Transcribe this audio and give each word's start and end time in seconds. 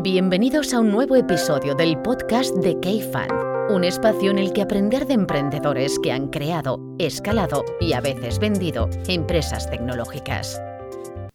Bienvenidos 0.00 0.74
a 0.74 0.78
un 0.78 0.92
nuevo 0.92 1.16
episodio 1.16 1.74
del 1.74 2.00
podcast 2.00 2.54
de 2.54 2.78
K-Fan, 2.78 3.30
un 3.68 3.82
espacio 3.82 4.30
en 4.30 4.38
el 4.38 4.52
que 4.52 4.62
aprender 4.62 5.08
de 5.08 5.14
emprendedores 5.14 5.98
que 5.98 6.12
han 6.12 6.28
creado, 6.28 6.78
escalado 7.00 7.64
y 7.80 7.94
a 7.94 8.00
veces 8.00 8.38
vendido 8.38 8.88
empresas 9.08 9.68
tecnológicas. 9.68 10.62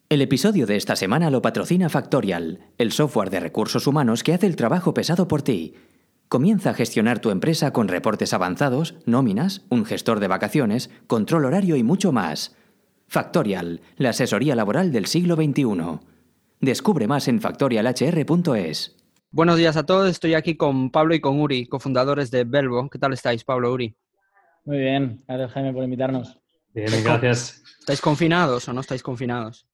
El 0.08 0.22
episodio 0.22 0.66
de 0.66 0.78
esta 0.78 0.96
semana 0.96 1.30
lo 1.30 1.42
patrocina 1.42 1.90
Factorial, 1.90 2.60
el 2.78 2.94
software 2.94 3.32
de 3.32 3.42
recursos 3.42 3.86
humanos 3.86 4.24
que 4.24 4.34
hace 4.34 4.48
el 4.48 4.56
trabajo 4.56 4.94
pesado 4.94 5.28
por 5.28 5.42
ti. 5.42 5.74
Comienza 6.30 6.70
a 6.70 6.74
gestionar 6.74 7.20
tu 7.20 7.32
empresa 7.32 7.74
con 7.74 7.90
reportes 7.90 8.34
avanzados, 8.34 8.96
nóminas, 9.06 9.66
un 9.68 9.84
gestor 9.84 10.22
de 10.22 10.30
vacaciones, 10.30 10.90
control 11.08 11.44
horario 11.44 11.76
y 11.76 11.84
mucho 11.84 12.14
más. 12.14 12.56
Factorial, 13.10 13.82
la 13.98 14.12
asesoría 14.12 14.56
laboral 14.56 14.94
del 14.94 15.08
siglo 15.08 15.36
XXI. 15.36 16.13
Descubre 16.64 17.08
más 17.10 17.28
en 17.28 17.42
factorialhr.es. 17.42 18.96
Buenos 19.32 19.58
días 19.58 19.76
a 19.76 19.86
todos, 19.86 20.10
estoy 20.10 20.34
aquí 20.34 20.56
con 20.56 20.92
Pablo 20.92 21.14
y 21.14 21.20
con 21.20 21.42
Uri, 21.42 21.66
cofundadores 21.66 22.32
de 22.32 22.46
Belvo. 22.46 22.90
¿Qué 22.90 22.98
tal 22.98 23.12
estáis, 23.12 23.44
Pablo, 23.44 23.74
Uri? 23.74 23.94
Muy 24.64 24.78
bien, 24.78 25.22
gracias 25.28 25.52
Jaime 25.52 25.74
por 25.74 25.84
invitarnos. 25.84 26.40
Bien, 26.74 26.88
gracias. 27.04 27.62
¿Estáis 27.82 28.00
confinados 28.00 28.66
o 28.70 28.72
no 28.72 28.80
estáis 28.80 29.04
confinados? 29.04 29.68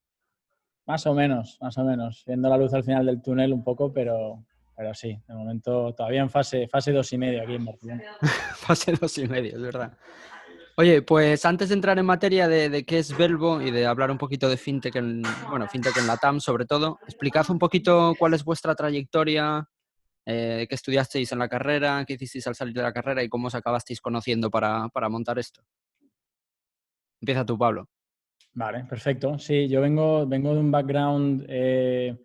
Más 0.87 1.05
o 1.05 1.13
menos, 1.13 1.59
más 1.61 1.77
o 1.77 1.83
menos. 1.83 2.23
Viendo 2.25 2.49
la 2.49 2.57
luz 2.57 2.73
al 2.73 2.83
final 2.83 3.05
del 3.05 3.21
túnel 3.21 3.53
un 3.53 3.63
poco, 3.63 3.93
pero, 3.93 4.43
pero 4.75 4.91
sí, 4.95 5.15
de 5.27 5.33
momento 5.35 5.93
todavía 5.93 6.21
en 6.21 6.29
fase, 6.31 6.67
fase 6.67 6.91
dos 6.91 7.13
y 7.13 7.19
medio 7.19 7.43
aquí 7.43 7.53
en 7.53 7.65
Barcelona. 7.65 8.03
fase 8.55 8.93
dos 8.93 9.15
y 9.19 9.27
medio, 9.27 9.57
es 9.57 9.61
verdad. 9.61 9.95
Oye, 10.79 11.01
pues 11.01 11.43
antes 11.43 11.67
de 11.67 11.75
entrar 11.75 11.99
en 11.99 12.05
materia 12.05 12.47
de, 12.47 12.85
qué 12.85 12.99
es 12.99 13.17
Belvo 13.17 13.61
y 13.61 13.69
de 13.69 13.85
hablar 13.85 14.11
un 14.11 14.17
poquito 14.17 14.47
de 14.47 14.55
fintech 14.55 14.95
en, 14.95 15.23
bueno, 15.49 15.67
fintech 15.67 15.97
en 15.97 16.07
la 16.07 16.15
TAM 16.15 16.39
sobre 16.39 16.65
todo, 16.65 16.99
explicad 17.03 17.45
un 17.49 17.59
poquito 17.59 18.13
cuál 18.17 18.33
es 18.33 18.45
vuestra 18.45 18.73
trayectoria, 18.75 19.67
eh, 20.25 20.65
qué 20.69 20.75
estudiasteis 20.75 21.33
en 21.33 21.39
la 21.39 21.49
carrera, 21.49 22.05
qué 22.07 22.13
hicisteis 22.13 22.47
al 22.47 22.55
salir 22.55 22.73
de 22.73 22.81
la 22.81 22.93
carrera 22.93 23.21
y 23.21 23.27
cómo 23.27 23.47
os 23.47 23.55
acabasteis 23.55 23.99
conociendo 23.99 24.49
para, 24.49 24.89
montar 25.09 25.37
esto. 25.37 25.61
Empieza 27.19 27.45
tú, 27.45 27.57
Pablo. 27.57 27.89
Vale, 28.53 28.85
perfecto. 28.85 29.37
Sí, 29.37 29.67
yo 29.67 29.81
vengo, 29.81 30.25
vengo 30.27 30.53
de 30.53 30.61
un 30.61 30.71
background, 30.71 31.45
eh, 31.49 32.17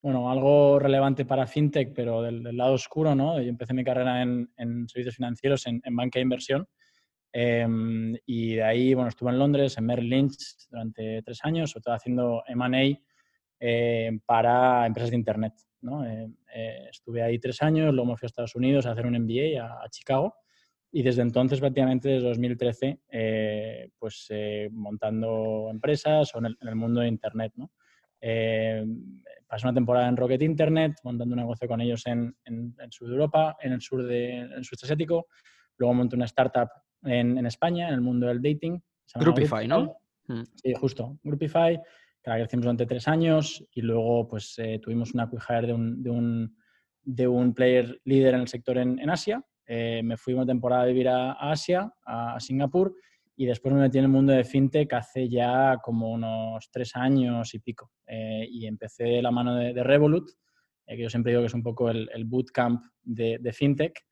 bueno, 0.00 0.30
algo 0.30 0.78
relevante 0.78 1.24
para 1.24 1.48
fintech, 1.48 1.92
pero 1.92 2.22
del, 2.22 2.56
lado 2.56 2.74
oscuro, 2.74 3.16
¿no? 3.16 3.42
Yo 3.42 3.48
empecé 3.48 3.74
mi 3.74 3.82
carrera 3.82 4.22
en, 4.22 4.48
servicios 4.86 5.16
financieros, 5.16 5.66
en, 5.66 5.80
en 5.82 5.96
banca 5.96 6.20
de 6.20 6.22
inversión 6.22 6.68
Em, 7.38 8.16
y 8.24 8.54
de 8.54 8.62
ahí, 8.62 8.94
bueno, 8.94 9.10
estuve 9.10 9.30
en 9.30 9.38
Londres, 9.38 9.76
en 9.76 9.84
Merrill 9.84 10.08
Lynch, 10.08 10.38
durante 10.70 11.20
tres 11.20 11.40
años, 11.42 11.70
sobre 11.70 11.82
todo 11.82 11.94
haciendo 11.94 12.42
M&A 12.46 12.98
eh, 13.60 14.18
para 14.24 14.86
empresas 14.86 15.10
de 15.10 15.16
Internet. 15.16 15.52
¿no? 15.82 16.02
Eh, 16.06 16.30
eh, 16.54 16.86
estuve 16.90 17.22
ahí 17.22 17.38
tres 17.38 17.60
años, 17.60 17.92
luego 17.92 18.12
me 18.12 18.16
fui 18.16 18.24
a 18.24 18.28
Estados 18.28 18.54
Unidos 18.54 18.86
a 18.86 18.92
hacer 18.92 19.04
un 19.04 19.18
MBA 19.18 19.62
a, 19.62 19.86
Chicago 19.90 20.34
y 20.90 21.02
desde 21.02 21.20
entonces, 21.20 21.60
prácticamente 21.60 22.08
desde 22.08 22.26
2013, 22.26 23.00
pues 23.98 24.30
montando 24.70 25.68
empresas 25.70 26.34
o 26.34 26.38
en 26.38 26.56
el, 26.58 26.74
mundo 26.74 27.02
de 27.02 27.08
Internet. 27.08 27.52
¿no? 27.56 27.70
pasé 28.18 29.66
una 29.66 29.74
temporada 29.74 30.08
en 30.08 30.16
Rocket 30.16 30.40
Internet, 30.40 30.94
montando 31.04 31.34
un 31.34 31.40
negocio 31.40 31.68
con 31.68 31.82
ellos 31.82 32.06
en, 32.06 32.34
en, 32.46 32.74
en 32.80 32.90
sur 32.90 33.08
de 33.08 33.12
Europa, 33.12 33.58
en 33.60 33.72
el 33.74 33.82
sur, 33.82 34.02
de, 34.02 34.38
en 34.38 34.52
el 34.52 34.64
sudeste 34.64 34.86
asiático. 34.86 35.26
Luego 35.76 35.92
monté 35.92 36.16
una 36.16 36.24
startup 36.24 36.70
en, 37.06 37.46
España, 37.46 37.88
en 37.88 37.94
el 37.94 38.00
mundo 38.00 38.26
del 38.26 38.42
dating. 38.42 38.80
Groupify, 39.14 39.66
¿no? 39.66 39.96
Mm. 40.28 40.42
Sí, 40.54 40.74
justo. 40.74 41.18
Groupify, 41.22 41.80
que 42.22 42.30
la 42.30 42.36
crecimos 42.36 42.64
durante 42.64 42.86
tres 42.86 43.06
años 43.08 43.64
y 43.72 43.82
luego 43.82 44.26
pues 44.28 44.58
eh, 44.58 44.78
tuvimos 44.82 45.14
una 45.14 45.24
acquihire 45.24 45.68
de 45.68 45.72
un, 45.72 46.02
de, 46.02 46.10
un, 46.10 46.56
de 47.02 47.28
un 47.28 47.54
player 47.54 48.00
líder 48.04 48.34
en 48.34 48.40
el 48.40 48.48
sector 48.48 48.78
en, 48.78 49.08
Asia. 49.08 49.42
Eh, 49.66 50.00
me 50.04 50.16
fui 50.16 50.34
una 50.34 50.46
temporada 50.46 50.82
a 50.82 50.86
vivir 50.86 51.08
a, 51.08 51.32
Asia, 51.32 51.92
a, 52.04 52.38
Singapur, 52.40 52.94
y 53.36 53.46
después 53.46 53.74
me 53.74 53.80
metí 53.80 53.98
en 53.98 54.04
el 54.04 54.10
mundo 54.10 54.32
de 54.32 54.44
fintech 54.44 54.92
hace 54.94 55.28
ya 55.28 55.78
como 55.82 56.10
unos 56.10 56.70
tres 56.70 56.96
años 56.96 57.52
y 57.54 57.58
pico. 57.58 57.92
Eh, 58.06 58.46
y 58.50 58.66
empecé 58.66 59.20
la 59.20 59.30
mano 59.30 59.54
de, 59.56 59.82
Revolut, 59.82 60.30
que 60.86 60.98
yo 60.98 61.10
siempre 61.10 61.32
digo 61.32 61.42
que 61.42 61.48
es 61.48 61.54
un 61.54 61.62
poco 61.62 61.90
el, 61.90 62.08
el 62.14 62.24
bootcamp 62.24 62.82
de, 63.02 63.38
de 63.40 63.52
fintech. 63.52 64.06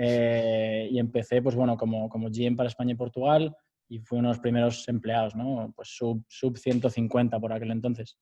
Eh, 0.00 0.88
y 0.92 0.98
empecé, 1.00 1.42
pues 1.42 1.56
bueno, 1.56 1.76
como, 1.76 2.08
como 2.08 2.28
GM 2.30 2.54
para 2.54 2.68
España 2.68 2.92
y 2.92 2.94
Portugal 2.94 3.56
y 3.88 3.98
fui 3.98 4.18
uno 4.18 4.28
de 4.28 4.34
los 4.34 4.40
primeros 4.40 4.88
empleados, 4.88 5.34
¿no? 5.34 5.72
Pues 5.74 5.88
sub, 5.88 6.24
sub 6.28 6.56
150 6.56 7.40
por 7.40 7.52
aquel 7.52 7.72
entonces. 7.72 8.16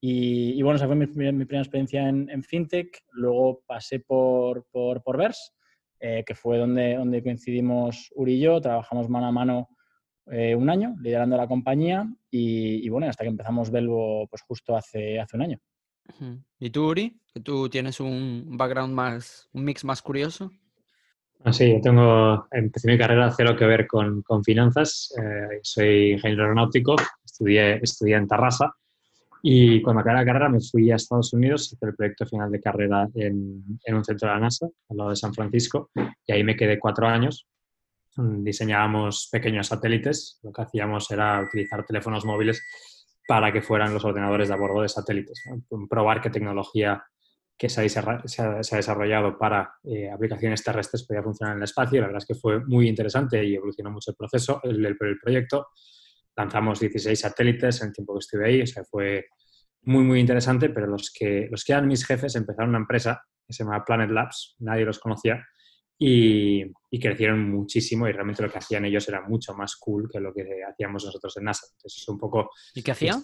Y, 0.00 0.60
bueno, 0.60 0.76
esa 0.76 0.86
fue 0.86 0.96
mi, 0.96 1.06
mi 1.06 1.46
primera 1.46 1.62
experiencia 1.62 2.06
en, 2.06 2.28
en, 2.28 2.42
FinTech. 2.42 3.04
Luego 3.12 3.62
pasé 3.66 4.00
por, 4.00 4.66
por, 4.70 5.02
por 5.02 5.16
Vers, 5.16 5.54
eh, 5.98 6.24
que 6.26 6.34
fue 6.34 6.58
donde, 6.58 6.96
donde 6.96 7.22
coincidimos 7.22 8.12
Uri 8.14 8.34
y 8.34 8.40
yo. 8.40 8.60
Trabajamos 8.60 9.08
mano 9.08 9.26
a 9.28 9.32
mano 9.32 9.68
eh, 10.26 10.54
un 10.54 10.68
año 10.68 10.94
liderando 11.00 11.38
la 11.38 11.48
compañía 11.48 12.06
y, 12.30 12.84
y, 12.84 12.88
bueno, 12.90 13.08
hasta 13.08 13.24
que 13.24 13.30
empezamos 13.30 13.70
Belvo 13.70 14.26
pues 14.28 14.42
justo 14.42 14.76
hace, 14.76 15.18
hace 15.18 15.36
un 15.36 15.42
año. 15.42 15.58
¿Y 16.58 16.68
tú, 16.68 16.90
Uri? 16.90 17.18
¿Que 17.32 17.40
tú 17.40 17.70
tienes 17.70 17.98
un 17.98 18.58
background 18.58 18.92
más, 18.92 19.48
un 19.54 19.64
mix 19.64 19.84
más 19.84 20.02
curioso? 20.02 20.52
Ah, 21.46 21.52
sí, 21.52 21.70
yo 21.70 21.80
tengo, 21.82 22.48
empecé 22.50 22.90
mi 22.90 22.96
carrera 22.96 23.30
cero 23.36 23.54
que 23.54 23.66
ver 23.66 23.86
con, 23.86 24.22
con 24.22 24.42
finanzas. 24.42 25.12
Eh, 25.18 25.58
soy 25.62 26.12
ingeniero 26.12 26.44
aeronáutico, 26.44 26.96
estudié, 27.22 27.80
estudié 27.82 28.16
en 28.16 28.26
Tarrasa 28.26 28.72
y 29.42 29.82
cuando 29.82 30.00
acabé 30.00 30.20
la 30.20 30.24
carrera 30.24 30.48
me 30.48 30.60
fui 30.62 30.90
a 30.90 30.96
Estados 30.96 31.34
Unidos 31.34 31.70
a 31.70 31.76
hacer 31.76 31.90
el 31.90 31.96
proyecto 31.96 32.24
final 32.24 32.50
de 32.50 32.62
carrera 32.62 33.06
en, 33.14 33.62
en 33.84 33.94
un 33.94 34.02
centro 34.02 34.26
de 34.26 34.34
la 34.34 34.40
NASA, 34.40 34.66
al 34.88 34.96
lado 34.96 35.10
de 35.10 35.16
San 35.16 35.34
Francisco, 35.34 35.90
y 36.26 36.32
ahí 36.32 36.42
me 36.42 36.56
quedé 36.56 36.78
cuatro 36.78 37.06
años. 37.06 37.46
Diseñábamos 38.16 39.28
pequeños 39.30 39.66
satélites, 39.66 40.38
lo 40.42 40.50
que 40.50 40.62
hacíamos 40.62 41.10
era 41.10 41.42
utilizar 41.42 41.84
teléfonos 41.84 42.24
móviles 42.24 42.62
para 43.28 43.52
que 43.52 43.60
fueran 43.60 43.92
los 43.92 44.04
ordenadores 44.06 44.48
de 44.48 44.54
a 44.54 44.56
bordo 44.56 44.80
de 44.80 44.88
satélites, 44.88 45.42
probar 45.90 46.22
qué 46.22 46.30
tecnología 46.30 47.04
que 47.56 47.68
se 47.68 47.80
ha, 47.80 48.76
desarrollado 48.76 49.38
para 49.38 49.74
eh, 49.84 50.10
aplicaciones 50.10 50.62
terrestres 50.62 51.06
podía 51.06 51.22
funcionar 51.22 51.54
en 51.54 51.58
el 51.58 51.64
espacio. 51.64 52.00
La 52.00 52.08
verdad 52.08 52.22
es 52.22 52.26
que 52.26 52.34
fue 52.34 52.64
muy 52.64 52.88
interesante 52.88 53.44
y 53.44 53.54
evolucionó 53.54 53.90
mucho 53.90 54.10
el 54.10 54.16
proceso, 54.16 54.60
el, 54.64 54.84
el, 54.84 54.96
proyecto. 55.20 55.68
Lanzamos 56.36 56.80
16 56.80 57.18
satélites 57.18 57.80
en 57.80 57.88
el 57.88 57.94
tiempo 57.94 58.14
que 58.14 58.18
estuve 58.18 58.46
ahí, 58.46 58.62
o 58.62 58.66
sea, 58.66 58.84
fue 58.84 59.26
muy, 59.82 60.02
muy 60.02 60.18
interesante, 60.18 60.70
pero 60.70 60.86
los 60.86 61.12
que, 61.12 61.46
los 61.50 61.64
que 61.64 61.72
eran 61.72 61.86
mis 61.86 62.04
jefes 62.04 62.34
empezaron 62.34 62.70
una 62.70 62.78
empresa 62.78 63.22
que 63.46 63.52
se 63.52 63.62
llama 63.62 63.84
Planet 63.84 64.10
Labs, 64.10 64.56
nadie 64.58 64.84
los 64.84 64.98
conocía, 64.98 65.44
y, 65.98 66.72
crecieron 67.00 67.50
muchísimo 67.50 68.08
y 68.08 68.12
realmente 68.12 68.42
lo 68.42 68.50
que 68.50 68.58
hacían 68.58 68.84
ellos 68.84 69.08
era 69.08 69.20
mucho 69.20 69.54
más 69.54 69.76
cool 69.76 70.08
que 70.10 70.20
lo 70.20 70.32
que 70.32 70.62
hacíamos 70.68 71.04
nosotros 71.04 71.36
en 71.36 71.44
NASA. 71.44 71.66
Entonces, 71.72 72.08
un 72.08 72.18
poco... 72.18 72.50
¿Y 72.74 72.82
qué 72.82 72.92
hacían? 72.92 73.22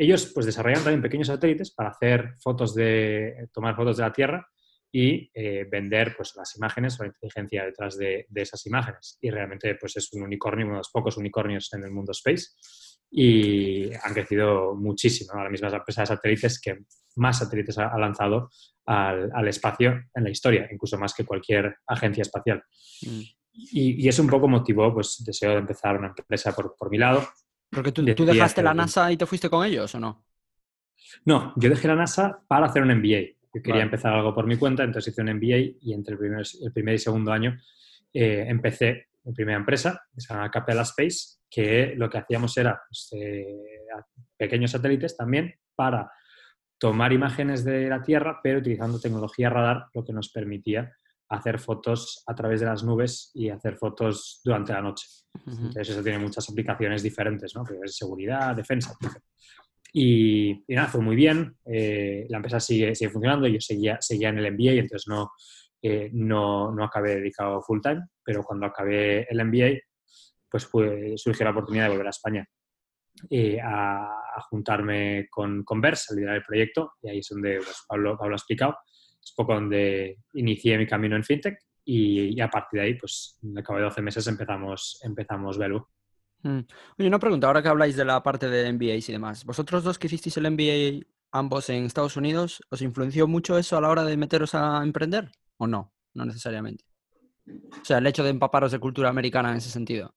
Ellos 0.00 0.32
pues 0.34 0.46
desarrollan 0.46 0.82
también 0.82 1.02
pequeños 1.02 1.26
satélites 1.26 1.72
para 1.72 1.90
hacer 1.90 2.36
fotos 2.40 2.74
de, 2.74 3.48
tomar 3.52 3.76
fotos 3.76 3.98
de 3.98 4.02
la 4.02 4.12
Tierra 4.12 4.48
y 4.90 5.30
eh, 5.34 5.66
vender 5.70 6.14
pues 6.16 6.34
las 6.36 6.56
imágenes 6.56 6.98
o 6.98 7.02
la 7.02 7.08
inteligencia 7.08 7.66
detrás 7.66 7.98
de, 7.98 8.26
esas 8.34 8.64
imágenes. 8.64 9.18
Y 9.20 9.28
realmente 9.28 9.74
pues 9.74 9.98
es 9.98 10.10
un 10.14 10.22
unicornio, 10.22 10.64
uno 10.64 10.76
de 10.76 10.78
los 10.78 10.88
pocos 10.88 11.18
unicornios 11.18 11.70
en 11.74 11.84
el 11.84 11.90
mundo 11.90 12.12
space 12.12 12.46
y 13.10 13.92
han 13.92 14.14
crecido 14.14 14.74
muchísimo. 14.74 15.32
Ahora 15.34 15.50
mismo 15.50 15.66
es 15.66 15.72
la 15.72 15.80
empresa 15.80 16.00
de 16.00 16.06
satélites 16.06 16.58
que 16.58 16.78
más 17.16 17.38
satélites 17.38 17.76
ha, 17.76 17.98
lanzado 17.98 18.48
al, 18.86 19.48
espacio 19.48 20.00
en 20.14 20.24
la 20.24 20.30
historia, 20.30 20.66
incluso 20.72 20.96
más 20.96 21.12
que 21.12 21.26
cualquier 21.26 21.76
agencia 21.86 22.22
espacial. 22.22 22.62
Mm. 23.02 23.20
Y, 23.52 24.08
eso 24.08 24.22
un 24.22 24.30
poco 24.30 24.48
motivó, 24.48 24.94
pues, 24.94 25.22
deseo 25.26 25.50
de 25.50 25.58
empezar 25.58 25.98
una 25.98 26.14
empresa 26.16 26.54
por, 26.54 26.74
por 26.74 26.88
mi 26.88 26.96
lado. 26.96 27.22
Porque 27.70 27.92
tú, 27.92 28.04
tú 28.14 28.24
dejaste 28.24 28.62
la 28.62 28.74
NASA 28.74 29.10
y 29.12 29.16
te 29.16 29.26
fuiste 29.26 29.48
con 29.48 29.64
ellos, 29.64 29.94
¿o 29.94 30.00
no? 30.00 30.24
No, 31.24 31.52
yo 31.56 31.70
dejé 31.70 31.88
la 31.88 31.96
NASA 31.96 32.42
para 32.46 32.66
hacer 32.66 32.82
un 32.82 32.94
MBA. 32.94 33.36
Yo 33.52 33.62
quería 33.62 33.82
empezar 33.82 34.12
algo 34.12 34.34
por 34.34 34.46
mi 34.46 34.56
cuenta, 34.56 34.84
entonces 34.84 35.12
hice 35.12 35.22
un 35.22 35.34
MBA 35.34 35.78
y 35.80 35.92
entre 35.92 36.14
el 36.14 36.18
primer, 36.18 36.44
el 36.62 36.72
primer 36.72 36.94
y 36.94 36.98
segundo 36.98 37.32
año 37.32 37.58
eh, 38.12 38.44
empecé 38.46 39.08
mi 39.24 39.32
primera 39.32 39.58
empresa, 39.58 40.02
que 40.14 40.20
se 40.20 40.32
llama 40.32 40.50
Capella 40.50 40.82
Space, 40.82 41.40
que 41.50 41.94
lo 41.96 42.08
que 42.08 42.18
hacíamos 42.18 42.56
era 42.56 42.80
pues, 42.88 43.08
eh, 43.12 43.46
pequeños 44.36 44.70
satélites 44.70 45.16
también 45.16 45.54
para 45.74 46.10
tomar 46.78 47.12
imágenes 47.12 47.64
de 47.64 47.88
la 47.88 48.02
Tierra, 48.02 48.40
pero 48.42 48.60
utilizando 48.60 49.00
tecnología 49.00 49.50
radar, 49.50 49.86
lo 49.92 50.04
que 50.04 50.12
nos 50.12 50.30
permitía 50.30 50.96
hacer 51.30 51.60
fotos 51.60 52.22
a 52.26 52.34
través 52.34 52.60
de 52.60 52.66
las 52.66 52.82
nubes 52.82 53.30
y 53.34 53.48
hacer 53.48 53.76
fotos 53.76 54.40
durante 54.44 54.72
la 54.72 54.82
noche. 54.82 55.06
Entonces 55.46 55.90
eso 55.90 56.02
tiene 56.02 56.18
muchas 56.18 56.48
aplicaciones 56.50 57.02
diferentes, 57.02 57.54
¿no? 57.54 57.64
seguridad, 57.86 58.54
defensa, 58.54 58.94
Y, 59.92 60.64
nada, 60.68 60.88
fue 60.88 61.00
muy 61.00 61.16
bien. 61.16 61.56
Eh, 61.64 62.26
la 62.28 62.38
empresa 62.38 62.60
sigue, 62.60 62.94
sigue 62.94 63.10
funcionando. 63.10 63.46
Yo 63.46 63.60
seguía, 63.60 63.98
seguía 64.00 64.28
en 64.28 64.38
el 64.38 64.52
MBA 64.52 64.72
y 64.72 64.78
entonces 64.80 65.06
no, 65.08 65.30
eh, 65.82 66.10
no, 66.12 66.72
no, 66.72 66.84
acabé 66.84 67.16
dedicado 67.16 67.62
full 67.62 67.80
time, 67.80 68.06
pero 68.24 68.42
cuando 68.42 68.66
acabé 68.66 69.26
el 69.30 69.44
MBA, 69.44 69.80
pues 70.48 70.68
surgió 71.16 71.44
la 71.44 71.52
oportunidad 71.52 71.84
de 71.84 71.90
volver 71.90 72.06
a 72.08 72.10
España. 72.10 72.46
a, 73.62 74.16
juntarme 74.48 75.26
con, 75.28 75.62
con 75.64 75.80
Vers, 75.80 76.10
a 76.10 76.14
liderar 76.14 76.36
el 76.36 76.42
proyecto, 76.42 76.92
y 77.02 77.10
ahí 77.10 77.18
es 77.18 77.28
donde 77.28 77.56
pues, 77.56 77.84
Pablo, 77.86 78.16
Pablo 78.16 78.34
ha 78.34 78.38
explicado, 78.38 78.76
es 79.22 79.32
poco 79.32 79.54
donde 79.54 80.18
inicié 80.34 80.78
mi 80.78 80.86
camino 80.86 81.16
en 81.16 81.24
FinTech 81.24 81.58
y, 81.84 82.40
a 82.40 82.48
partir 82.48 82.80
de 82.80 82.86
ahí, 82.86 82.94
pues 82.94 83.38
al 83.56 83.62
cabo 83.62 83.78
de 83.78 83.84
12 83.84 84.02
meses 84.02 84.26
empezamos, 84.26 85.00
empezamos 85.02 85.58
Velu. 85.58 85.86
Mm. 86.42 86.60
Oye, 86.98 87.08
una 87.08 87.18
pregunta, 87.18 87.46
ahora 87.46 87.62
que 87.62 87.68
habláis 87.68 87.96
de 87.96 88.04
la 88.04 88.22
parte 88.22 88.48
de 88.48 88.72
MBAs 88.72 89.08
y 89.08 89.12
demás, 89.12 89.44
¿vosotros 89.44 89.84
dos 89.84 89.98
que 89.98 90.06
hicisteis 90.06 90.36
el 90.36 90.50
MBA 90.50 91.04
ambos 91.32 91.68
en 91.70 91.84
Estados 91.84 92.16
Unidos, 92.16 92.62
¿os 92.70 92.82
influenció 92.82 93.26
mucho 93.26 93.58
eso 93.58 93.76
a 93.76 93.80
la 93.80 93.88
hora 93.88 94.04
de 94.04 94.16
meteros 94.16 94.54
a 94.54 94.82
emprender 94.82 95.30
o 95.58 95.66
no? 95.66 95.92
No 96.14 96.24
necesariamente. 96.24 96.84
O 97.46 97.84
sea, 97.84 97.98
el 97.98 98.06
hecho 98.06 98.24
de 98.24 98.30
empaparos 98.30 98.72
de 98.72 98.78
cultura 98.78 99.08
americana 99.08 99.50
en 99.50 99.58
ese 99.58 99.70
sentido. 99.70 100.14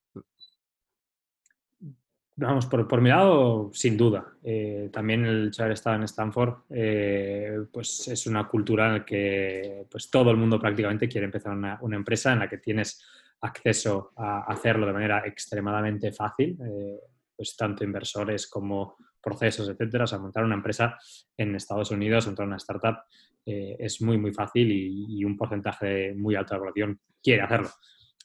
Vamos, 2.35 2.65
por, 2.65 2.87
por 2.87 2.99
mi 2.99 3.09
lado, 3.09 3.69
sin 3.73 3.95
duda. 3.95 4.25
Eh, 4.43 4.89
también 4.91 5.23
el 5.23 5.47
hecho 5.47 5.61
de 5.61 5.65
haber 5.65 5.73
estado 5.75 5.97
en 5.97 6.03
Stanford, 6.03 6.63
eh, 6.71 7.59
pues 7.71 8.07
es 8.07 8.25
una 8.25 8.47
cultura 8.47 8.87
en 8.87 8.93
la 8.93 9.05
que 9.05 9.85
pues, 9.89 10.09
todo 10.09 10.31
el 10.31 10.37
mundo 10.37 10.59
prácticamente 10.59 11.07
quiere 11.07 11.25
empezar 11.25 11.53
una, 11.53 11.77
una 11.81 11.95
empresa 11.95 12.33
en 12.33 12.39
la 12.39 12.49
que 12.49 12.57
tienes 12.57 13.03
acceso 13.39 14.13
a 14.17 14.51
hacerlo 14.51 14.87
de 14.87 14.93
manera 14.93 15.21
extremadamente 15.27 16.11
fácil, 16.11 16.57
eh, 16.65 16.99
pues 17.35 17.55
tanto 17.55 17.83
inversores 17.83 18.47
como 18.47 18.97
procesos, 19.21 19.69
etcétera. 19.69 20.05
O 20.05 20.07
sea, 20.07 20.17
montar 20.17 20.43
una 20.43 20.55
empresa 20.55 20.97
en 21.37 21.55
Estados 21.55 21.91
Unidos, 21.91 22.25
montar 22.25 22.47
una 22.47 22.57
startup, 22.57 22.97
es 23.45 24.01
muy, 24.01 24.17
muy 24.17 24.33
fácil 24.33 24.71
y, 24.71 25.19
y, 25.19 25.25
un 25.25 25.35
porcentaje 25.35 26.13
muy 26.15 26.33
alto 26.35 26.53
de 26.53 26.57
la 26.57 26.61
población 26.61 26.99
quiere 27.21 27.41
hacerlo. 27.41 27.69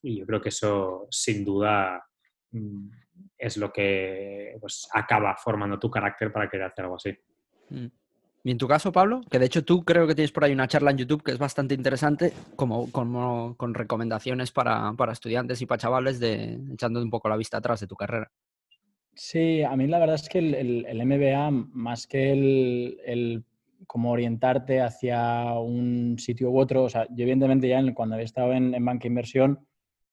Y 0.00 0.18
yo 0.20 0.26
creo 0.26 0.40
que 0.40 0.50
eso, 0.50 1.08
sin 1.10 1.44
duda, 1.44 2.04
mm, 2.52 2.88
es 3.36 3.56
lo 3.56 3.72
que 3.72 4.56
pues, 4.60 4.88
acaba 4.92 5.36
formando 5.36 5.78
tu 5.78 5.90
carácter 5.90 6.32
para 6.32 6.48
querer 6.48 6.66
hacer 6.66 6.84
algo 6.84 6.96
así. 6.96 7.16
Mm. 7.70 7.86
Y 8.44 8.52
en 8.52 8.58
tu 8.58 8.68
caso, 8.68 8.92
Pablo, 8.92 9.20
que 9.30 9.38
de 9.38 9.46
hecho 9.46 9.64
tú 9.64 9.84
creo 9.84 10.06
que 10.06 10.14
tienes 10.14 10.32
por 10.32 10.44
ahí 10.44 10.52
una 10.52 10.68
charla 10.68 10.90
en 10.90 10.98
YouTube 10.98 11.22
que 11.22 11.32
es 11.32 11.38
bastante 11.38 11.74
interesante, 11.74 12.32
como, 12.56 12.90
como 12.92 13.56
con 13.56 13.74
recomendaciones 13.74 14.52
para, 14.52 14.92
para, 14.96 15.12
estudiantes 15.12 15.60
y 15.60 15.66
para 15.66 15.80
chavales, 15.80 16.20
de, 16.20 16.58
echando 16.72 17.02
un 17.02 17.10
poco 17.10 17.28
la 17.28 17.36
vista 17.36 17.58
atrás 17.58 17.80
de 17.80 17.86
tu 17.86 17.96
carrera. 17.96 18.30
Sí, 19.14 19.62
a 19.62 19.74
mí 19.76 19.88
la 19.88 19.98
verdad 19.98 20.14
es 20.14 20.28
que 20.28 20.38
el, 20.38 20.86
el, 20.86 21.04
MBA, 21.04 21.50
más 21.50 22.06
que 22.06 22.32
el, 22.32 22.98
el, 23.04 23.44
como 23.86 24.12
orientarte 24.12 24.80
hacia 24.80 25.52
un 25.54 26.16
sitio 26.18 26.50
u 26.50 26.58
otro, 26.58 26.84
o 26.84 26.88
sea, 26.88 27.06
yo 27.10 27.24
evidentemente 27.24 27.68
ya 27.68 27.82
cuando 27.94 28.14
había 28.14 28.24
estado 28.24 28.52
en, 28.52 28.74
en 28.74 28.84
banca 28.84 29.08
inversión, 29.08 29.66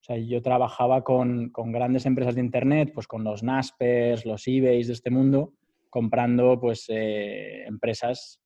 o 0.06 0.08
sea, 0.08 0.18
yo 0.18 0.40
trabajaba 0.40 1.04
con, 1.04 1.50
con, 1.50 1.72
grandes 1.72 2.06
empresas 2.06 2.36
de 2.36 2.42
Internet, 2.42 2.92
pues 2.94 3.08
con 3.08 3.24
los 3.24 3.42
Naspers, 3.42 4.24
los 4.24 4.48
eBays 4.48 4.86
de 4.86 4.94
este 4.94 5.10
mundo, 5.10 5.54
comprando 5.90 6.60
pues 6.60 6.86
eh, 6.90 7.64
empresas 7.66 8.40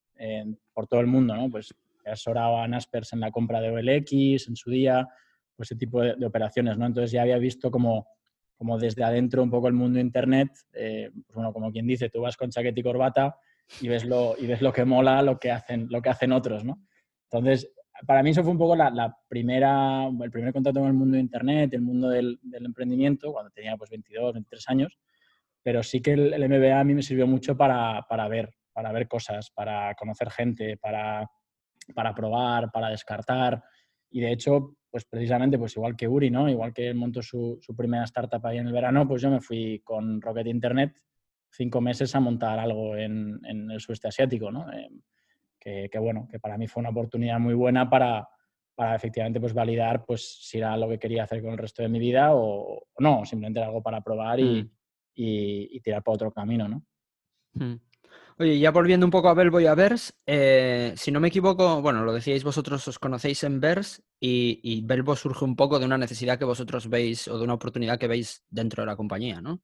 por 0.72 0.86
todo 0.86 1.00
el 1.00 1.06
mundo, 1.06 1.36
¿no? 1.36 1.50
Pues 1.50 1.74
asesoraba 2.06 2.64
a 2.64 2.68
Naspers 2.68 3.12
en 3.12 3.20
la 3.20 3.30
compra 3.30 3.60
de 3.60 3.70
OLX 3.70 4.48
en 4.48 4.56
su 4.56 4.70
día, 4.70 5.06
pues 5.54 5.70
ese 5.70 5.78
tipo 5.78 6.00
de, 6.00 6.14
de, 6.16 6.24
operaciones, 6.24 6.78
¿no? 6.78 6.86
Entonces 6.86 7.10
ya 7.12 7.22
había 7.22 7.36
visto 7.36 7.70
como, 7.70 8.06
como 8.56 8.78
desde 8.78 9.04
adentro 9.04 9.42
un 9.42 9.50
poco 9.50 9.68
el 9.68 9.74
mundo 9.74 9.96
de 9.96 10.02
Internet, 10.02 10.48
eh, 10.72 11.10
pues 11.12 11.34
bueno, 11.34 11.52
como 11.52 11.70
quien 11.70 11.86
dice, 11.86 12.08
tú 12.08 12.22
vas 12.22 12.38
con 12.38 12.48
chaqueta 12.48 12.80
y 12.80 12.82
corbata 12.82 13.36
y 13.82 13.88
ves 13.88 14.06
lo, 14.06 14.34
y 14.38 14.46
ves 14.46 14.62
lo 14.62 14.72
que 14.72 14.86
mola, 14.86 15.20
lo 15.20 15.38
que 15.38 15.50
hacen, 15.50 15.88
lo 15.90 16.00
que 16.00 16.08
hacen 16.08 16.32
otros, 16.32 16.64
¿no? 16.64 16.82
Entonces, 17.30 17.70
para 18.06 18.22
mí 18.22 18.30
eso 18.30 18.42
fue 18.42 18.52
un 18.52 18.58
poco 18.58 18.76
la, 18.76 19.16
primera, 19.28 20.06
el 20.06 20.30
primer 20.30 20.52
contacto 20.52 20.80
con 20.80 20.88
el 20.88 20.94
mundo 20.94 21.14
de 21.14 21.20
Internet, 21.20 21.72
el 21.74 21.82
mundo 21.82 22.08
del, 22.08 22.38
emprendimiento, 22.52 23.32
cuando 23.32 23.50
tenía 23.50 23.76
pues 23.76 23.90
22, 23.90 24.34
23 24.34 24.68
años, 24.68 24.98
pero 25.62 25.82
sí 25.82 26.00
que 26.00 26.12
el, 26.12 26.48
MBA 26.48 26.80
a 26.80 26.84
mí 26.84 26.94
me 26.94 27.02
sirvió 27.02 27.26
mucho 27.26 27.56
para, 27.56 28.06
para, 28.08 28.28
ver, 28.28 28.54
para 28.72 28.92
ver 28.92 29.08
cosas, 29.08 29.50
para 29.50 29.94
conocer 29.94 30.30
gente, 30.30 30.76
para, 30.76 31.30
para 31.94 32.14
probar, 32.14 32.70
para 32.70 32.88
descartar. 32.88 33.62
Y 34.10 34.20
de 34.20 34.32
hecho, 34.32 34.76
pues 34.90 35.04
precisamente, 35.04 35.58
pues 35.58 35.76
igual 35.76 35.96
que 35.96 36.08
Uri, 36.08 36.30
¿no? 36.30 36.48
Igual 36.48 36.72
que 36.72 36.92
montó 36.94 37.22
su, 37.22 37.58
su 37.60 37.76
primera 37.76 38.04
startup 38.04 38.44
ahí 38.46 38.58
en 38.58 38.66
el 38.66 38.72
verano, 38.72 39.06
pues 39.06 39.22
yo 39.22 39.30
me 39.30 39.40
fui 39.40 39.80
con 39.84 40.20
Rocket 40.20 40.46
Internet 40.46 40.94
cinco 41.52 41.80
meses 41.80 42.14
a 42.14 42.20
montar 42.20 42.58
algo 42.58 42.96
en, 42.96 43.40
en 43.44 43.70
el 43.70 43.80
sudeste 43.80 44.08
asiático, 44.08 44.50
¿no? 44.50 44.72
Eh, 44.72 44.88
que, 45.60 45.90
bueno, 45.98 46.26
que 46.30 46.40
para 46.40 46.56
mí 46.56 46.66
fue 46.66 46.80
una 46.80 46.90
oportunidad 46.90 47.38
muy 47.38 47.54
buena 47.54 47.88
para, 47.88 48.26
para 48.74 48.96
efectivamente 48.96 49.40
pues 49.40 49.52
validar 49.52 50.04
pues 50.06 50.38
si 50.40 50.58
era 50.58 50.76
lo 50.76 50.88
que 50.88 50.98
quería 50.98 51.24
hacer 51.24 51.42
con 51.42 51.52
el 51.52 51.58
resto 51.58 51.82
de 51.82 51.88
mi 51.88 51.98
vida 51.98 52.30
o, 52.32 52.86
no, 52.98 53.24
simplemente 53.24 53.60
era 53.60 53.68
algo 53.68 53.82
para 53.82 54.00
probar 54.00 54.40
y, 54.40 54.62
mm. 54.62 54.70
y, 55.14 55.80
tirar 55.80 56.02
por 56.02 56.14
otro 56.14 56.32
camino, 56.32 56.66
¿no? 56.66 56.82
Mm. 57.52 57.74
Oye, 58.38 58.58
ya 58.58 58.70
volviendo 58.70 59.04
un 59.04 59.10
poco 59.10 59.28
a 59.28 59.34
Belbo 59.34 59.60
y 59.60 59.66
a 59.66 59.74
Vers, 59.74 60.14
eh, 60.24 60.94
si 60.96 61.12
no 61.12 61.20
me 61.20 61.28
equivoco, 61.28 61.82
bueno, 61.82 62.04
lo 62.04 62.12
decíais 62.14 62.42
vosotros, 62.42 62.88
os 62.88 62.98
conocéis 62.98 63.44
en 63.44 63.60
Vers 63.60 64.02
y, 64.18 64.60
y 64.62 64.80
Belbo 64.80 65.14
surge 65.14 65.44
un 65.44 65.56
poco 65.56 65.78
de 65.78 65.84
una 65.84 65.98
necesidad 65.98 66.38
que 66.38 66.46
vosotros 66.46 66.88
veis 66.88 67.28
o 67.28 67.36
de 67.36 67.44
una 67.44 67.52
oportunidad 67.52 67.98
que 67.98 68.08
veis 68.08 68.42
dentro 68.48 68.82
de 68.82 68.86
la 68.86 68.96
compañía, 68.96 69.42
¿no? 69.42 69.60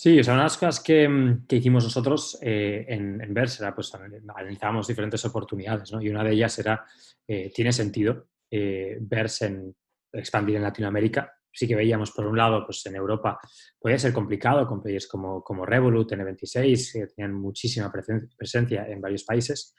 Sí, 0.00 0.14
de 0.14 0.22
las 0.22 0.56
cosas 0.56 0.78
que, 0.78 1.08
mm, 1.08 1.46
que 1.48 1.56
hicimos 1.56 1.82
nosotros 1.82 2.38
eh, 2.40 2.86
en, 2.86 3.20
en 3.20 3.34
Vers 3.34 3.58
era, 3.58 3.74
pues, 3.74 3.92
analizábamos 3.92 4.86
diferentes 4.86 5.24
oportunidades, 5.24 5.90
¿no? 5.90 6.00
Y 6.00 6.08
una 6.08 6.22
de 6.22 6.34
ellas 6.34 6.56
era, 6.60 6.86
eh, 7.26 7.50
¿tiene 7.52 7.72
sentido 7.72 8.28
eh, 8.48 8.96
Vers 9.00 9.42
en 9.42 9.74
expandir 10.12 10.54
en 10.54 10.62
Latinoamérica? 10.62 11.34
Sí 11.50 11.66
que 11.66 11.74
veíamos, 11.74 12.12
por 12.12 12.26
un 12.28 12.36
lado, 12.36 12.64
pues 12.64 12.86
en 12.86 12.94
Europa 12.94 13.40
podía 13.76 13.98
ser 13.98 14.12
complicado 14.12 14.68
con 14.68 14.80
players 14.80 15.08
como, 15.08 15.42
como 15.42 15.66
Revolut, 15.66 16.12
N26, 16.12 16.92
que 16.92 17.06
tenían 17.08 17.34
muchísima 17.34 17.90
presencia 17.90 18.86
en 18.86 19.00
varios 19.00 19.24
países, 19.24 19.74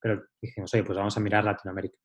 pero 0.00 0.22
dijimos, 0.40 0.72
oye, 0.72 0.84
pues 0.84 0.96
vamos 0.96 1.16
a 1.16 1.20
mirar 1.20 1.42
Latinoamérica. 1.42 1.98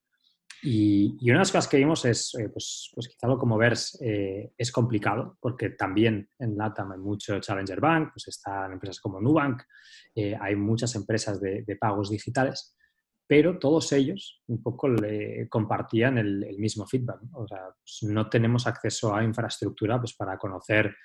Y, 0.65 1.17
una 1.23 1.33
de 1.33 1.39
las 1.39 1.51
cosas 1.51 1.67
que 1.67 1.77
vimos 1.77 2.05
es, 2.05 2.33
eh, 2.35 2.47
pues, 2.47 2.89
pues, 2.95 3.09
quizá 3.09 3.27
algo 3.27 3.37
como 3.37 3.57
VERS 3.57 3.99
eh, 4.01 4.53
es 4.57 4.71
complicado, 4.71 5.37
porque 5.41 5.71
también 5.71 6.29
en 6.39 6.57
LATAM 6.57 6.93
hay 6.93 6.99
mucho 6.99 7.37
Challenger 7.39 7.81
Bank, 7.81 8.11
pues 8.13 8.29
están 8.29 8.71
empresas 8.71 9.01
como 9.01 9.19
Nubank, 9.19 9.61
eh, 10.15 10.37
hay 10.39 10.55
muchas 10.55 10.95
empresas 10.95 11.41
de, 11.41 11.65
pagos 11.79 12.09
digitales, 12.09 12.77
pero 13.27 13.59
todos 13.59 13.91
ellos 13.91 14.41
un 14.47 14.63
poco 14.63 14.87
le 14.87 15.49
compartían 15.49 16.17
el, 16.17 16.55
mismo 16.57 16.87
feedback. 16.87 17.21
¿no? 17.23 17.39
O 17.39 17.47
sea, 17.47 17.63
pues 17.83 18.03
no 18.03 18.29
tenemos 18.29 18.65
acceso 18.65 19.13
a 19.13 19.23
infraestructura 19.23 19.99
pues, 19.99 20.13
para 20.13 20.37
conocer 20.37 20.95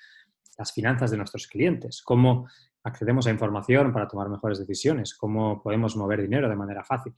las 0.57 0.71
finanzas 0.71 1.11
de 1.11 1.17
nuestros 1.17 1.47
clientes, 1.47 2.01
cómo 2.01 2.47
accedemos 2.83 3.27
a 3.27 3.31
información 3.31 3.91
para 3.91 4.07
tomar 4.07 4.29
mejores 4.29 4.59
decisiones, 4.59 5.15
cómo 5.15 5.61
podemos 5.61 5.97
mover 5.97 6.21
dinero 6.21 6.47
de 6.47 6.55
manera 6.55 6.83
fácil. 6.83 7.13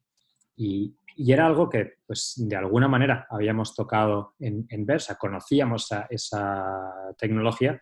Y, 0.56 0.96
y 1.16 1.32
era 1.32 1.46
algo 1.46 1.70
que, 1.70 1.96
pues, 2.06 2.36
de 2.38 2.56
alguna 2.56 2.88
manera 2.88 3.28
habíamos 3.30 3.76
tocado 3.76 4.36
en, 4.40 4.66
en 4.70 4.86
Versa, 4.86 5.18
conocíamos 5.18 5.90
esa 6.10 7.14
tecnología 7.18 7.82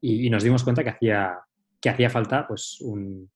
y, 0.00 0.28
nos 0.30 0.42
dimos 0.42 0.62
cuenta 0.62 0.84
que 0.84 0.90
hacía, 0.90 1.38
que 1.80 1.90
hacía 1.90 2.10
falta 2.10 2.46
pues, 2.46 2.80
un, 2.80 3.30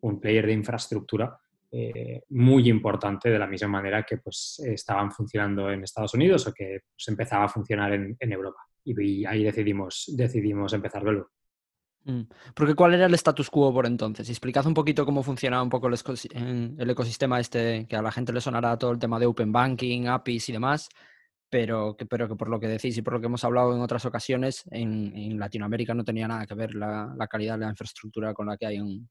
un 0.00 0.20
player 0.20 0.46
de 0.46 0.52
infraestructura 0.52 1.38
eh, 1.70 2.22
muy 2.30 2.68
importante 2.68 3.28
de 3.28 3.38
la 3.38 3.46
misma 3.46 3.68
manera 3.68 4.04
que 4.04 4.18
pues, 4.18 4.62
estaban 4.64 5.10
funcionando 5.10 5.70
en 5.70 5.82
Estados 5.82 6.14
Unidos 6.14 6.46
o 6.46 6.54
que 6.54 6.80
pues, 6.94 7.08
empezaba 7.08 7.44
a 7.44 7.48
funcionar 7.48 7.92
en, 7.92 8.32
Europa. 8.32 8.60
Y, 8.84 9.24
ahí 9.24 9.44
decidimos, 9.44 10.12
decidimos 10.16 10.72
empezar 10.72 11.02
luego. 11.02 11.30
Mm. 12.06 12.22
Porque 12.54 12.76
¿cuál 12.76 12.94
era 12.94 13.06
el 13.06 13.14
status 13.14 13.50
quo 13.50 13.72
por 13.74 13.84
entonces? 13.84 14.30
Explicad 14.30 14.64
un 14.66 14.74
poquito 14.74 15.04
cómo 15.04 15.24
funcionaba 15.24 15.62
un 15.62 15.68
poco 15.68 15.88
el, 15.88 15.94
ecosistema 16.90 17.40
este, 17.40 17.86
que 17.88 17.96
a 17.96 18.02
la 18.02 18.12
gente 18.12 18.32
le 18.32 18.40
sonará 18.40 18.78
todo 18.78 18.92
el 18.92 19.00
tema 19.00 19.18
de 19.18 19.26
Open 19.26 19.50
Banking, 19.50 20.06
APIs 20.06 20.48
y 20.48 20.52
demás, 20.52 20.88
pero 21.50 21.96
que, 21.96 22.06
pero 22.06 22.28
que 22.28 22.36
por 22.36 22.48
lo 22.48 22.60
que 22.60 22.68
decís 22.68 22.96
y 22.96 23.02
por 23.02 23.14
lo 23.14 23.20
que 23.20 23.26
hemos 23.26 23.42
hablado 23.42 23.74
en 23.74 23.80
otras 23.80 24.04
ocasiones, 24.06 24.62
en, 24.70 25.36
Latinoamérica 25.36 25.94
no 25.94 26.04
tenía 26.04 26.28
nada 26.28 26.46
que 26.46 26.54
ver 26.54 26.76
la, 26.76 27.12
calidad 27.28 27.54
de 27.58 27.64
la 27.64 27.70
infraestructura 27.70 28.32
con 28.34 28.46
la 28.46 28.56
que 28.56 28.66
hay 28.66 28.76
en, 28.76 29.08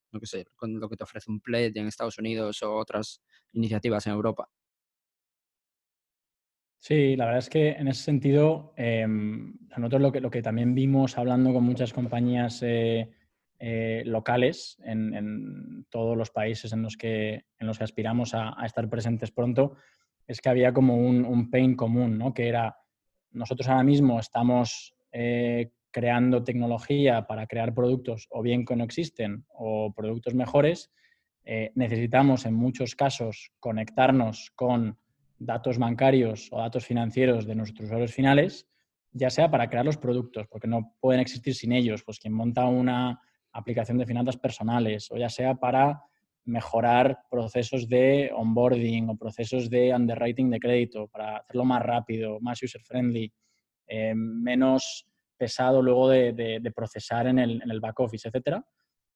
con 0.56 0.80
lo 0.80 0.88
que 0.88 0.96
te 0.96 1.04
ofrece 1.04 1.30
un 1.30 1.42
PLED 1.42 1.76
en 1.76 1.88
Estados 1.88 2.18
Unidos 2.18 2.64
o 2.64 2.76
otras 2.76 3.22
iniciativas 3.52 4.08
en 4.08 4.14
Europa. 4.14 4.48
Sí, 6.88 7.16
la 7.16 7.26
verdad 7.26 7.40
es 7.40 7.50
que 7.50 7.70
en 7.70 7.88
ese 7.88 8.04
sentido, 8.04 8.72
eh, 8.78 9.08
nosotros 9.08 10.00
lo 10.04 10.12
que, 10.12 10.22
lo 10.22 10.30
que 10.30 10.44
también 10.44 10.76
vimos 10.76 11.18
hablando 11.18 11.52
con 11.52 11.64
muchas 11.64 11.92
compañías 11.92 12.62
eh, 12.62 13.10
eh, 13.58 14.04
locales 14.06 14.78
en, 14.84 15.88
todos 15.90 16.16
los 16.16 16.30
países 16.30 16.74
en 16.74 16.84
los 16.84 16.96
que, 16.96 17.46
en 17.58 17.66
los 17.66 17.80
que 17.80 17.86
aspiramos 17.86 18.36
a, 18.36 18.56
estar 18.64 18.88
presentes 18.88 19.32
pronto, 19.32 19.78
es 20.28 20.40
que 20.42 20.50
había 20.50 20.74
como 20.74 20.96
un, 20.96 21.26
un, 21.26 21.50
pain 21.50 21.76
común, 21.76 22.20
¿no? 22.20 22.36
que 22.36 22.48
era, 22.48 22.78
nosotros 23.32 23.68
ahora 23.68 23.82
mismo 23.82 24.20
estamos 24.20 24.94
creando 25.90 26.44
tecnología 26.44 27.26
para 27.26 27.48
crear 27.48 27.74
productos 27.74 28.28
o 28.30 28.44
bien 28.44 28.64
que 28.64 28.76
no 28.76 28.84
existen 28.84 29.44
o 29.50 29.92
productos 29.92 30.36
mejores, 30.36 30.92
necesitamos 31.74 32.46
en 32.46 32.54
muchos 32.54 32.94
casos 32.94 33.52
conectarnos 33.60 34.52
con 34.54 35.00
datos 35.46 35.78
bancarios 35.78 36.50
o 36.52 36.58
datos 36.58 36.86
financieros 36.86 37.46
de 37.46 37.56
nuestros 37.56 37.86
usuarios 37.86 38.14
finales 38.14 38.68
ya 39.16 39.30
sea 39.30 39.50
para 39.50 39.70
crear 39.70 39.86
los 39.86 39.98
productos, 39.98 40.46
porque 40.48 40.68
no 40.68 40.94
pueden 41.00 41.22
existir 41.22 41.56
sin 41.56 41.72
ellos, 41.72 42.04
pues 42.04 42.20
quien 42.20 42.34
monta 42.34 42.66
una 42.66 43.22
aplicación 43.54 43.98
de 43.98 44.06
finanzas 44.06 44.36
personales, 44.36 45.10
o 45.10 45.16
ya 45.16 45.30
sea 45.30 45.56
para 45.56 46.02
mejorar 46.44 47.20
procesos 47.32 47.88
de 47.88 48.30
onboarding 48.36 49.10
o 49.10 49.18
procesos 49.18 49.70
de 49.70 49.96
underwriting 49.96 50.50
de 50.50 50.60
crédito, 50.60 51.08
para 51.08 51.38
hacerlo 51.38 51.64
más 51.64 51.82
rápido, 51.82 52.40
más 52.42 52.62
user-friendly, 52.62 53.32
eh, 53.88 54.14
menos 54.14 55.08
pesado 55.38 55.82
luego 55.82 56.10
de, 56.10 56.74
procesar 56.76 57.28
en 57.28 57.40
el, 57.40 57.80
back 57.80 57.98
office, 58.02 58.28
etc. 58.28 58.62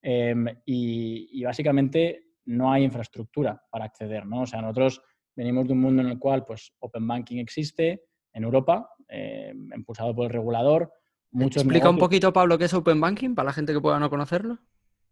Em, 0.01 0.45
y, 0.65 1.43
básicamente 1.43 2.23
no 2.45 2.71
hay 2.71 2.83
infraestructura 2.83 3.61
para 3.69 3.85
acceder, 3.85 4.25
¿no? 4.25 4.41
O 4.41 4.45
sea, 4.45 4.61
nosotros 4.61 5.01
venimos 5.39 5.67
de 5.67 5.73
un 5.73 5.81
mundo 5.81 6.01
en 6.01 6.09
el 6.09 6.19
cual 6.19 6.45
pues 6.45 6.73
Open 6.79 7.07
Banking 7.07 7.37
existe 7.37 8.03
en 8.33 8.43
Europa, 8.43 8.89
em, 9.07 9.69
impulsado 9.75 10.15
por 10.15 10.25
el 10.25 10.31
regulador. 10.31 10.91
Muchos 11.31 11.63
Explica 11.63 11.89
un 11.89 11.97
poquito, 11.97 12.33
Pablo, 12.33 12.57
qué 12.57 12.65
es 12.65 12.73
Open 12.73 12.99
Banking 12.99 13.35
para 13.35 13.47
la 13.47 13.53
gente 13.53 13.73
que 13.73 13.81
pueda 13.81 13.99
no 13.99 14.09
conocerlo 14.09 14.59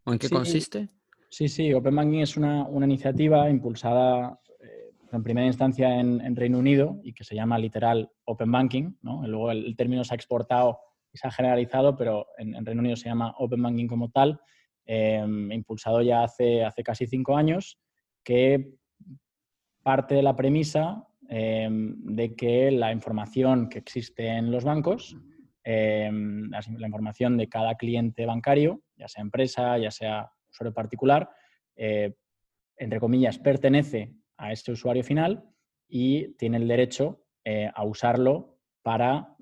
o 0.04 0.12
en 0.12 0.18
qué 0.18 0.28
consiste. 0.28 0.88
Sí, 1.30 1.48
sí, 1.48 1.72
Open 1.74 1.94
Banking 1.94 2.20
es 2.20 2.36
una, 2.36 2.64
una 2.64 2.86
iniciativa 2.86 3.50
impulsada 3.50 4.40
eh, 4.60 4.90
en 5.12 5.22
primera 5.22 5.46
instancia 5.46 6.00
en, 6.00 6.36
Reino 6.36 6.58
Unido 6.58 7.00
y 7.02 7.12
que 7.12 7.24
se 7.24 7.34
llama 7.34 7.58
literal 7.58 8.10
Open 8.24 8.50
Banking. 8.50 8.96
¿no? 9.02 9.26
Luego 9.26 9.50
el, 9.50 9.76
término 9.76 10.04
se 10.04 10.14
ha 10.14 10.16
exportado 10.16 10.78
y 11.12 11.18
se 11.18 11.26
ha 11.28 11.30
generalizado, 11.30 11.96
pero 11.96 12.26
en, 12.38 12.54
en 12.54 12.64
Reino 12.64 12.80
Unido 12.80 12.96
se 12.96 13.08
llama 13.08 13.34
Open 13.38 13.62
Banking 13.62 13.86
como 13.86 14.10
tal 14.10 14.40
Em, 14.90 15.52
impulsado 15.52 16.00
ya 16.00 16.22
hace, 16.22 16.64
hace 16.64 16.82
casi 16.82 17.06
cinco 17.06 17.36
años, 17.36 17.78
que 18.24 18.72
parte 19.88 20.16
de 20.16 20.22
la 20.22 20.36
premisa 20.36 21.08
em, 21.30 21.96
de 22.04 22.36
que 22.36 22.70
la 22.70 22.92
información 22.92 23.70
que 23.70 23.78
existe 23.78 24.26
en 24.26 24.50
los 24.50 24.62
bancos, 24.62 25.16
em, 25.64 26.50
la, 26.50 26.86
información 26.86 27.38
de 27.38 27.48
cada 27.48 27.74
cliente 27.74 28.26
bancario, 28.26 28.82
ya 28.96 29.08
sea 29.08 29.22
empresa, 29.22 29.78
ya 29.78 29.90
sea 29.90 30.30
usuario 30.50 30.74
particular, 30.74 31.30
eh, 31.74 32.12
entre 32.76 33.00
comillas, 33.00 33.38
pertenece 33.38 34.12
a 34.36 34.52
este 34.52 34.72
usuario 34.72 35.02
final 35.02 35.42
y 35.88 36.34
tiene 36.34 36.58
el 36.58 36.68
derecho 36.68 37.24
eh, 37.42 37.70
a 37.74 37.82
usarlo 37.84 38.58
para 38.82 39.36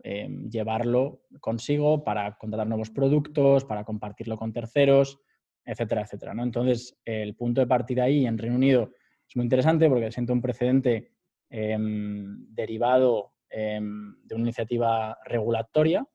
llevarlo 0.49 1.23
consigo, 1.41 2.05
para 2.05 2.37
contratar 2.39 2.69
nuevos 2.69 2.91
productos, 2.91 3.65
para 3.65 3.83
compartirlo 3.83 4.37
con 4.37 4.53
terceros, 4.53 5.19
etcétera, 5.65 6.03
etcétera. 6.03 6.35
¿no? 6.35 6.45
Entonces, 6.45 6.97
el 7.05 7.35
punto 7.35 7.61
de 7.61 7.67
partida 7.67 8.05
ahí 8.05 8.27
en 8.27 8.39
Reino 8.39 8.55
Unido 8.55 8.93
es 9.29 9.37
muy 9.37 9.45
interesante 9.45 9.89
porque 9.89 10.13
siento 10.13 10.33
un 10.33 10.41
precedente 10.41 11.13
em, 11.51 12.47
derivado 12.55 13.33
em, 13.51 14.15
de 14.23 14.35
una 14.35 14.45
iniciativa 14.45 15.19
regulatoria 15.25 16.07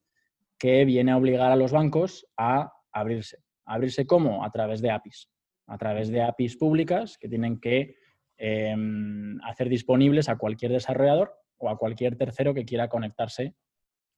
que 0.57 0.85
viene 0.85 1.11
a 1.11 1.17
obligar 1.17 1.51
a 1.51 1.55
los 1.55 1.71
bancos 1.71 2.25
a 2.37 2.71
abrirse. 2.91 3.39
¿Abrirse 3.65 4.05
cómo? 4.05 4.43
A 4.43 4.51
través 4.51 4.81
de 4.81 4.91
APIs. 4.91 5.29
A 5.67 5.77
través 5.77 6.09
de 6.09 6.21
APIs 6.21 6.57
públicas 6.57 7.17
que 7.17 7.29
tienen 7.29 7.59
que 7.59 7.95
em, 8.37 9.39
hacer 9.43 9.69
disponibles 9.69 10.29
a 10.29 10.37
cualquier 10.37 10.71
desarrollador 10.71 11.33
o 11.57 11.69
a 11.69 11.77
cualquier 11.77 12.17
tercero 12.17 12.53
que 12.53 12.65
quiera 12.65 12.89
conectarse 12.89 13.55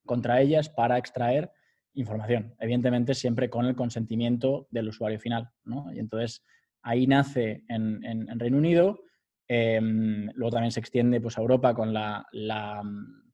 contra 0.06 0.42
ellas 0.42 0.70
para 0.70 0.98
extraer 0.98 1.52
información, 1.94 2.56
evidentemente 2.60 3.14
siempre 3.14 3.50
con 3.50 3.66
el 3.66 3.76
consentimiento 3.76 4.68
del 4.72 4.90
usuario 4.90 5.20
final. 5.20 5.50
Y 5.94 6.00
entonces 6.00 6.44
ahí 6.84 7.08
nace 7.08 7.64
en, 7.68 8.28
Reino 8.40 8.58
Unido, 8.58 9.00
em, 9.48 10.30
luego 10.36 10.52
también 10.52 10.72
se 10.72 10.80
extiende 10.80 11.20
pues, 11.20 11.38
a 11.38 11.42
Europa 11.42 11.74
con 11.74 11.94
la, 11.94 12.26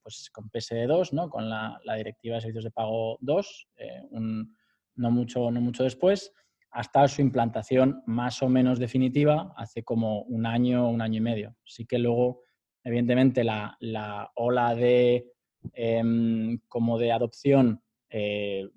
pues, 0.01 0.29
con 0.31 0.49
PSD2, 0.49 1.13
¿no? 1.13 1.29
con 1.29 1.49
la, 1.49 1.79
Directiva 1.97 2.35
de 2.35 2.41
Servicios 2.41 2.63
de 2.65 2.71
Pago 2.71 3.17
2, 3.21 3.67
eh, 3.77 4.01
no, 4.11 5.11
mucho, 5.11 5.51
no 5.51 5.61
mucho 5.61 5.83
después, 5.83 6.31
hasta 6.71 7.07
su 7.07 7.21
implantación 7.21 8.03
más 8.05 8.43
o 8.43 8.49
menos 8.49 8.77
definitiva 8.77 9.53
hace 9.57 9.83
como 9.83 10.21
un 10.23 10.45
año, 10.45 10.87
un 10.87 11.01
año 11.01 11.17
y 11.17 11.21
medio. 11.21 11.55
Sí 11.65 11.85
que 11.85 11.97
luego, 11.97 12.43
evidentemente, 12.83 13.43
la, 13.43 14.31
ola 14.35 14.75
de, 14.75 15.31
em, 15.73 16.59
como 16.67 16.99
de 16.99 17.11
adopción 17.11 17.81
eh, 18.11 18.69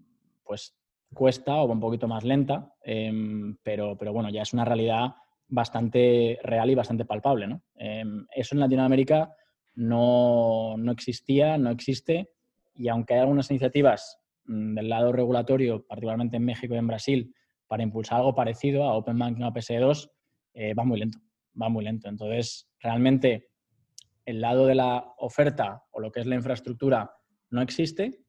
pues 0.42 0.74
cuesta 1.12 1.56
o 1.56 1.70
un 1.70 1.80
poquito 1.80 2.08
más 2.08 2.24
lenta, 2.24 2.74
em, 2.82 3.56
pero, 3.62 3.96
pero 3.96 4.12
bueno, 4.12 4.30
ya 4.30 4.42
es 4.42 4.52
una 4.52 4.64
realidad 4.64 5.14
bastante 5.48 6.38
real 6.42 6.70
y 6.70 6.74
bastante 6.74 7.04
palpable. 7.04 7.46
¿no? 7.46 7.62
Em, 7.76 8.26
eso 8.34 8.54
en 8.54 8.60
Latinoamérica 8.60 9.34
no, 9.74 10.76
no, 10.76 10.92
existía, 10.92 11.58
no 11.58 11.70
existe, 11.70 12.30
y 12.74 12.88
aunque 12.88 13.14
hay 13.14 13.20
algunas 13.20 13.50
iniciativas 13.50 14.18
mm, 14.44 14.74
del 14.74 14.88
lado 14.88 15.12
regulatorio, 15.12 15.86
particularmente 15.86 16.36
en 16.36 16.44
México 16.44 16.74
y 16.74 16.78
en 16.78 16.86
Brasil, 16.86 17.34
para 17.66 17.82
impulsar 17.82 18.18
algo 18.18 18.34
parecido 18.34 18.84
a 18.84 18.94
Open 18.94 19.18
Banking 19.18 19.44
o 19.44 19.52
PS2, 19.52 20.10
eh, 20.54 20.74
va 20.74 20.84
muy 20.84 20.98
lento, 20.98 21.18
va 21.60 21.68
muy 21.68 21.84
lento. 21.84 22.08
Entonces, 22.08 22.68
realmente 22.80 23.48
el 24.24 24.40
lado 24.40 24.66
de 24.66 24.74
la 24.74 25.14
oferta 25.18 25.84
o 25.90 26.00
lo 26.00 26.12
que 26.12 26.20
es 26.20 26.26
la 26.26 26.34
infraestructura 26.34 27.10
no 27.50 27.62
existe 27.62 28.22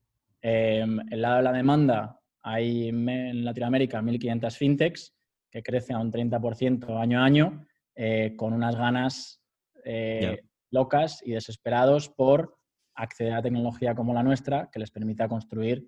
Em, 0.46 1.00
el 1.10 1.22
lado 1.22 1.38
de 1.38 1.44
la 1.44 1.54
demanda, 1.54 2.20
hay 2.44 2.90
en 2.90 3.46
Latinoamérica 3.46 4.02
1.500 4.02 4.58
fintechs 4.58 5.14
que 5.50 5.64
crecen 5.64 5.96
a 5.96 6.00
un 6.00 6.12
30% 6.12 7.00
año 7.00 7.20
a 7.20 7.26
año, 7.26 7.66
eh, 7.96 8.36
con 8.36 8.54
unas 8.54 8.76
ganas 8.76 9.42
eh, 9.86 10.42
locas 10.72 11.22
y 11.24 11.32
desesperados 11.32 12.10
por 12.10 12.58
acceder 12.96 13.34
a 13.34 13.42
tecnología 13.42 13.96
como 13.96 14.14
la 14.14 14.24
nuestra 14.24 14.70
que 14.72 14.80
les 14.80 14.92
permita 14.92 15.28
construir 15.28 15.88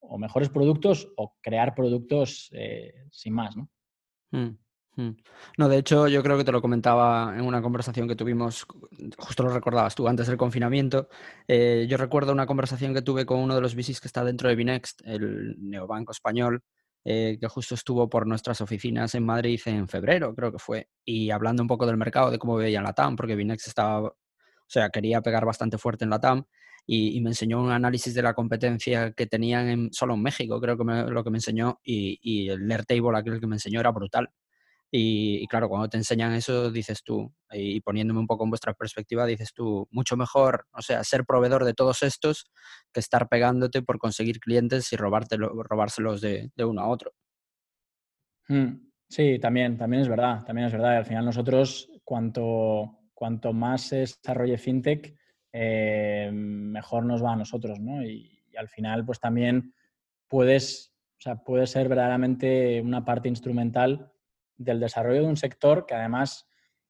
o 0.00 0.18
mejores 0.18 0.48
productos 0.50 1.08
o 1.16 1.34
crear 1.40 1.74
productos 1.74 2.48
eh, 2.52 3.06
sin 3.10 3.32
más. 3.32 3.56
¿no? 3.56 3.68
Hmm. 4.30 4.38
Mm. 4.38 4.58
No, 5.56 5.68
de 5.68 5.78
hecho, 5.78 6.08
yo 6.08 6.22
creo 6.24 6.36
que 6.36 6.44
te 6.44 6.50
lo 6.50 6.60
comentaba 6.60 7.32
en 7.36 7.44
una 7.44 7.62
conversación 7.62 8.08
que 8.08 8.16
tuvimos, 8.16 8.66
justo 9.16 9.44
lo 9.44 9.50
recordabas 9.50 9.94
tú, 9.94 10.08
antes 10.08 10.26
del 10.26 10.36
confinamiento. 10.36 11.08
Eh, 11.46 11.86
yo 11.88 11.96
recuerdo 11.96 12.32
una 12.32 12.46
conversación 12.46 12.92
que 12.94 13.02
tuve 13.02 13.24
con 13.24 13.38
uno 13.38 13.54
de 13.54 13.60
los 13.60 13.76
VCs 13.76 14.00
que 14.00 14.08
está 14.08 14.24
dentro 14.24 14.48
de 14.48 14.56
Binext, 14.56 15.02
el 15.04 15.54
neobanco 15.60 16.10
español, 16.10 16.62
eh, 17.04 17.38
que 17.40 17.46
justo 17.46 17.76
estuvo 17.76 18.08
por 18.08 18.26
nuestras 18.26 18.60
oficinas 18.60 19.14
en 19.14 19.24
Madrid 19.24 19.60
en 19.66 19.86
febrero, 19.86 20.34
creo 20.34 20.50
que 20.50 20.58
fue, 20.58 20.88
y 21.04 21.30
hablando 21.30 21.62
un 21.62 21.68
poco 21.68 21.86
del 21.86 21.96
mercado, 21.96 22.32
de 22.32 22.38
cómo 22.38 22.56
veían 22.56 22.82
la 22.82 22.92
TAM, 22.92 23.14
porque 23.14 23.36
Binext 23.36 23.68
estaba, 23.68 24.00
o 24.00 24.16
sea, 24.66 24.90
quería 24.90 25.20
pegar 25.22 25.44
bastante 25.46 25.78
fuerte 25.78 26.04
en 26.04 26.10
la 26.10 26.20
TAM. 26.20 26.44
Y, 26.90 27.20
me 27.20 27.30
enseñó 27.30 27.60
un 27.62 27.70
análisis 27.70 28.14
de 28.14 28.22
la 28.22 28.32
competencia 28.32 29.12
que 29.12 29.26
tenían 29.26 29.68
en, 29.68 29.92
solo 29.92 30.14
en 30.14 30.22
México, 30.22 30.58
creo 30.58 30.78
que 30.78 30.84
lo 30.84 31.22
que 31.22 31.30
me 31.30 31.36
enseñó, 31.36 31.78
y, 31.84 32.18
y 32.22 32.48
el 32.48 32.70
Airtable, 32.70 33.18
aquel 33.18 33.40
que 33.40 33.46
me 33.46 33.56
enseñó, 33.56 33.80
era 33.80 33.90
brutal. 33.90 34.30
Y, 34.90 35.46
claro, 35.48 35.68
cuando 35.68 35.88
te 35.88 35.98
enseñan 35.98 36.32
eso, 36.32 36.70
dices 36.70 37.02
tú, 37.04 37.30
y 37.52 37.80
poniéndome 37.82 38.20
un 38.20 38.26
poco 38.26 38.44
en 38.44 38.50
vuestra 38.50 38.72
perspectiva, 38.72 39.26
dices 39.26 39.52
tú, 39.52 39.86
mucho 39.90 40.16
mejor, 40.16 40.66
o 40.72 40.80
sea, 40.80 41.04
ser 41.04 41.26
proveedor 41.26 41.64
de 41.64 41.74
todos 41.74 42.02
estos 42.02 42.50
que 42.92 43.00
estar 43.00 43.28
pegándote 43.28 43.82
por 43.82 43.98
conseguir 43.98 44.40
clientes 44.40 44.90
y 44.92 44.96
robárselos 44.96 46.22
de, 46.22 46.50
uno 46.64 46.80
a 46.80 46.88
otro. 46.88 47.12
Mm, 48.48 48.88
sí, 49.06 49.38
también, 49.38 49.76
también 49.76 50.02
es 50.02 50.08
verdad, 50.08 50.44
también 50.44 50.68
es 50.68 50.72
verdad. 50.72 50.96
al 50.96 51.04
final 51.04 51.26
nosotros, 51.26 51.90
cuanto, 52.02 53.00
cuanto 53.12 53.52
más 53.52 53.82
se 53.82 53.96
desarrolle 53.96 54.56
FinTech, 54.56 55.14
eh, 55.52 56.30
mejor 56.32 57.04
nos 57.04 57.22
va 57.22 57.34
a 57.34 57.36
nosotros, 57.36 57.78
¿no? 57.78 58.02
Y, 58.02 58.40
y, 58.50 58.56
al 58.56 58.68
final, 58.68 59.04
pues 59.04 59.20
también 59.20 59.74
puedes, 60.28 60.94
o 61.18 61.20
sea, 61.20 61.36
puede 61.36 61.66
ser 61.66 61.88
verdaderamente 61.88 62.80
una 62.80 63.04
parte 63.04 63.28
instrumental 63.28 64.12
del 64.58 64.80
desarrollo 64.80 65.22
de 65.22 65.28
un 65.28 65.36
sector 65.36 65.86
que 65.86 65.94
además 65.94 66.46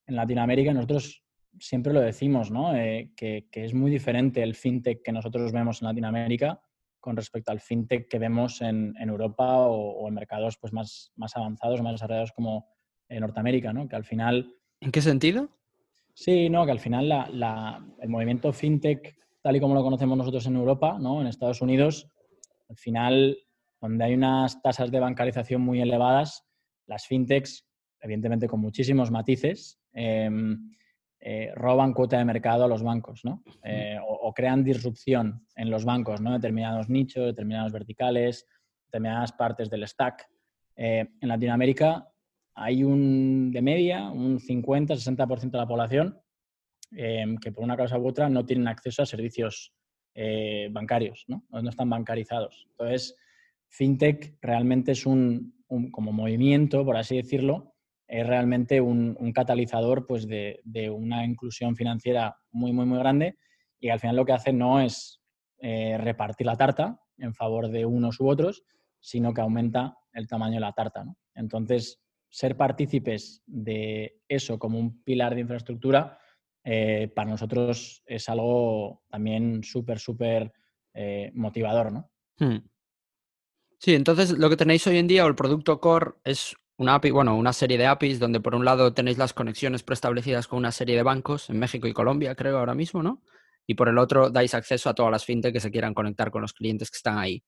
en 0.06 0.16
Latinoamérica 0.16 0.72
nosotros 0.72 1.22
siempre 1.60 1.92
lo 1.92 2.00
decimos, 2.00 2.50
¿no? 2.50 2.74
Eh, 2.74 3.12
que, 3.16 3.46
es 3.52 3.74
muy 3.74 3.90
diferente 3.90 4.42
el 4.42 4.54
fintech 4.54 5.02
que 5.02 5.12
nosotros 5.12 5.52
vemos 5.52 5.80
en 5.80 5.88
Latinoamérica 5.88 6.60
con 7.00 7.16
respecto 7.16 7.52
al 7.52 7.60
fintech 7.60 8.08
que 8.08 8.18
vemos 8.18 8.60
en, 8.60 8.94
Europa 8.98 9.58
o, 9.58 10.08
en 10.08 10.14
mercados 10.14 10.56
pues, 10.58 10.72
más, 10.72 11.12
más 11.16 11.36
avanzados, 11.36 11.80
más 11.82 11.92
desarrollados 11.92 12.32
como 12.32 12.68
en 13.08 13.20
Norteamérica, 13.20 13.72
¿no? 13.72 13.88
Que 13.88 13.96
al 13.96 14.04
final... 14.04 14.52
¿En 14.80 14.90
qué 14.90 15.00
sentido? 15.00 15.48
Sí, 16.12 16.50
no, 16.50 16.66
que 16.66 16.72
al 16.72 16.80
final 16.80 17.12
el 18.00 18.08
movimiento 18.08 18.52
fintech, 18.52 19.16
tal 19.40 19.56
y 19.56 19.60
como 19.60 19.74
lo 19.74 19.82
conocemos 19.82 20.18
nosotros 20.18 20.46
en 20.46 20.56
Europa, 20.56 20.98
¿no? 21.00 21.20
En 21.20 21.28
Estados 21.28 21.62
Unidos, 21.62 22.10
al 22.68 22.76
final, 22.76 23.38
donde 23.80 24.04
hay 24.04 24.14
unas 24.14 24.60
tasas 24.60 24.90
de 24.90 25.00
bancarización 25.00 25.62
muy 25.62 25.80
elevadas, 25.80 26.47
las 26.88 27.06
fintechs, 27.06 27.64
evidentemente 28.00 28.48
con 28.48 28.60
muchísimos 28.60 29.10
matices, 29.10 29.78
em, 29.92 30.72
eh, 31.20 31.52
roban 31.54 31.92
cuota 31.92 32.18
de 32.18 32.24
mercado 32.24 32.64
a 32.64 32.68
los 32.68 32.82
bancos, 32.82 33.24
¿no? 33.24 33.42
Eh, 33.64 33.98
o, 34.02 34.32
crean 34.32 34.62
disrupción 34.62 35.44
en 35.56 35.70
los 35.70 35.84
bancos, 35.84 36.20
¿no? 36.20 36.32
Determinados 36.32 36.88
nichos, 36.88 37.26
determinados 37.26 37.72
verticales, 37.72 38.46
determinadas 38.84 39.32
partes 39.32 39.68
del 39.68 39.86
stack. 39.86 40.28
Eh, 40.76 41.08
en 41.20 41.28
Latinoamérica 41.28 42.08
hay 42.54 42.84
un, 42.84 43.50
de 43.50 43.62
media, 43.62 44.08
un 44.10 44.38
50-60% 44.38 45.50
de 45.50 45.58
la 45.58 45.66
población 45.66 46.20
em, 46.92 47.36
que 47.36 47.52
por 47.52 47.64
una 47.64 47.76
causa 47.76 47.98
u 47.98 48.06
otra 48.06 48.28
no 48.28 48.46
tienen 48.46 48.68
acceso 48.68 49.02
a 49.02 49.06
servicios 49.06 49.74
bancarios, 50.70 51.24
¿no? 51.28 51.44
¿no? 51.48 51.70
están 51.70 51.88
bancarizados. 51.88 52.66
Entonces, 52.70 53.14
FinTech 53.68 54.36
realmente 54.42 54.90
es 54.90 55.06
un, 55.06 55.57
como 55.90 56.12
movimiento, 56.12 56.84
por 56.84 56.96
así 56.96 57.16
decirlo, 57.16 57.74
es 58.06 58.26
realmente 58.26 58.80
un, 58.80 59.14
catalizador 59.34 60.06
pues, 60.06 60.26
de, 60.26 60.90
una 60.90 61.24
inclusión 61.24 61.76
financiera 61.76 62.36
muy, 62.50 62.72
muy, 62.72 62.86
muy 62.86 62.98
grande 62.98 63.36
y 63.78 63.90
al 63.90 64.00
final 64.00 64.16
lo 64.16 64.24
que 64.24 64.32
hace 64.32 64.52
no 64.52 64.80
es 64.80 65.20
eh, 65.58 65.98
repartir 65.98 66.46
la 66.46 66.56
tarta 66.56 67.00
en 67.18 67.34
favor 67.34 67.68
de 67.68 67.84
unos 67.84 68.18
u 68.20 68.28
otros, 68.28 68.64
sino 69.00 69.34
que 69.34 69.40
aumenta 69.40 69.96
el 70.12 70.26
tamaño 70.26 70.54
de 70.54 70.60
la 70.60 70.72
tarta. 70.72 71.04
Entonces, 71.34 72.00
ser 72.30 72.56
partícipes 72.56 73.42
de 73.46 74.20
eso 74.28 74.58
como 74.58 74.78
un 74.78 75.02
pilar 75.02 75.34
de 75.34 75.42
infraestructura, 75.42 76.18
eh, 76.64 77.10
para 77.14 77.30
nosotros 77.30 78.02
es 78.06 78.28
algo 78.28 79.02
también 79.08 79.62
súper, 79.62 79.98
súper 79.98 80.52
eh, 80.94 81.30
motivador, 81.34 81.92
¿no? 81.92 82.10
Hmm. 82.38 82.58
Sí, 83.78 83.94
entonces 83.94 84.32
lo 84.32 84.50
que 84.50 84.56
tenéis 84.56 84.86
hoy 84.86 84.98
en 84.98 85.06
día 85.06 85.24
o 85.24 85.28
el 85.28 85.36
producto 85.36 85.80
core 85.80 86.12
es 86.24 86.56
una 86.78 86.96
API, 86.96 87.10
bueno, 87.10 87.36
una 87.36 87.52
serie 87.52 87.78
de 87.78 87.86
APIs 87.86 88.18
donde 88.18 88.40
por 88.40 88.54
un 88.54 88.64
lado 88.64 88.92
tenéis 88.92 89.18
las 89.18 89.32
conexiones 89.32 89.82
preestablecidas 89.82 90.48
con 90.48 90.58
una 90.58 90.72
serie 90.72 90.96
de 90.96 91.02
bancos 91.02 91.48
en 91.50 91.58
México 91.58 91.86
y 91.86 91.92
Colombia, 91.92 92.34
creo 92.34 92.58
ahora 92.58 92.74
mismo, 92.74 93.02
¿no? 93.02 93.22
Y 93.66 93.74
por 93.74 93.88
el 93.88 93.98
otro 93.98 94.30
dais 94.30 94.54
acceso 94.54 94.88
a 94.90 94.94
todas 94.94 95.12
las 95.12 95.24
fintech 95.24 95.52
que 95.52 95.60
se 95.60 95.70
quieran 95.70 95.94
conectar 95.94 96.30
con 96.30 96.42
los 96.42 96.52
clientes 96.54 96.90
que 96.90 96.96
están 96.96 97.18
ahí. 97.18 97.42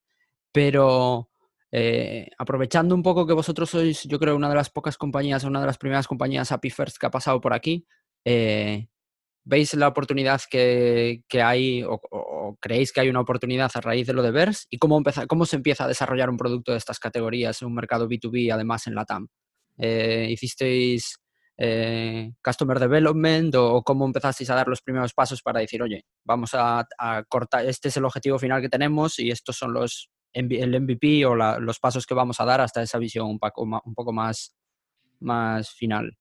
Pero 0.53 1.31
eh, 1.73 2.31
aprovechando 2.39 2.95
un 2.95 3.03
poco 3.03 3.27
que 3.27 3.35
vosotros 3.35 3.71
sois, 3.71 4.05
yo 4.05 4.19
creo, 4.19 4.37
una 4.37 4.49
de 4.49 4.55
las 4.57 4.71
pocas 4.71 4.97
compañías, 4.99 5.45
una 5.45 5.61
de 5.61 5.67
las 5.67 5.79
primeras 5.79 6.07
compañías 6.09 6.53
API 6.53 6.71
First 6.71 6.99
que 6.99 7.07
ha 7.07 7.11
pasado 7.11 7.41
por 7.41 7.55
aquí, 7.55 7.87
eh, 8.25 8.89
¿veis 9.45 9.75
la 9.75 9.89
oportunidad 9.89 10.41
que, 10.51 11.23
hay 11.43 11.83
o, 11.83 12.57
creéis 12.61 12.93
que 12.93 13.01
hay 13.01 13.09
una 13.09 13.21
oportunidad 13.21 13.71
a 13.75 13.81
raíz 13.81 14.07
de 14.07 14.13
lo 14.13 14.23
de 14.23 14.31
VERS? 14.31 14.67
¿Y 14.71 14.79
cómo, 14.79 15.03
cómo 15.29 15.47
se 15.47 15.57
empieza 15.57 15.85
a 15.85 15.89
desarrollar 15.89 16.31
un 16.31 16.37
producto 16.37 16.73
de 16.73 16.79
estas 16.79 16.99
categorías 16.99 17.61
en 17.63 17.69
un 17.69 17.75
mercado 17.75 18.09
B2B, 18.09 18.53
además 18.53 18.87
en 18.87 18.95
la 18.95 19.05
TAM? 19.05 19.29
Eh, 19.79 20.29
¿Hicisteis 20.31 21.19
Customer 22.43 22.79
Development 22.79 23.55
o, 23.57 23.83
cómo 23.83 24.07
empezasteis 24.07 24.49
a 24.49 24.55
dar 24.55 24.69
los 24.69 24.81
primeros 24.81 25.13
pasos 25.13 25.43
para 25.43 25.61
decir, 25.61 25.83
oye, 25.83 26.05
vamos 26.25 26.53
a 26.55 26.87
cortar, 27.29 27.67
este 27.67 27.89
es 27.89 27.97
el 27.99 28.07
objetivo 28.07 28.39
final 28.39 28.63
que 28.63 28.71
tenemos 28.71 29.19
y 29.19 29.31
estos 29.31 29.57
son 29.57 29.75
los 29.75 30.11
el 30.33 30.81
MVP 30.81 31.25
o 31.27 31.35
los 31.35 31.79
pasos 31.79 32.07
que 32.07 32.15
vamos 32.15 32.41
a 32.41 32.45
dar 32.45 32.61
hasta 32.61 32.83
esa 32.83 32.99
visión 32.99 33.27
un 33.27 33.39
poco, 33.39 34.13
más 34.13 35.71
final. 35.77 36.17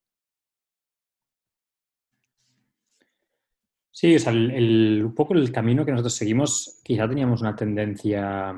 Sí, 3.99 4.15
o 4.15 4.19
sea, 4.19 4.31
el, 4.31 5.01
un 5.03 5.13
poco 5.13 5.33
el 5.33 5.51
camino 5.51 5.83
que 5.83 5.91
nosotros 5.91 6.13
seguimos, 6.13 6.79
quizá 6.85 7.05
teníamos 7.05 7.41
una 7.41 7.53
tendencia, 7.53 8.55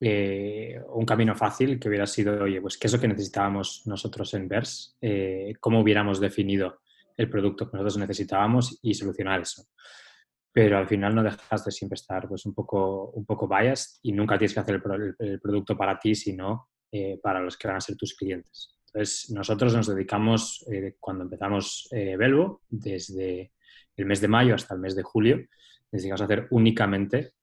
eh, 0.00 0.80
un 0.92 1.06
camino 1.06 1.36
fácil 1.36 1.78
que 1.78 1.88
hubiera 1.88 2.04
sido, 2.04 2.42
oye, 2.42 2.60
pues 2.60 2.78
qué 2.78 2.88
es 2.88 2.92
lo 2.92 2.98
que 2.98 3.06
necesitábamos 3.06 3.82
nosotros 3.86 4.34
en 4.34 4.48
VERS, 4.48 4.96
eh, 5.00 5.52
cómo 5.60 5.78
hubiéramos 5.78 6.18
definido 6.18 6.80
el 7.16 7.30
producto 7.30 7.70
que 7.70 7.76
nosotros 7.76 7.98
necesitábamos 7.98 8.80
y 8.82 8.94
solucionar 8.94 9.42
eso 9.42 9.68
pero 10.52 10.76
al 10.76 10.88
final 10.88 11.14
no 11.14 11.22
dejas 11.22 11.64
de 11.64 11.70
siempre 11.70 11.94
estar 11.94 12.28
pues, 12.28 12.44
un, 12.44 12.52
poco, 12.52 13.10
un 13.10 13.24
poco 13.24 13.46
biased 13.46 14.00
y 14.02 14.12
nunca 14.12 14.36
tienes 14.36 14.52
que 14.52 14.60
hacer 14.60 14.82
el, 15.18 15.40
producto 15.40 15.76
para 15.76 15.96
ti, 15.96 16.16
sino 16.16 16.70
eh, 16.90 17.20
para 17.22 17.40
los 17.40 17.56
que 17.56 17.68
van 17.68 17.78
a 17.78 17.80
ser 17.80 17.96
tus 17.96 18.14
clientes. 18.14 18.76
Entonces, 18.86 19.30
nosotros 19.30 19.74
nos 19.74 19.86
dedicamos, 19.86 20.66
eh, 20.70 20.96
cuando 21.00 21.24
empezamos 21.24 21.88
eh, 21.92 22.16
Belvo, 22.18 22.60
desde 22.68 23.52
el 24.02 24.08
mes 24.08 24.20
de 24.20 24.28
mayo 24.28 24.54
hasta 24.54 24.74
el 24.74 24.80
mes 24.80 24.94
de 24.94 25.02
julio, 25.02 25.44
dedicamos 25.90 26.22
hacer 26.22 26.46
únicamente 26.50 27.34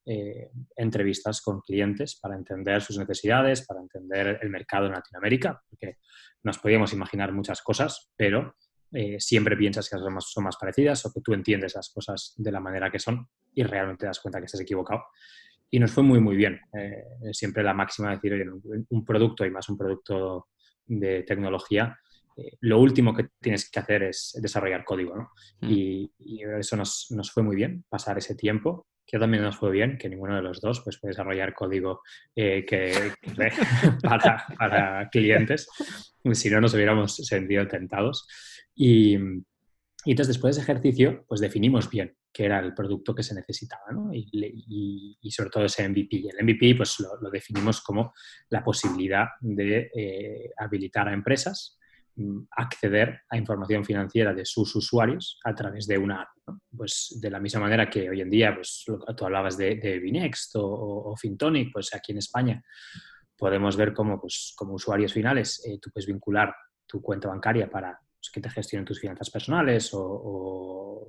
entrevistas 0.76 1.40
con 1.40 1.62
clientes 1.62 2.20
para 2.20 2.36
entender 2.36 2.82
sus 2.82 2.98
necesidades, 2.98 3.66
para 3.66 3.80
entender 3.80 4.40
el 4.42 4.50
mercado 4.50 4.88
en 4.88 4.94
Latinoamérica, 4.94 5.62
porque 5.70 5.98
nos 6.44 6.58
podíamos 6.58 6.92
imaginar 6.94 7.32
muchas 7.32 7.62
cosas, 7.62 8.12
pero 8.16 8.56
eh, 8.92 9.20
siempre 9.20 9.56
piensas 9.56 9.88
que 9.88 9.98
son 9.98 10.14
más, 10.14 10.32
son 10.32 10.44
más 10.44 10.58
parecidas 10.58 11.06
o 11.06 11.14
que 11.14 11.22
tú 11.22 11.34
entiendes 11.34 11.76
las 11.76 11.90
cosas 11.90 12.34
de 12.38 12.52
la 12.52 12.60
manera 12.60 12.90
que 12.90 12.98
son 12.98 13.28
y 13.54 13.64
realmente 13.64 14.02
te 14.02 14.06
das 14.08 14.20
cuenta 14.20 14.40
que 14.40 14.46
estás 14.46 14.62
equivocado. 14.62 15.04
Y 15.70 15.80
nos 15.80 15.92
fue 15.92 16.04
muy, 16.04 16.20
muy 16.20 16.36
bien. 16.36 16.60
Eh, 16.74 17.04
siempre 17.32 17.62
la 17.62 17.76
máxima 17.76 18.10
de 18.10 18.16
decir, 18.16 18.34
oye, 18.34 18.46
un 18.90 19.06
producto 19.06 19.46
y 19.46 19.52
más 19.52 19.70
un 19.70 19.78
producto 19.78 20.48
de 20.88 21.22
tecnología, 21.22 22.00
eh, 22.40 22.58
lo 22.62 22.80
último 22.80 23.14
que 23.14 23.28
tienes 23.40 23.70
que 23.70 23.80
hacer 23.80 24.04
es 24.04 24.38
desarrollar 24.42 24.84
código. 24.84 25.16
¿no? 25.16 25.32
Mm. 25.62 25.72
Y, 25.72 26.12
eso 26.60 26.76
nos, 26.76 27.08
nos, 27.12 27.32
fue 27.32 27.44
muy 27.44 27.56
bien, 27.56 27.84
pasar 27.90 28.18
ese 28.18 28.36
tiempo 28.36 28.88
que 29.06 29.18
también 29.18 29.42
nos 29.42 29.58
fue 29.58 29.72
bien, 29.72 29.98
que 29.98 30.08
ninguno 30.08 30.36
de 30.36 30.44
los 30.44 30.62
dos 30.62 30.82
pues, 30.84 31.00
puede 31.00 31.14
desarrollar 31.14 31.56
código 31.56 32.02
que, 32.36 33.12
para, 34.04 34.46
para, 34.56 35.10
clientes, 35.10 35.68
si 36.34 36.50
no 36.52 36.62
nos 36.62 36.76
hubiéramos 36.76 37.16
sentido 37.16 37.68
tentados. 37.68 38.28
Y, 38.76 39.18
entonces 40.06 40.36
después 40.36 40.56
de 40.56 40.62
ese 40.62 40.72
ejercicio, 40.72 41.26
pues 41.28 41.42
definimos 41.42 41.90
bien 41.90 42.16
qué 42.32 42.46
era 42.46 42.60
el 42.60 42.74
producto 42.74 43.14
que 43.14 43.24
se 43.24 43.36
necesitaba, 43.36 43.92
¿no? 43.92 44.12
y, 44.14 45.18
sobre 45.32 45.50
todo 45.50 45.66
ese 45.66 45.88
MVP. 45.88 46.24
El 46.30 46.46
MVP 46.46 46.76
pues 46.76 47.00
lo, 47.00 47.30
definimos 47.30 47.82
como 47.82 48.14
la 48.50 48.64
posibilidad 48.64 49.28
de 49.42 49.90
eh, 49.94 50.52
habilitar 50.58 51.08
a 51.08 51.14
empresas 51.14 51.79
acceder 52.52 53.22
a 53.30 53.38
información 53.38 53.86
financiera 53.86 54.34
de 54.34 54.46
sus 54.46 54.76
usuarios 54.76 55.40
a 55.44 55.54
través 55.54 55.88
de 55.88 55.98
una 55.98 56.22
app. 56.22 56.30
Pues 56.76 57.18
de 57.22 57.30
la 57.30 57.40
misma 57.40 57.62
manera 57.62 57.90
que 57.90 58.10
hoy 58.10 58.22
en 58.22 58.30
día, 58.30 58.54
pues 58.56 58.86
tú 58.86 59.26
hablabas 59.26 59.58
de, 59.58 59.76
de 59.76 60.00
Binext 60.00 60.56
o, 60.56 61.16
Fintonic, 61.18 61.72
pues 61.72 61.94
aquí 61.94 62.12
en 62.12 62.18
España 62.20 62.64
podemos 63.38 63.78
ver 63.78 63.94
cómo, 63.94 64.20
pues, 64.20 64.54
como 64.56 64.74
usuarios 64.74 65.14
finales 65.14 65.64
eh, 65.66 65.80
tú 65.82 65.90
puedes 65.92 66.08
vincular 66.08 66.54
tu 66.86 67.02
cuenta 67.02 67.30
bancaria 67.30 67.70
para 67.70 67.98
pues, 68.20 68.30
que 68.32 68.42
te 68.42 68.50
gestionen 68.50 68.86
tus 68.86 69.00
finanzas 69.00 69.30
personales 69.30 69.92
o, 69.94 71.08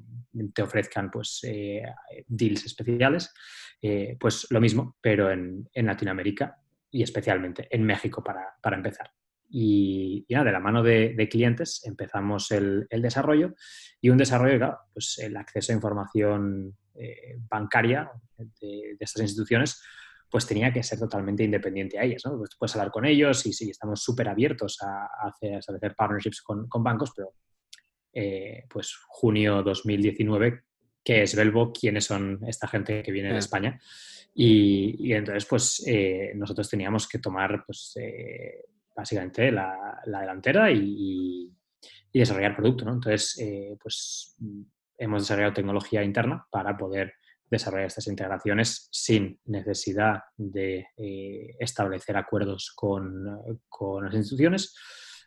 te 0.54 0.62
ofrezcan 0.62 1.10
pues, 1.10 1.40
eh, 1.42 1.82
deals 2.26 2.64
especiales, 2.64 3.34
eh, 3.82 4.16
pues 4.18 4.46
lo 4.50 4.60
mismo, 4.60 4.96
pero 5.00 5.30
en, 5.30 5.68
Latinoamérica 5.74 6.56
y 6.90 7.02
especialmente 7.02 7.66
en 7.68 7.84
México 7.84 8.22
para, 8.22 8.76
empezar. 8.76 9.10
Y, 9.50 10.24
nada, 10.30 10.44
de 10.44 10.52
la 10.52 10.60
mano 10.60 10.82
de, 10.82 11.28
clientes 11.30 11.82
empezamos 11.84 12.50
el, 12.52 12.86
desarrollo 12.90 13.54
y 14.00 14.10
un 14.10 14.18
desarrollo, 14.18 14.78
pues 14.92 15.18
el 15.18 15.36
acceso 15.36 15.72
a 15.72 15.74
información 15.74 16.76
eh, 16.94 17.36
bancaria 17.48 18.10
de, 18.38 18.96
estas 18.98 19.22
instituciones 19.22 19.82
pues 20.30 20.46
tenía 20.46 20.72
que 20.72 20.84
ser 20.84 21.00
totalmente 21.00 21.42
independiente 21.42 21.98
a 21.98 22.04
ellas. 22.04 22.22
¿no? 22.24 22.38
Pues 22.38 22.50
puedes 22.56 22.76
hablar 22.76 22.92
con 22.92 23.04
ellos 23.04 23.44
y 23.46 23.52
sí, 23.52 23.70
estamos 23.70 24.00
súper 24.00 24.28
abiertos 24.28 24.78
a, 24.80 25.08
hacer, 25.26 25.54
establecer 25.54 25.94
partnerships 25.96 26.42
con, 26.42 26.68
bancos, 26.84 27.12
pero 27.16 27.34
eh, 28.12 28.64
pues 28.68 28.94
junio 29.08 29.64
2019, 29.64 30.62
¿qué 31.02 31.22
es 31.22 31.34
Belvo? 31.34 31.72
¿Quiénes 31.72 32.04
son 32.04 32.38
esta 32.46 32.68
gente 32.68 33.02
que 33.02 33.10
viene 33.10 33.32
de 33.32 33.38
España? 33.38 33.80
Y, 34.34 35.12
entonces, 35.12 35.44
pues 35.46 35.82
eh, 35.86 36.32
nosotros 36.36 36.68
teníamos 36.68 37.08
que 37.08 37.18
tomar, 37.18 37.64
pues, 37.66 37.92
eh, 38.00 38.64
básicamente 39.00 39.50
la, 39.50 40.00
delantera 40.04 40.70
y, 40.70 41.50
desarrollar 42.12 42.56
producto, 42.56 42.84
¿no? 42.84 42.94
Entonces, 42.94 43.40
pues 43.80 44.36
hemos 44.98 45.22
desarrollado 45.22 45.54
tecnología 45.54 46.02
interna 46.02 46.46
para 46.50 46.76
poder 46.76 47.14
desarrollar 47.50 47.88
estas 47.88 48.06
integraciones 48.06 48.88
sin 48.92 49.40
necesidad 49.46 50.22
de 50.36 50.86
eh, 50.96 51.56
establecer 51.58 52.16
acuerdos 52.16 52.72
con, 52.74 53.24
las 53.24 54.14
instituciones, 54.14 54.74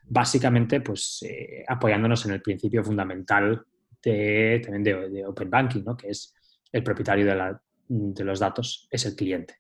básicamente 0.06 0.80
pues 0.80 1.24
eh, 1.24 1.66
apoyándonos 1.68 2.26
en 2.26 2.34
el 2.34 2.42
principio 2.42 2.84
fundamental 2.84 3.66
de, 4.02 4.62
también 4.64 4.84
de, 4.84 5.26
Open 5.26 5.50
Banking, 5.50 5.84
¿no? 5.84 5.98
que 5.98 6.10
es 6.10 6.34
el 6.72 6.84
propietario 6.84 7.26
de, 7.26 7.56
de 7.88 8.24
los 8.24 8.40
datos, 8.40 8.88
es 8.90 9.06
el 9.06 9.16
cliente. 9.16 9.56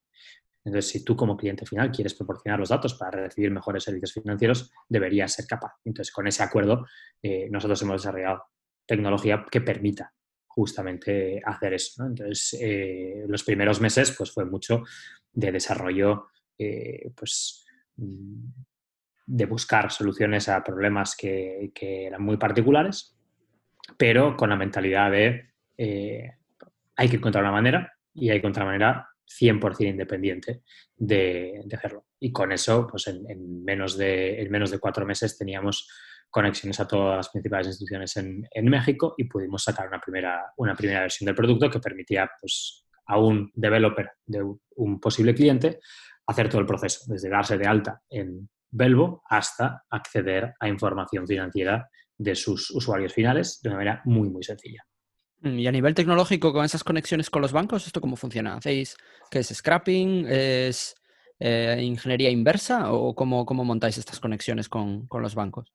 Entonces, 0.65 0.91
si 0.91 1.04
tú 1.04 1.15
como 1.15 1.36
cliente 1.36 1.65
final 1.65 1.91
quieres 1.91 2.13
proporcionar 2.13 2.60
los 2.60 2.69
datos 2.69 2.93
para 2.93 3.21
recibir 3.21 3.52
mejores 3.52 3.84
servicios 3.84 4.13
financieros, 4.13 4.71
deberías 4.88 5.34
ser 5.34 5.45
capaz. 5.45 5.73
Entonces, 5.84 6.13
con 6.13 6.28
ese 6.28 6.43
acuerdo, 6.43 6.86
eh, 7.21 7.47
nosotros 7.49 7.82
hemos 7.82 8.02
desarrollado 8.02 8.43
tecnología 8.86 9.45
que 9.49 9.62
permita 9.62 10.13
justamente 10.47 11.41
hacer 11.43 11.73
eso. 11.73 12.06
Entonces, 12.06 12.58
eh, 12.62 13.26
los 13.28 13.43
primeros 13.43 13.82
meses 13.82 14.13
pues, 14.17 14.32
fue 14.32 14.45
mucho 14.45 14.84
de 15.32 15.52
desarrollo, 15.52 16.28
eh, 16.58 17.12
pues, 17.15 17.65
mm, 17.97 18.49
de 19.26 19.45
buscar 19.45 19.91
soluciones 19.91 20.49
a 20.49 20.63
problemas 20.63 21.15
que, 21.15 21.71
eran 21.76 22.21
muy 22.21 22.38
particulares, 22.38 23.15
pero 23.97 24.38
con 24.38 24.49
la 24.49 24.56
mentalidad 24.56 25.12
de 25.12 25.49
eh, 25.78 26.32
hay 26.95 27.10
que 27.10 27.15
encontrar 27.15 27.43
una 27.43 27.54
manera 27.54 27.93
y 28.13 28.30
hay 28.30 28.39
que 28.39 28.47
encontrar 28.47 28.65
una 28.65 28.73
manera 28.73 29.10
100% 29.27 29.88
independiente 29.88 30.63
de, 30.95 31.63
hacerlo. 31.73 32.05
Y 32.19 32.31
con 32.31 32.51
eso, 32.51 32.88
pues 32.88 33.07
en, 33.07 33.63
menos 33.63 33.97
de, 33.97 34.41
en 34.41 34.51
menos 34.51 34.71
de 34.71 34.79
cuatro 34.79 35.05
meses 35.05 35.38
teníamos 35.38 35.89
conexiones 36.29 36.79
a 36.79 36.88
todas 36.88 37.17
las 37.17 37.29
principales 37.29 37.67
instituciones 37.67 38.17
en, 38.17 38.69
México 38.69 39.13
y 39.17 39.25
pudimos 39.25 39.63
sacar 39.63 39.88
una 39.88 39.99
primera, 39.99 40.51
una 40.57 40.75
primera 40.75 41.01
versión 41.01 41.27
del 41.27 41.36
producto 41.36 41.69
que 41.69 41.79
permitía 41.79 42.29
pues, 42.39 42.88
a 43.05 43.19
un 43.19 43.51
developer 43.53 44.09
de 44.25 44.43
un 44.75 44.99
posible 44.99 45.36
cliente 45.36 45.79
hacer 46.25 46.49
todo 46.49 46.62
el 46.62 46.67
proceso, 46.67 47.03
desde 47.07 47.29
darse 47.29 47.57
de 47.57 47.67
alta 47.67 48.01
en 48.09 48.49
Belvo 48.71 49.21
hasta 49.29 49.83
acceder 49.89 50.53
a 50.59 50.67
información 50.67 51.27
financiera 51.27 51.88
de 52.17 52.36
sus 52.36 52.71
usuarios 52.71 53.13
finales 53.13 53.59
de 53.62 53.69
una 53.69 53.77
manera 53.77 54.01
muy, 54.05 54.29
muy 54.29 54.43
sencilla. 54.43 54.83
Mm, 55.43 55.60
y 55.60 55.67
a 55.67 55.71
nivel 55.71 55.93
tecnológico, 55.93 56.53
con 56.53 56.63
esas 56.65 56.84
conexiones 56.84 57.29
con 57.29 57.41
los 57.41 57.51
bancos, 57.51 57.86
¿esto 57.86 58.01
cómo 58.01 58.15
funciona? 58.15 58.56
¿Hacéis 58.56 58.95
qué 59.29 59.39
es 59.39 59.49
scrapping? 59.49 60.25
¿Es 60.27 60.95
eh, 61.39 61.79
ingeniería 61.82 62.29
inversa? 62.29 62.93
¿O 62.93 63.13
cómo, 63.13 63.45
cómo, 63.45 63.65
montáis 63.65 63.97
estas 63.97 64.19
conexiones 64.21 64.69
con, 64.69 65.06
con, 65.08 65.21
los 65.21 65.36
bancos? 65.36 65.73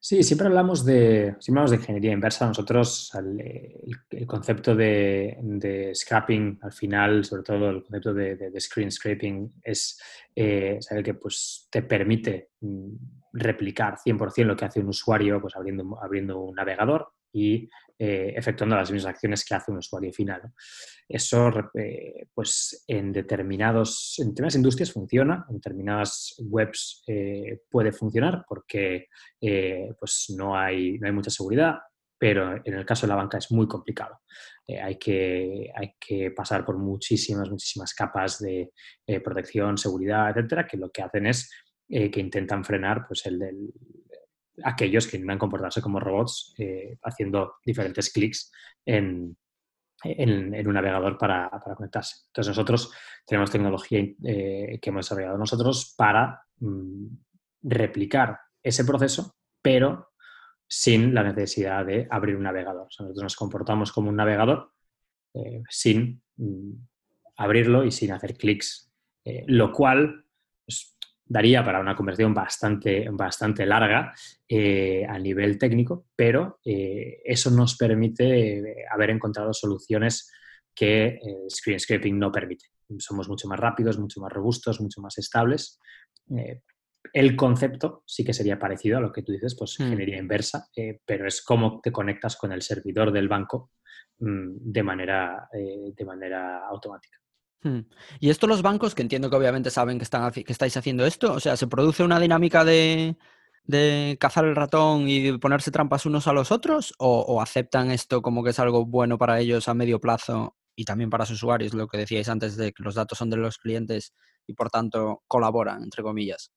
Sí, 0.00 0.22
siempre 0.24 0.48
hablamos 0.48 0.84
de, 0.84 1.36
siempre 1.38 1.60
hablamos 1.60 1.70
de 1.70 1.76
ingeniería 1.76 2.12
inversa. 2.12 2.46
Nosotros, 2.46 3.12
el, 3.14 4.26
concepto 4.26 4.74
de, 4.74 5.38
de, 5.40 5.94
scrapping, 5.94 6.58
al 6.62 6.72
final, 6.72 7.24
sobre 7.24 7.42
todo 7.44 7.70
el 7.70 7.82
concepto 7.82 8.14
de, 8.14 8.34
de 8.36 8.60
screen 8.60 8.90
scraping, 8.90 9.60
es 9.62 10.00
eh, 10.34 10.78
saber 10.80 11.04
que 11.04 11.14
pues, 11.14 11.68
te 11.70 11.82
permite 11.82 12.50
mm, 12.60 12.94
replicar 13.32 13.96
100% 14.04 14.44
lo 14.44 14.56
que 14.56 14.64
hace 14.64 14.80
un 14.80 14.88
usuario 14.88 15.40
pues, 15.40 15.54
abriendo, 15.54 15.98
abriendo 16.02 16.40
un 16.40 16.54
navegador 16.56 17.12
y 17.32 17.68
eh, 17.98 18.34
efectuando 18.36 18.76
las 18.76 18.92
mismas 18.92 19.14
acciones 19.14 19.42
que 19.42 19.54
hace 19.54 19.70
un 19.70 19.78
usuario 19.78 20.12
final. 20.12 20.42
Eso, 21.08 21.50
eh, 21.72 22.28
pues, 22.34 22.84
en 22.86 23.10
determinados, 23.10 24.16
en 24.18 24.28
determinadas 24.28 24.56
industrias 24.56 24.92
funciona, 24.92 25.46
en 25.48 25.54
determinadas 25.56 26.34
webs 26.40 27.02
eh, 27.06 27.60
puede 27.70 27.92
funcionar 27.92 28.44
porque 28.46 29.06
pues 29.98 30.26
no, 30.36 30.58
hay, 30.58 30.98
no 30.98 31.06
hay 31.06 31.12
mucha 31.12 31.30
seguridad, 31.30 31.76
pero 32.18 32.60
en 32.62 32.74
el 32.74 32.84
caso 32.84 33.06
de 33.06 33.12
la 33.12 33.16
banca 33.16 33.38
es 33.38 33.50
muy 33.50 33.66
complicado. 33.66 34.20
hay, 34.68 34.98
que, 34.98 35.72
hay 35.74 35.94
que 35.98 36.32
pasar 36.32 36.66
por 36.66 36.76
muchísimas, 36.76 37.48
muchísimas 37.48 37.94
capas 37.94 38.40
de 38.40 38.72
protección, 39.24 39.78
seguridad, 39.78 40.30
etcétera, 40.30 40.66
que 40.66 40.76
lo 40.76 40.90
que 40.90 41.02
hacen 41.02 41.26
es 41.28 41.50
que 41.88 42.20
intentan 42.20 42.64
frenar 42.64 43.06
pues, 43.06 43.24
el, 43.26 43.38
del 43.38 43.72
aquellos 44.64 45.06
que 45.06 45.16
intentan 45.16 45.38
comportarse 45.38 45.82
como 45.82 46.00
robots 46.00 46.54
eh, 46.58 46.98
haciendo 47.02 47.56
diferentes 47.64 48.12
clics 48.12 48.52
en, 48.84 49.36
un 50.04 50.72
navegador 50.74 51.18
para, 51.18 51.50
conectarse. 51.76 52.26
Entonces 52.28 52.50
nosotros 52.50 52.92
tenemos 53.26 53.50
tecnología 53.50 54.00
eh, 54.00 54.78
que 54.80 54.90
hemos 54.90 55.06
desarrollado 55.06 55.38
nosotros 55.38 55.94
para 55.96 56.42
mm, 56.58 57.06
replicar 57.62 58.38
ese 58.62 58.84
proceso, 58.84 59.36
pero 59.60 60.10
sin 60.68 61.14
la 61.14 61.22
necesidad 61.22 61.84
de 61.84 62.06
abrir 62.10 62.36
un 62.36 62.42
navegador. 62.42 62.84
nosotros 62.84 63.22
nos 63.22 63.36
comportamos 63.36 63.90
como 63.90 64.10
un 64.10 64.16
navegador 64.16 64.72
eh, 65.34 65.62
sin 65.68 66.22
mm, 66.36 66.72
abrirlo 67.36 67.84
y 67.84 67.90
sin 67.90 68.12
hacer 68.12 68.36
clics, 68.36 68.92
lo 69.48 69.72
cual 69.72 70.25
daría 71.28 71.64
para 71.64 71.80
una 71.80 71.96
conversión 71.96 72.32
bastante, 72.32 73.08
bastante 73.10 73.66
larga 73.66 74.14
eh, 74.48 75.04
a 75.08 75.18
nivel 75.18 75.58
técnico, 75.58 76.06
pero 76.14 76.60
eh, 76.64 77.20
eso 77.24 77.50
nos 77.50 77.76
permite 77.76 78.58
eh, 78.58 78.84
haber 78.90 79.10
encontrado 79.10 79.52
soluciones 79.52 80.32
que 80.74 81.18
Screen 81.48 81.80
Scraping 81.80 82.18
no 82.18 82.30
permite. 82.30 82.66
Somos 82.98 83.28
mucho 83.28 83.48
más 83.48 83.58
rápidos, 83.58 83.98
mucho 83.98 84.20
más 84.20 84.32
robustos, 84.32 84.80
mucho 84.80 85.00
más 85.00 85.16
estables. 85.18 85.80
el 87.12 87.34
concepto 87.34 88.02
sí 88.06 88.24
que 88.24 88.34
sería 88.34 88.58
parecido 88.58 88.98
a 88.98 89.00
lo 89.00 89.10
que 89.10 89.22
tú 89.22 89.32
dices, 89.32 89.56
pues 89.58 89.78
hmm. 89.78 89.84
ingeniería 89.84 90.18
inversa, 90.18 90.68
pero 91.04 91.26
es 91.26 91.42
cómo 91.42 91.80
te 91.80 91.90
conectas 91.90 92.36
con 92.36 92.52
el 92.52 92.60
servidor 92.60 93.10
del 93.10 93.26
banco 93.26 93.72
mm, 94.18 94.70
de, 94.70 94.82
manera, 94.82 95.48
de 95.52 96.04
manera 96.04 96.66
automática. 96.68 97.18
Y 98.20 98.30
esto 98.30 98.46
los 98.46 98.62
bancos, 98.62 98.94
que 98.94 99.02
entiendo 99.02 99.30
que 99.30 99.36
obviamente 99.36 99.70
saben 99.70 99.98
que, 99.98 100.04
están, 100.04 100.30
que 100.32 100.44
estáis 100.48 100.76
haciendo 100.76 101.06
esto, 101.06 101.32
o 101.32 101.40
sea, 101.40 101.56
¿se 101.56 101.66
produce 101.66 102.02
una 102.02 102.20
dinámica 102.20 102.64
de, 102.64 103.16
cazar 104.18 104.44
el 104.44 104.56
ratón 104.56 105.08
y 105.08 105.38
ponerse 105.38 105.70
trampas 105.70 106.06
unos 106.06 106.26
a 106.26 106.32
los 106.32 106.52
otros? 106.52 106.94
O, 106.98 107.40
aceptan 107.40 107.90
esto 107.90 108.22
como 108.22 108.42
que 108.44 108.50
es 108.50 108.58
algo 108.58 108.86
bueno 108.86 109.18
para 109.18 109.40
ellos 109.40 109.68
a 109.68 109.74
medio 109.74 110.00
plazo 110.00 110.56
y 110.74 110.84
también 110.84 111.10
para 111.10 111.26
sus 111.26 111.36
usuarios, 111.36 111.74
lo 111.74 111.88
que 111.88 111.98
decíais 111.98 112.28
antes 112.28 112.56
de 112.56 112.72
que 112.72 112.82
los 112.82 112.94
datos 112.94 113.18
son 113.18 113.30
de 113.30 113.38
los 113.38 113.58
clientes 113.58 114.12
y 114.46 114.52
por 114.52 114.70
tanto 114.70 115.22
colaboran, 115.26 115.82
entre 115.82 116.02
comillas? 116.02 116.52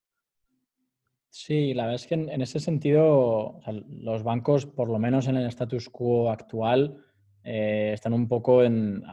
Sí, 1.30 1.74
la 1.74 1.84
verdad 1.84 2.02
es 2.02 2.08
que 2.08 2.16
en, 2.16 2.42
ese 2.42 2.60
sentido 2.60 3.60
los 3.88 4.24
bancos, 4.24 4.66
por 4.66 4.90
lo 4.90 4.98
menos 4.98 5.28
en 5.28 5.38
el 5.38 5.46
status 5.48 5.88
quo 5.90 6.32
actual, 6.32 7.06
eh, 7.44 7.92
están 7.94 8.14
un 8.14 8.28
poco 8.28 8.64
en, 8.64 9.04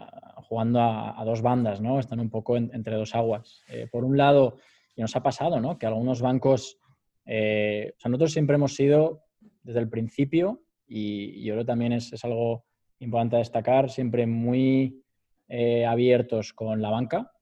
jugando 0.49 0.81
a, 0.81 1.23
dos 1.25 1.43
bandas, 1.43 1.81
¿no? 1.81 1.99
Están 1.99 2.21
un 2.21 2.31
poco 2.31 2.57
entre 2.57 2.97
dos 2.97 3.15
aguas. 3.15 3.63
Eh, 3.69 3.89
por 3.91 4.05
un 4.05 4.17
lado, 4.17 4.57
y 4.95 5.01
nos 5.01 5.15
ha 5.17 5.23
pasado, 5.23 5.61
¿no? 5.61 5.79
Que 5.79 5.87
algunos 5.87 6.21
bancos, 6.21 6.79
eh, 7.25 7.93
o 7.97 8.01
sea, 8.01 8.11
nosotros 8.11 8.33
siempre 8.33 8.57
hemos 8.57 8.75
sido 8.75 9.25
desde 9.63 9.81
el 9.81 9.89
principio, 9.89 10.63
y, 10.87 11.43
yo 11.43 11.55
creo 11.55 11.65
que 11.65 11.73
también 11.73 11.93
es, 11.93 12.25
algo 12.25 12.65
importante 13.01 13.37
a 13.37 13.41
destacar, 13.41 13.91
siempre 13.91 14.27
muy 14.27 15.03
eh, 15.49 15.85
abiertos 15.85 16.53
con 16.53 16.81
la 16.81 16.91
banca. 16.91 17.33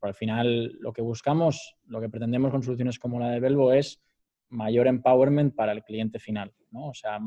por 0.00 0.08
al 0.08 0.14
final, 0.14 0.72
lo 0.80 0.92
que 0.92 1.02
buscamos, 1.02 1.76
lo 1.86 2.00
que 2.00 2.08
pretendemos 2.08 2.50
con 2.50 2.62
soluciones 2.62 2.98
como 2.98 3.18
la 3.18 3.30
de 3.30 3.40
Belvo 3.40 3.72
es 3.72 4.00
mayor 4.50 4.86
empowerment 4.86 5.54
para 5.54 5.72
el 5.72 5.82
cliente 5.82 6.18
final, 6.18 6.52
¿no? 6.70 6.88
O 6.88 6.94
sea, 6.94 7.18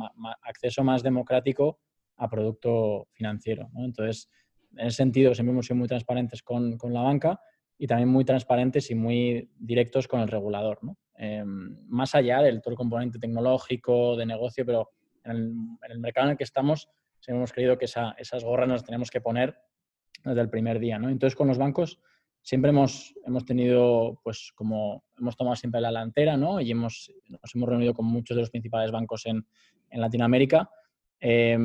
acceso 0.44 0.84
más 0.84 1.04
democrático 1.04 1.80
a 2.18 2.30
producto 2.30 3.08
financiero, 3.12 3.70
¿no? 3.74 3.84
Entonces, 3.84 4.30
en 4.78 4.88
ese 4.88 4.98
sentido 4.98 5.34
siempre 5.34 5.52
hemos 5.52 5.66
sido 5.66 5.78
muy 5.78 5.88
transparentes 5.88 6.42
con, 6.42 6.78
con 6.78 6.94
la 6.94 7.02
banca 7.02 7.40
y 7.78 7.88
también 7.88 8.10
muy 8.10 8.24
transparentes 8.24 8.92
y 8.92 8.96
muy 8.96 9.50
directos 9.58 10.08
con 10.08 10.22
el 10.22 10.28
regulador. 10.28 10.80
¿no? 10.84 10.98
Em, 11.16 11.78
más 11.88 12.14
allá 12.16 12.42
del 12.42 12.62
todo 12.62 12.72
el 12.72 12.78
componente 12.78 13.20
tecnológico, 13.20 14.16
de 14.16 14.26
negocio, 14.26 14.66
pero 14.66 14.92
en 15.24 15.32
el, 15.32 15.38
en 15.84 15.92
el, 15.92 16.00
mercado 16.00 16.28
en 16.28 16.32
el 16.32 16.38
que 16.38 16.44
estamos, 16.44 16.90
siempre 17.20 17.40
hemos 17.40 17.54
creído 17.54 17.78
que 17.78 17.86
esa, 17.86 18.12
esas 18.18 18.44
gorras 18.44 18.68
nos 18.68 18.84
tenemos 18.84 19.10
que 19.10 19.22
poner 19.22 19.58
desde 20.24 20.42
el 20.42 20.50
primer 20.50 20.80
día. 20.80 21.00
¿no? 21.00 21.10
Entonces, 21.10 21.36
con 21.36 21.48
los 21.48 21.58
bancos 21.58 22.00
siempre 22.42 22.70
hemos, 22.70 23.14
hemos 23.26 23.46
tenido, 23.46 24.20
pues 24.24 24.52
como 24.56 25.04
hemos 25.18 25.36
tomado 25.36 25.56
siempre 25.56 25.82
la 25.82 25.90
delantera 25.90 26.38
¿no? 26.38 26.62
y 26.62 26.72
hemos, 26.72 27.12
nos 27.28 27.56
hemos 27.56 27.70
reunido 27.70 27.94
con 27.94 28.06
muchos 28.06 28.36
de 28.36 28.42
los 28.42 28.50
principales 28.52 28.92
bancos 28.92 29.26
en, 29.26 29.46
en 29.90 30.02
Latinoamérica. 30.02 30.70
Eh, 31.20 31.58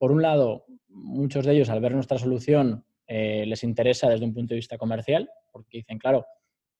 por 0.00 0.12
un 0.12 0.22
lado, 0.22 0.64
muchos 0.88 1.44
de 1.44 1.52
ellos 1.52 1.68
al 1.68 1.82
ver 1.82 1.92
nuestra 1.92 2.16
solución 2.16 2.86
eh, 3.06 3.44
les 3.46 3.62
interesa 3.64 4.08
desde 4.08 4.24
un 4.24 4.32
punto 4.32 4.54
de 4.54 4.56
vista 4.56 4.78
comercial, 4.78 5.28
porque 5.52 5.76
dicen, 5.78 5.98
claro, 5.98 6.24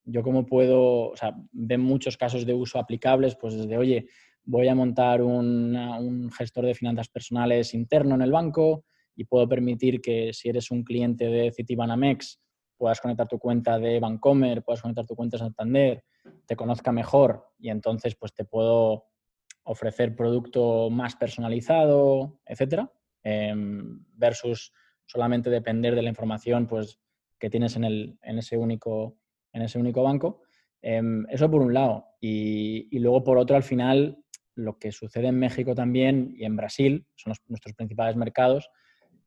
yo 0.04 0.22
cómo 0.22 0.46
puedo, 0.46 1.10
o 1.10 1.16
sea, 1.16 1.36
ven 1.52 1.82
muchos 1.82 2.16
casos 2.16 2.46
de 2.46 2.54
uso 2.54 2.78
aplicables, 2.78 3.36
pues 3.36 3.54
desde, 3.58 3.76
oye, 3.76 4.06
voy 4.42 4.68
a 4.68 4.74
montar 4.74 5.20
un 5.20 6.30
gestor 6.32 6.64
de 6.64 6.74
finanzas 6.74 7.10
personales 7.10 7.74
interno 7.74 8.14
en 8.14 8.22
el 8.22 8.32
banco 8.32 8.86
y 9.14 9.24
puedo 9.24 9.46
permitir 9.46 10.00
que 10.00 10.32
si 10.32 10.48
eres 10.48 10.70
un 10.70 10.82
cliente 10.82 11.26
de 11.26 11.52
Citibanamex 11.52 12.40
puedas 12.78 13.02
conectar 13.02 13.28
tu 13.28 13.38
cuenta 13.38 13.78
de 13.78 14.00
Bancomer, 14.00 14.62
puedas 14.62 14.80
conectar 14.80 15.04
tu 15.04 15.14
cuenta 15.14 15.36
de 15.36 15.44
Santander, 15.44 16.04
te 16.46 16.56
conozca 16.56 16.90
mejor 16.90 17.48
y 17.58 17.68
entonces 17.68 18.16
pues 18.16 18.32
te 18.32 18.46
puedo 18.46 19.04
ofrecer 19.64 20.16
producto 20.16 20.88
más 20.88 21.16
personalizado, 21.16 22.40
etcétera. 22.46 22.90
Em, 23.22 24.04
versus 24.14 24.72
solamente 25.04 25.50
depender 25.50 25.94
de 25.94 26.02
la 26.02 26.08
información 26.08 26.66
pues, 26.66 27.00
que 27.38 27.50
tienes 27.50 27.76
en, 27.76 27.84
el, 27.84 28.18
en, 28.22 28.38
ese, 28.38 28.56
único, 28.56 29.18
en 29.52 29.62
ese 29.62 29.78
único 29.78 30.02
banco. 30.02 30.42
Em, 30.82 31.26
eso 31.28 31.50
por 31.50 31.62
un 31.62 31.74
lado. 31.74 32.06
Y, 32.20 32.98
luego 32.98 33.24
por 33.24 33.38
otro, 33.38 33.56
al 33.56 33.62
final, 33.62 34.18
lo 34.54 34.78
que 34.78 34.92
sucede 34.92 35.28
en 35.28 35.38
México 35.38 35.74
también 35.74 36.34
y 36.36 36.44
en 36.44 36.56
Brasil, 36.56 37.06
son 37.16 37.34
nuestros 37.48 37.74
principales 37.74 38.16
mercados, 38.16 38.70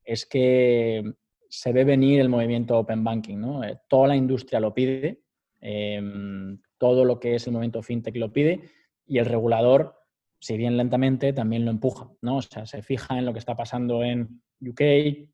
es 0.04 0.26
que 0.26 1.14
se 1.50 1.72
ve 1.72 1.84
venir 1.84 2.20
el 2.20 2.30
movimiento 2.30 2.78
Open 2.78 3.04
Banking. 3.04 3.40
¿no? 3.40 3.64
Eh, 3.64 3.80
toda 3.88 4.08
la 4.08 4.16
industria 4.16 4.60
lo 4.60 4.74
pide, 4.74 5.22
em, 5.62 6.60
todo 6.78 7.06
lo 7.06 7.20
que 7.20 7.36
es 7.36 7.46
el 7.46 7.54
movimiento 7.54 7.84
FinTech 7.84 8.16
lo 8.16 8.34
pide 8.34 8.62
y 9.06 9.20
el 9.20 9.26
regulador 9.26 9.96
si 10.44 10.58
bien 10.58 10.76
lentamente, 10.76 11.32
también 11.32 11.64
lo 11.64 11.72
empuja, 11.72 12.12
¿no? 12.20 12.36
O 12.36 12.42
sea, 12.42 12.66
se 12.66 12.82
fija 12.82 13.18
en 13.18 13.26
lo 13.26 13.32
que 13.32 13.40
está 13.40 13.56
pasando 13.56 14.04
en 14.04 14.42
UK, 14.60 14.82
en 14.82 15.30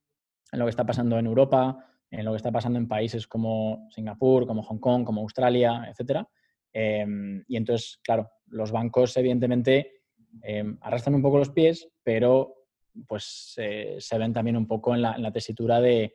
lo 0.51 0.65
que 0.65 0.69
está 0.69 0.85
pasando 0.85 1.17
en 1.17 1.25
Europa, 1.25 1.83
en 2.11 2.25
lo 2.25 2.31
que 2.31 2.37
está 2.37 2.51
pasando 2.51 2.77
en 2.77 2.87
países 2.87 3.25
como 3.25 3.87
Singapur, 3.89 4.45
como 4.45 4.61
Hong 4.61 4.77
Kong, 4.77 5.03
como 5.03 5.21
Australia, 5.21 5.91
etc. 5.91 6.27
Em, 6.71 7.43
y 7.47 7.57
entonces, 7.57 7.99
claro, 8.03 8.29
los 8.49 8.71
bancos 8.71 9.17
evidentemente 9.17 10.03
em, 10.43 10.77
arrastran 10.79 11.15
un 11.15 11.23
poco 11.23 11.39
los 11.39 11.49
pies, 11.49 11.89
pero 12.03 12.67
pues 13.07 13.55
se 13.55 14.17
ven 14.19 14.31
también 14.31 14.57
un 14.57 14.67
poco 14.67 14.93
en 14.93 15.01
la, 15.01 15.31
tesitura 15.31 15.81
de, 15.81 16.13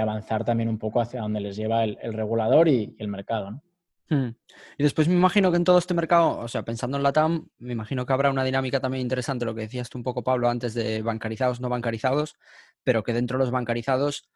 avanzar 0.00 0.44
también 0.44 0.68
un 0.68 0.80
poco 0.80 1.00
hacia 1.00 1.20
donde 1.20 1.40
les 1.40 1.54
lleva 1.54 1.84
el, 1.84 2.12
regulador 2.12 2.66
y, 2.66 2.96
y 2.98 3.02
el 3.02 3.06
mercado, 3.06 3.52
¿no? 3.52 3.62
Hmm. 4.12 4.34
Y 4.76 4.82
después 4.82 5.08
me 5.08 5.14
imagino 5.14 5.50
que 5.50 5.56
en 5.56 5.64
todo 5.64 5.78
este 5.78 5.94
mercado, 5.94 6.38
o 6.38 6.46
sea, 6.46 6.64
pensando 6.64 6.98
en 6.98 7.02
la 7.02 7.14
TAM, 7.14 7.48
me 7.58 7.72
imagino 7.72 8.04
que 8.04 8.12
habrá 8.12 8.30
una 8.30 8.44
dinámica 8.44 8.78
también 8.78 9.00
interesante, 9.00 9.46
lo 9.46 9.54
que 9.54 9.62
decías 9.62 9.88
tú 9.88 9.96
un 9.96 10.04
poco, 10.04 10.22
Pablo, 10.22 10.50
antes 10.50 10.74
de 10.74 11.00
bancarizados, 11.00 11.62
no 11.62 11.70
bancarizados, 11.70 12.36
pero 12.84 13.02
que 13.02 13.14
dentro 13.14 13.38
de 13.38 13.44
los 13.44 13.50
bancarizados 13.50 14.28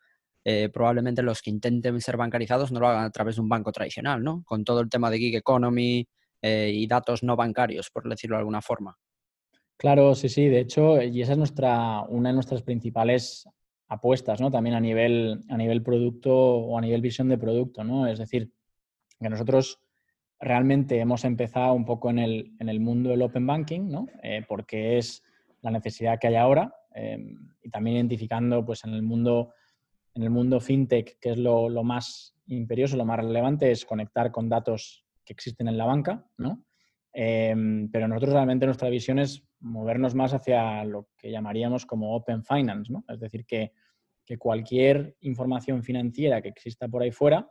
eh, 0.46 0.70
probablemente 0.72 1.22
los 1.22 1.42
que 1.42 1.50
intenten 1.50 2.00
ser 2.00 2.16
bancarizados 2.16 2.72
no 2.72 2.80
lo 2.80 2.88
hagan 2.88 3.04
a 3.04 3.10
través 3.10 3.36
de 3.36 3.42
un 3.42 3.50
banco 3.50 3.70
tradicional, 3.70 4.24
¿no? 4.24 4.44
Con 4.46 4.64
todo 4.64 4.80
el 4.80 4.88
tema 4.88 5.10
de 5.10 5.18
gig 5.18 5.36
economy 5.36 6.08
eh, 6.40 6.70
y 6.72 6.86
datos 6.86 7.22
no 7.22 7.36
bancarios, 7.36 7.90
por 7.90 8.08
decirlo 8.08 8.36
de 8.36 8.40
alguna 8.40 8.62
forma. 8.62 8.96
Claro, 9.76 10.14
sí, 10.14 10.30
sí. 10.30 10.46
De 10.48 10.60
hecho, 10.60 11.02
y 11.02 11.20
esa 11.20 11.32
es 11.32 11.38
nuestra, 11.38 12.00
una 12.08 12.30
de 12.30 12.34
nuestras 12.34 12.62
principales 12.62 13.46
apuestas, 13.88 14.40
¿no? 14.40 14.50
También 14.50 14.76
a 14.76 14.80
nivel, 14.80 15.40
a 15.50 15.58
nivel 15.58 15.82
producto 15.82 16.32
o 16.34 16.78
a 16.78 16.80
nivel 16.80 17.02
visión 17.02 17.28
de 17.28 17.36
producto, 17.36 17.84
¿no? 17.84 18.06
Es 18.06 18.18
decir, 18.18 18.50
que 19.20 19.28
nosotros 19.28 19.80
realmente 20.38 20.98
hemos 20.98 21.24
empezado 21.24 21.72
un 21.74 21.84
poco 21.84 22.10
en 22.10 22.18
el, 22.18 22.52
en 22.58 22.68
el 22.68 22.80
mundo 22.80 23.10
del 23.10 23.22
open 23.22 23.46
banking, 23.46 23.88
¿no? 23.88 24.06
Eh, 24.22 24.44
porque 24.46 24.98
es 24.98 25.22
la 25.62 25.70
necesidad 25.70 26.18
que 26.20 26.28
hay 26.28 26.36
ahora 26.36 26.74
em, 26.94 27.36
y 27.62 27.70
también 27.70 27.96
identificando 27.96 28.64
pues 28.64 28.84
en 28.84 28.94
el 28.94 29.02
mundo 29.02 29.52
en 30.14 30.22
el 30.22 30.30
mundo 30.30 30.60
fintech 30.60 31.18
que 31.18 31.32
es 31.32 31.38
lo, 31.38 31.68
lo, 31.68 31.82
más 31.82 32.34
imperioso, 32.46 32.96
lo 32.96 33.04
más 33.04 33.18
relevante 33.18 33.70
es 33.70 33.84
conectar 33.84 34.30
con 34.30 34.48
datos 34.48 35.04
que 35.24 35.32
existen 35.32 35.68
en 35.68 35.76
la 35.76 35.84
banca, 35.84 36.24
¿no? 36.38 36.64
Em, 37.12 37.90
pero 37.90 38.08
nosotros 38.08 38.34
realmente 38.34 38.66
nuestra 38.66 38.88
visión 38.88 39.18
es 39.18 39.42
movernos 39.60 40.14
más 40.14 40.32
hacia 40.32 40.84
lo 40.84 41.08
que 41.16 41.30
llamaríamos 41.30 41.86
como 41.86 42.14
open 42.14 42.44
finance, 42.44 42.92
¿no? 42.92 43.04
Es 43.08 43.20
decir, 43.20 43.44
que, 43.44 43.72
que 44.24 44.38
cualquier 44.38 45.16
información 45.20 45.82
financiera 45.82 46.40
que 46.40 46.48
exista 46.48 46.88
por 46.88 47.02
ahí 47.02 47.10
fuera, 47.10 47.48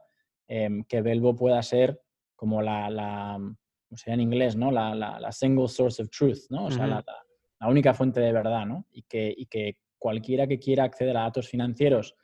em, 0.48 0.84
que 0.84 1.02
Belvo 1.02 1.36
pueda 1.36 1.62
ser 1.64 2.02
como 2.36 2.62
la, 2.62 2.90
la 2.90 3.38
como 3.38 3.98
sería 3.98 4.16
en 4.16 4.22
inglés, 4.22 4.56
¿no? 4.56 4.72
La, 4.72 4.96
la, 4.96 5.32
single 5.32 5.68
source 5.68 6.02
of 6.02 6.10
truth, 6.10 6.50
¿no? 6.50 6.66
O 6.66 6.72
sea, 6.72 6.88
la, 6.88 7.04
única 7.68 7.94
fuente 7.94 8.20
de 8.20 8.32
verdad, 8.32 8.66
¿no? 8.66 8.86
Y 8.92 9.04
que, 9.04 9.34
y 9.36 9.48
que 9.48 9.78
cualquiera 9.98 10.46
que 10.46 10.60
quiera 10.60 10.84
acceder 10.84 11.18
a 11.18 11.22
datos 11.22 11.48
financieros, 11.48 12.16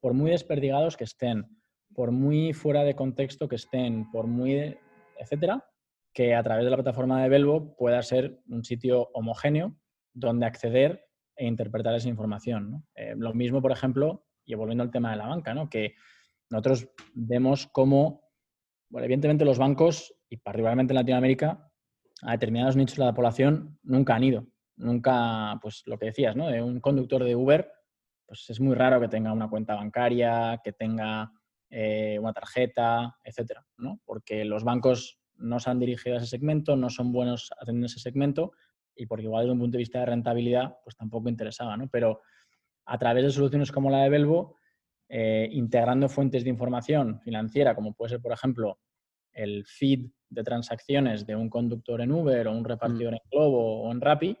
por 0.00 0.14
muy 0.14 0.30
desperdigados 0.30 0.96
que 0.96 1.04
estén, 1.04 1.46
por 1.94 2.10
muy 2.10 2.52
fuera 2.52 2.84
de 2.84 2.94
contexto 2.94 3.48
que 3.48 3.56
estén, 3.56 4.10
por 4.10 4.26
muy, 4.26 4.76
etcétera, 5.18 5.64
que 6.12 6.34
a 6.34 6.42
través 6.42 6.64
de 6.64 6.70
la 6.70 6.76
plataforma 6.76 7.22
de 7.22 7.28
Belvo 7.28 7.76
pueda 7.76 8.02
ser 8.02 8.40
un 8.48 8.64
sitio 8.64 9.10
homogéneo 9.14 9.76
donde 10.12 10.46
acceder 10.46 11.04
e 11.36 11.46
interpretar 11.46 11.94
esa 11.94 12.08
información. 12.08 12.70
¿no? 12.70 12.84
Eh, 12.94 13.14
lo 13.16 13.34
mismo, 13.34 13.62
por 13.62 13.72
ejemplo, 13.72 14.26
y 14.44 14.54
volviendo 14.54 14.82
al 14.82 14.90
tema 14.90 15.10
de 15.12 15.16
la 15.16 15.28
banca, 15.28 15.54
¿no? 15.54 15.68
que 15.68 15.94
nosotros 16.50 16.88
vemos 17.14 17.68
cómo 17.72 18.28
bueno, 18.90 19.04
evidentemente 19.04 19.44
los 19.44 19.58
bancos, 19.58 20.14
y 20.30 20.38
particularmente 20.38 20.92
en 20.92 20.96
Latinoamérica, 20.96 21.70
a 22.22 22.32
determinados 22.32 22.76
nichos 22.76 22.96
de 22.96 23.04
la 23.04 23.14
población 23.14 23.78
nunca 23.82 24.14
han 24.14 24.24
ido. 24.24 24.46
Nunca, 24.76 25.58
pues 25.60 25.82
lo 25.86 25.98
que 25.98 26.06
decías, 26.06 26.36
¿no? 26.36 26.48
De 26.48 26.62
un 26.62 26.80
conductor 26.80 27.22
de 27.24 27.36
Uber, 27.36 27.70
pues 28.26 28.48
es 28.48 28.60
muy 28.60 28.74
raro 28.74 29.00
que 29.00 29.08
tenga 29.08 29.32
una 29.32 29.48
cuenta 29.48 29.74
bancaria, 29.74 30.60
que 30.62 30.72
tenga 30.72 31.30
eh, 31.70 32.18
una 32.20 32.32
tarjeta, 32.32 33.16
etcétera, 33.22 33.64
¿no? 33.76 34.00
Porque 34.04 34.44
los 34.44 34.64
bancos 34.64 35.18
no 35.36 35.60
se 35.60 35.70
han 35.70 35.78
dirigido 35.78 36.16
a 36.16 36.18
ese 36.18 36.26
segmento, 36.26 36.76
no 36.76 36.90
son 36.90 37.12
buenos 37.12 37.50
atendiendo 37.60 37.86
ese 37.86 38.00
segmento 38.00 38.52
y 38.94 39.06
porque 39.06 39.24
igual 39.24 39.44
desde 39.44 39.52
un 39.52 39.60
punto 39.60 39.76
de 39.76 39.82
vista 39.82 40.00
de 40.00 40.06
rentabilidad, 40.06 40.76
pues 40.82 40.96
tampoco 40.96 41.28
interesaba, 41.28 41.76
¿no? 41.76 41.88
Pero 41.88 42.20
a 42.86 42.98
través 42.98 43.24
de 43.24 43.30
soluciones 43.30 43.70
como 43.70 43.90
la 43.90 44.02
de 44.02 44.08
Belvo, 44.08 44.57
eh, 45.10 45.48
integrando 45.52 46.08
fuentes 46.08 46.44
de 46.44 46.50
información 46.50 47.18
financiera, 47.20 47.74
como 47.74 47.94
puede 47.94 48.10
ser, 48.10 48.20
por 48.20 48.32
ejemplo, 48.32 48.78
el 49.32 49.64
feed 49.64 50.10
de 50.28 50.42
transacciones 50.42 51.24
de 51.24 51.34
un 51.34 51.48
conductor 51.48 52.00
en 52.02 52.12
Uber 52.12 52.46
o 52.46 52.52
un 52.52 52.64
repartidor 52.64 53.12
mm. 53.12 53.16
en 53.16 53.22
Globo 53.30 53.82
o 53.82 53.92
en 53.92 54.02
Rappi, 54.02 54.36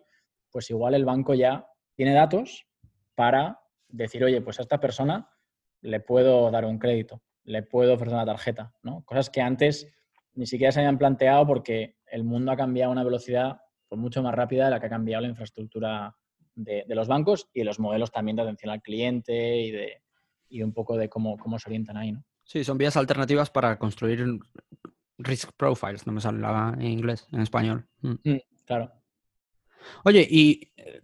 pues 0.50 0.68
igual 0.68 0.94
el 0.94 1.06
banco 1.06 1.32
ya 1.32 1.66
tiene 1.94 2.12
datos 2.12 2.66
para 3.14 3.60
decir, 3.88 4.22
oye, 4.24 4.42
pues 4.42 4.58
a 4.58 4.62
esta 4.62 4.78
persona 4.78 5.30
le 5.80 6.00
puedo 6.00 6.50
dar 6.50 6.66
un 6.66 6.78
crédito, 6.78 7.22
le 7.44 7.62
puedo 7.62 7.94
ofrecer 7.94 8.14
una 8.14 8.26
tarjeta, 8.26 8.74
¿no? 8.82 9.04
Cosas 9.06 9.30
que 9.30 9.40
antes 9.40 9.90
ni 10.34 10.46
siquiera 10.46 10.70
se 10.70 10.80
habían 10.80 10.98
planteado 10.98 11.46
porque 11.46 11.96
el 12.06 12.24
mundo 12.24 12.52
ha 12.52 12.56
cambiado 12.56 12.90
a 12.90 12.92
una 12.92 13.04
velocidad 13.04 13.60
pues, 13.88 13.98
mucho 13.98 14.22
más 14.22 14.34
rápida 14.34 14.66
de 14.66 14.70
la 14.72 14.80
que 14.80 14.86
ha 14.86 14.90
cambiado 14.90 15.22
la 15.22 15.28
infraestructura 15.28 16.14
de, 16.54 16.84
de 16.86 16.94
los 16.94 17.08
bancos 17.08 17.48
y 17.54 17.64
los 17.64 17.80
modelos 17.80 18.12
también 18.12 18.36
de 18.36 18.42
atención 18.42 18.70
al 18.70 18.82
cliente 18.82 19.56
y 19.62 19.70
de, 19.70 20.02
y 20.48 20.62
un 20.62 20.72
poco 20.72 20.96
de 20.96 21.08
cómo, 21.08 21.36
cómo 21.36 21.58
se 21.58 21.68
orientan 21.68 21.96
ahí, 21.96 22.12
¿no? 22.12 22.24
Sí, 22.44 22.64
son 22.64 22.78
vías 22.78 22.96
alternativas 22.96 23.50
para 23.50 23.78
construir 23.78 24.24
risk 25.18 25.50
profiles, 25.56 26.06
no 26.06 26.12
me 26.12 26.20
sale 26.20 26.38
en 26.78 26.86
inglés, 26.86 27.26
en 27.32 27.40
español. 27.40 27.86
Mm. 28.00 28.14
Mm, 28.24 28.38
claro. 28.64 28.92
Oye, 30.04 30.26
y 30.28 30.72
eh, 30.76 31.02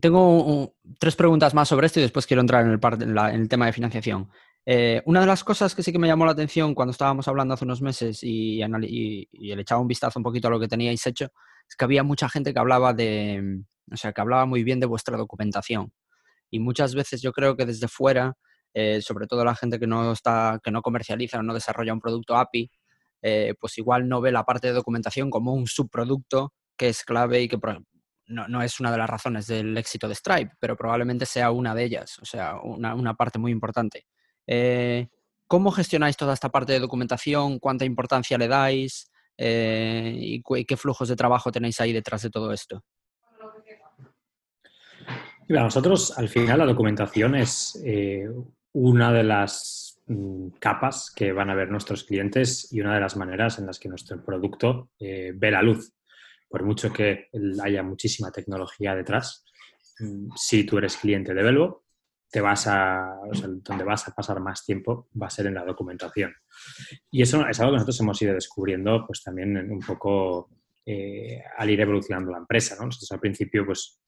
tengo 0.00 0.74
tres 0.98 1.14
preguntas 1.14 1.54
más 1.54 1.68
sobre 1.68 1.86
esto 1.86 2.00
y 2.00 2.02
después 2.02 2.26
quiero 2.26 2.40
entrar 2.40 2.64
en 2.64 2.72
el, 2.72 3.18
en 3.18 3.40
el 3.40 3.48
tema 3.48 3.66
de 3.66 3.72
financiación. 3.72 4.28
Eh, 4.66 5.02
una 5.06 5.20
de 5.20 5.26
las 5.26 5.44
cosas 5.44 5.74
que 5.74 5.82
sí 5.82 5.92
que 5.92 5.98
me 5.98 6.08
llamó 6.08 6.26
la 6.26 6.32
atención 6.32 6.74
cuando 6.74 6.90
estábamos 6.90 7.26
hablando 7.28 7.54
hace 7.54 7.64
unos 7.64 7.80
meses 7.80 8.22
y, 8.22 8.62
y, 8.62 9.28
y, 9.32 9.54
le 9.54 9.62
echaba 9.62 9.80
un 9.80 9.88
vistazo 9.88 10.18
un 10.18 10.24
poquito 10.24 10.48
a 10.48 10.50
lo 10.50 10.60
que 10.60 10.68
teníais 10.68 11.06
hecho, 11.06 11.30
es 11.66 11.76
que 11.76 11.84
había 11.84 12.02
mucha 12.02 12.28
gente 12.28 12.52
que 12.52 12.58
hablaba 12.58 12.92
de, 12.92 13.62
o 13.90 13.96
sea, 13.96 14.12
que 14.12 14.20
hablaba 14.20 14.44
muy 14.44 14.64
bien 14.64 14.80
de 14.80 14.86
vuestra 14.86 15.16
documentación. 15.16 15.92
Y 16.50 16.60
muchas 16.60 16.94
veces 16.94 17.22
yo 17.22 17.32
creo 17.32 17.56
que 17.56 17.66
desde 17.66 17.88
fuera 17.88 18.36
eh, 18.80 19.02
sobre 19.02 19.26
todo 19.26 19.44
la 19.44 19.56
gente 19.56 19.80
que 19.80 19.88
no, 19.88 20.12
está, 20.12 20.60
que 20.62 20.70
no 20.70 20.82
comercializa 20.82 21.40
o 21.40 21.42
no 21.42 21.52
desarrolla 21.52 21.92
un 21.92 22.00
producto 22.00 22.36
API, 22.36 22.70
eh, 23.20 23.54
pues 23.58 23.76
igual 23.76 24.08
no 24.08 24.20
ve 24.20 24.30
la 24.30 24.44
parte 24.44 24.68
de 24.68 24.72
documentación 24.72 25.30
como 25.30 25.52
un 25.52 25.66
subproducto 25.66 26.52
que 26.76 26.90
es 26.90 27.02
clave 27.02 27.42
y 27.42 27.48
que 27.48 27.58
no, 28.26 28.62
es 28.62 28.78
una 28.78 28.92
de 28.92 28.98
las 28.98 29.10
razones 29.10 29.48
del 29.48 29.76
éxito 29.76 30.06
de 30.06 30.14
Stripe, 30.14 30.52
pero 30.60 30.76
probablemente 30.76 31.26
sea 31.26 31.50
una 31.50 31.74
de 31.74 31.82
ellas, 31.86 32.20
o 32.20 32.24
sea, 32.24 32.60
una, 32.62 33.14
parte 33.14 33.40
muy 33.40 33.50
importante. 33.50 34.06
Eh, 34.46 35.08
¿Cómo 35.48 35.72
gestionáis 35.72 36.16
toda 36.16 36.34
esta 36.34 36.50
parte 36.50 36.72
de 36.72 36.78
documentación? 36.78 37.58
¿Cuánta 37.58 37.84
importancia 37.84 38.38
le 38.38 38.46
dais? 38.46 39.10
¿Y 39.36 40.40
qué 40.42 40.76
flujos 40.76 41.08
de 41.08 41.16
trabajo 41.16 41.50
tenéis 41.50 41.80
ahí 41.80 41.92
detrás 41.92 42.22
de 42.22 42.30
todo 42.30 42.52
esto? 42.52 42.84
Para 45.48 45.62
nosotros, 45.62 46.16
al 46.16 46.28
final, 46.28 46.58
la 46.60 46.66
documentación 46.66 47.34
es 47.34 47.82
una 48.72 49.12
de 49.12 49.24
las 49.24 50.00
mm, 50.06 50.48
capas 50.60 51.12
que 51.14 51.32
van 51.32 51.50
a 51.50 51.54
ver 51.54 51.70
nuestros 51.70 52.04
clientes 52.04 52.72
y 52.72 52.80
una 52.80 52.94
de 52.94 53.00
las 53.00 53.16
maneras 53.16 53.58
en 53.58 53.66
las 53.66 53.78
que 53.78 53.88
nuestro 53.88 54.22
producto 54.24 54.90
eh, 54.98 55.32
ve 55.34 55.50
la 55.50 55.62
luz. 55.62 55.92
Por 56.48 56.64
mucho 56.64 56.92
que 56.92 57.28
haya 57.62 57.82
muchísima 57.82 58.30
tecnología 58.30 58.94
detrás, 58.94 59.44
mm, 60.00 60.30
si 60.36 60.64
tú 60.64 60.78
eres 60.78 60.96
cliente 60.96 61.34
de 61.34 61.42
Velvo, 61.42 61.84
te 62.30 62.40
vas 62.40 62.66
a, 62.66 63.16
donde 63.62 63.84
vas 63.84 64.06
a 64.06 64.14
pasar 64.14 64.40
más 64.40 64.64
tiempo 64.64 65.08
va 65.20 65.28
a 65.28 65.30
ser 65.30 65.46
en 65.46 65.54
la 65.54 65.64
documentación. 65.64 66.34
Y 67.10 67.22
eso 67.22 67.46
es 67.46 67.58
algo 67.60 67.72
que 67.72 67.76
nosotros 67.76 68.00
hemos 68.00 68.20
ido 68.20 68.34
descubriendo 68.34 69.04
pues 69.06 69.22
también 69.22 69.56
un 69.70 69.80
poco 69.80 70.50
eh, 70.84 71.42
al 71.56 71.70
ir 71.70 71.80
evolucionando 71.80 72.30
la 72.30 72.38
empresa. 72.38 72.74
Nosotros 72.74 73.10
al 73.12 73.20
principio 73.20 73.64
pues 73.64 73.98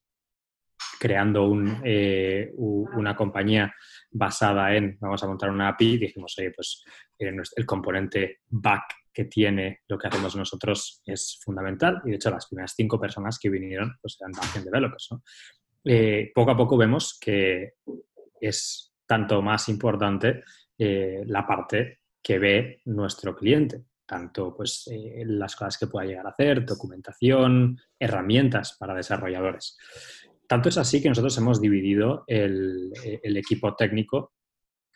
creando 0.99 1.51
eh, 1.83 2.53
una 2.57 3.17
compañía 3.17 3.75
basada 4.11 4.75
en, 4.75 4.99
vamos 5.01 5.23
a 5.23 5.27
montar 5.27 5.51
una 5.51 5.69
API, 5.69 5.99
dijimos, 5.99 6.35
oye, 6.39 6.51
pues 6.51 6.85
eh, 7.19 7.33
el 7.57 7.67
componente 7.67 8.41
back 8.49 8.95
que 9.13 9.25
tiene 9.25 9.81
lo 9.89 9.99
que 9.99 10.09
hacemos 10.09 10.37
nosotros 10.37 11.03
es 11.05 11.41
fundamental 11.45 12.01
y 12.05 12.11
de 12.11 12.17
hecho 12.17 12.31
las 12.31 12.47
primeras 12.47 12.75
cinco 12.77 13.01
personas 13.01 13.39
que 13.39 13.51
vinieron 13.51 13.97
pues 14.01 14.17
eran 14.21 14.33
backend 14.33 14.65
developers. 14.65 15.09
¿no? 15.11 15.23
Eh, 15.85 16.31
poco 16.35 16.51
a 16.53 16.57
poco 16.57 16.77
vemos 16.77 17.19
que 17.21 17.75
es 18.41 18.93
tanto 19.07 19.43
más 19.43 19.69
importante 19.69 20.43
la 20.79 21.47
parte 21.47 22.01
que 22.23 22.39
ve 22.39 22.81
nuestro 22.87 23.37
cliente, 23.37 23.85
tanto 24.07 24.57
pues 24.57 24.89
las 25.27 25.55
cosas 25.55 25.77
que 25.77 25.89
pueda 25.89 26.07
llegar 26.07 26.27
a 26.27 26.31
hacer, 26.31 26.65
documentación, 26.65 27.79
herramientas 27.99 28.79
para 28.79 28.95
desarrolladores. 28.95 29.77
Tanto 30.51 30.69
es 30.69 30.79
así 30.79 31.01
que 31.01 31.09
nosotros 31.09 31.39
hemos 31.39 31.61
dividido 31.61 32.25
el, 32.27 32.93
equipo 33.23 33.77
técnico 33.77 34.33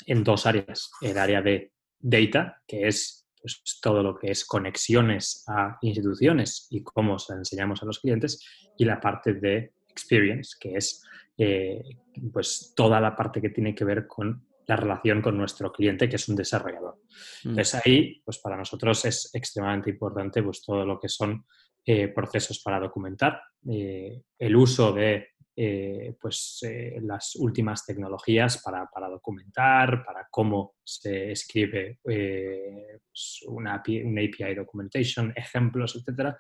en 0.05 0.25
dos 0.25 0.47
áreas. 0.47 0.91
El 1.01 1.17
área 1.17 1.43
de 1.43 1.71
data, 1.97 2.61
que 2.67 2.89
es 2.89 3.29
pues, 3.41 3.79
todo 3.81 4.03
lo 4.03 4.17
que 4.17 4.33
es 4.33 4.45
conexiones 4.45 5.45
a 5.47 5.79
instituciones 5.83 6.67
y 6.71 6.83
cómo 6.83 7.21
se 7.21 7.35
enseñamos 7.35 7.81
a 7.81 7.87
los 7.87 8.01
clientes, 8.01 8.45
y 8.77 8.85
la 8.85 9.01
parte 9.01 9.35
de 9.35 9.75
experience, 9.89 10.57
que 10.59 10.75
es 10.75 11.05
eh, 11.39 11.85
pues 12.33 12.73
toda 12.75 13.01
la 13.01 13.15
parte 13.15 13.41
que 13.41 13.51
tiene 13.51 13.77
que 13.77 13.85
ver 13.85 14.09
con 14.09 14.45
la 14.67 14.75
relación 14.75 15.23
con 15.23 15.39
nuestro 15.39 15.71
cliente, 15.71 16.09
que 16.09 16.17
es 16.17 16.29
un 16.29 16.35
desarrollador. 16.35 16.97
Mm. 17.45 17.51
Entonces 17.51 17.75
ahí, 17.87 18.21
pues 18.25 18.39
para 18.39 18.57
nosotros 18.57 19.05
es 19.05 19.31
extremadamente 19.33 19.91
importante 19.91 20.43
pues 20.43 20.65
todo 20.65 20.85
lo 20.85 20.99
que 20.99 21.09
son 21.09 21.45
eh, 21.87 22.09
procesos 22.09 22.61
para 22.61 22.81
documentar, 22.81 23.43
eh, 23.71 24.23
el 24.39 24.57
uso 24.57 24.91
de 24.95 25.34
eh, 25.57 26.17
pues, 26.21 26.59
eh, 26.63 26.99
las 27.03 27.37
últimas 27.37 27.85
tecnologías 27.87 28.63
para, 28.63 28.89
documentar, 29.09 30.05
para 30.05 30.27
cómo 30.31 30.75
se 30.83 31.33
escribe 31.33 32.01
eh, 32.09 32.99
pues, 33.07 33.45
una, 33.47 33.75
API, 33.75 34.03
API 34.03 34.55
documentation, 34.55 35.33
ejemplos, 35.37 35.97
etc. 35.97 36.35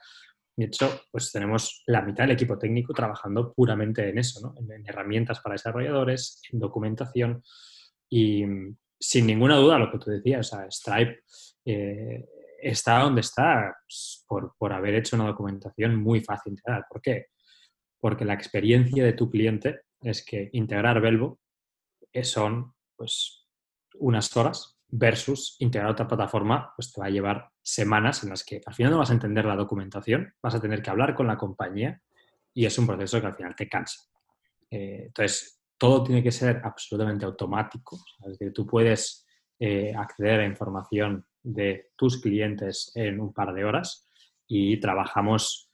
De 0.56 0.66
hecho, 0.66 1.02
pues 1.10 1.32
tenemos 1.32 1.82
la 1.86 2.02
mitad 2.02 2.24
del 2.24 2.32
equipo 2.32 2.58
técnico 2.58 2.92
trabajando 2.92 3.52
puramente 3.52 4.08
en 4.08 4.18
eso, 4.18 4.54
en, 4.56 4.86
herramientas 4.86 5.40
para 5.40 5.54
desarrolladores, 5.54 6.40
en 6.52 6.58
documentación, 6.60 7.42
Y 8.08 8.44
sin 8.98 9.26
ninguna 9.26 9.56
duda, 9.56 9.78
lo 9.78 9.90
que 9.90 9.98
tú 9.98 10.10
decías, 10.10 10.52
o 10.52 10.56
sea, 10.56 10.70
Stripe 10.70 11.20
eh, 11.64 12.24
está 12.60 13.00
donde 13.00 13.20
está 13.20 13.76
pues, 13.86 14.24
por, 14.26 14.72
haber 14.72 14.94
hecho 14.94 15.16
una 15.16 15.26
documentación 15.26 15.96
muy 15.96 16.20
fácil 16.20 16.52
de 16.52 16.60
integrar. 16.60 16.86
¿Por 16.88 17.00
qué? 17.00 17.26
Porque 18.04 18.26
la 18.26 18.34
experiencia 18.34 19.02
de 19.02 19.14
tu 19.14 19.30
cliente 19.30 19.80
es 20.02 20.22
que 20.22 20.50
integrar 20.52 21.00
Velvo 21.00 21.40
son 22.22 22.74
pues, 22.94 23.48
unas 23.94 24.36
horas 24.36 24.78
versus 24.88 25.56
integrar 25.60 25.92
otra 25.92 26.06
plataforma, 26.06 26.74
pues 26.76 26.92
te 26.92 27.00
va 27.00 27.06
a 27.06 27.10
llevar 27.10 27.48
semanas 27.62 28.22
en 28.22 28.28
las 28.28 28.44
que 28.44 28.60
al 28.66 28.74
final 28.74 28.92
no 28.92 28.98
vas 28.98 29.08
a 29.08 29.14
entender 29.14 29.46
la 29.46 29.56
documentación, 29.56 30.34
vas 30.42 30.54
a 30.54 30.60
tener 30.60 30.82
que 30.82 30.90
hablar 30.90 31.14
con 31.14 31.26
la 31.26 31.38
compañía 31.38 31.98
y 32.52 32.66
es 32.66 32.78
un 32.78 32.86
proceso 32.86 33.22
que 33.22 33.26
al 33.26 33.36
final 33.36 33.56
te 33.56 33.70
cansa. 33.70 34.02
Eh, 34.70 35.04
entonces, 35.06 35.62
todo 35.78 36.04
tiene 36.04 36.22
que 36.22 36.30
ser 36.30 36.60
absolutamente 36.62 37.24
automático. 37.24 37.96
Es 38.20 38.32
decir, 38.32 38.52
tú 38.52 38.66
puedes 38.66 39.26
eh, 39.58 39.94
acceder 39.96 40.40
a 40.40 40.46
información 40.46 41.24
de 41.42 41.92
tus 41.96 42.20
clientes 42.20 42.92
en 42.94 43.18
un 43.18 43.32
par 43.32 43.54
de 43.54 43.64
horas 43.64 44.06
y 44.46 44.78
trabajamos 44.78 45.70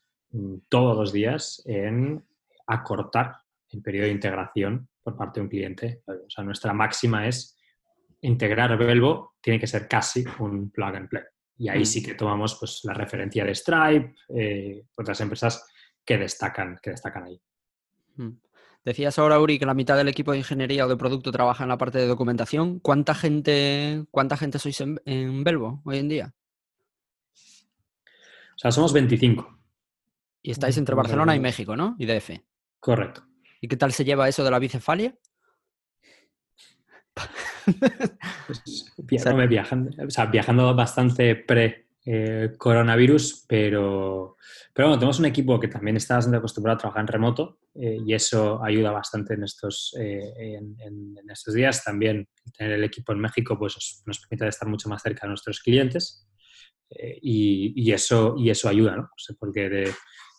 todos 0.68 0.96
los 0.96 1.12
días 1.12 1.62
en 1.66 2.24
acortar 2.66 3.36
el 3.68 3.82
periodo 3.82 4.06
de 4.06 4.12
integración 4.12 4.88
por 5.02 5.16
parte 5.16 5.40
de 5.40 5.44
un 5.44 5.50
cliente. 5.50 6.02
O 6.06 6.30
sea, 6.30 6.44
nuestra 6.44 6.72
máxima 6.72 7.26
es 7.26 7.56
integrar 8.22 8.76
Velvo, 8.76 9.34
tiene 9.40 9.58
que 9.58 9.66
ser 9.66 9.88
casi 9.88 10.24
un 10.38 10.70
plug 10.70 10.94
and 10.96 11.08
play. 11.08 11.22
Y 11.58 11.68
ahí 11.68 11.82
mm. 11.82 11.86
sí 11.86 12.02
que 12.02 12.14
tomamos 12.14 12.56
pues, 12.58 12.80
la 12.84 12.94
referencia 12.94 13.44
de 13.44 13.54
Stripe, 13.54 14.14
eh, 14.28 14.84
otras 14.96 15.20
empresas 15.20 15.66
que 16.04 16.18
destacan, 16.18 16.78
que 16.82 16.90
destacan 16.90 17.24
ahí. 17.24 17.40
Mm. 18.16 18.30
Decías 18.82 19.18
ahora, 19.18 19.38
Uri, 19.38 19.58
que 19.58 19.66
la 19.66 19.74
mitad 19.74 19.96
del 19.96 20.08
equipo 20.08 20.32
de 20.32 20.38
ingeniería 20.38 20.86
o 20.86 20.88
de 20.88 20.96
producto 20.96 21.30
trabaja 21.30 21.64
en 21.64 21.68
la 21.68 21.76
parte 21.76 21.98
de 21.98 22.06
documentación. 22.06 22.80
¿Cuánta 22.80 23.14
gente, 23.14 24.06
cuánta 24.10 24.38
gente 24.38 24.58
sois 24.58 24.80
en, 24.80 25.00
en 25.04 25.44
hoy 25.84 25.98
en 25.98 26.08
día? 26.08 26.34
O 27.34 28.58
sea, 28.58 28.72
somos 28.72 28.94
25. 28.94 29.59
Y 30.42 30.50
estáis 30.52 30.76
entre 30.78 30.94
Barcelona 30.94 31.36
y 31.36 31.40
México, 31.40 31.76
¿no? 31.76 31.96
Y 31.98 32.06
DF. 32.06 32.30
Correcto. 32.78 33.26
¿Y 33.60 33.68
qué 33.68 33.76
tal 33.76 33.92
se 33.92 34.04
lleva 34.04 34.28
eso 34.28 34.42
de 34.42 34.50
la 34.50 34.58
bicefalia? 34.58 35.14
Pues, 38.46 38.86
viajando, 39.48 39.90
o 40.04 40.10
sea, 40.10 40.26
viajando 40.26 40.74
bastante 40.74 41.36
pre 41.36 41.90
eh, 42.06 42.52
coronavirus, 42.56 43.44
pero, 43.46 44.36
pero 44.72 44.88
bueno, 44.88 44.98
tenemos 44.98 45.18
un 45.18 45.26
equipo 45.26 45.60
que 45.60 45.68
también 45.68 45.98
está 45.98 46.14
bastante 46.14 46.38
acostumbrado 46.38 46.76
a 46.76 46.78
trabajar 46.78 47.02
en 47.02 47.08
remoto 47.08 47.58
eh, 47.74 47.98
y 48.06 48.14
eso 48.14 48.64
ayuda 48.64 48.90
bastante 48.90 49.34
en 49.34 49.44
estos, 49.44 49.94
eh, 50.00 50.56
en, 50.56 51.16
estos 51.28 51.52
días. 51.54 51.84
También 51.84 52.26
tener 52.56 52.72
el 52.72 52.84
equipo 52.84 53.12
en 53.12 53.20
México 53.20 53.58
pues, 53.58 54.02
nos 54.06 54.18
permite 54.20 54.48
estar 54.48 54.68
mucho 54.68 54.88
más 54.88 55.02
cerca 55.02 55.22
de 55.22 55.28
nuestros 55.28 55.60
clientes 55.60 56.26
y, 57.22 57.92
eso, 57.92 58.34
y 58.36 58.50
eso 58.50 58.68
ayuda, 58.68 58.96
¿no? 58.96 59.10
porque 59.38 59.92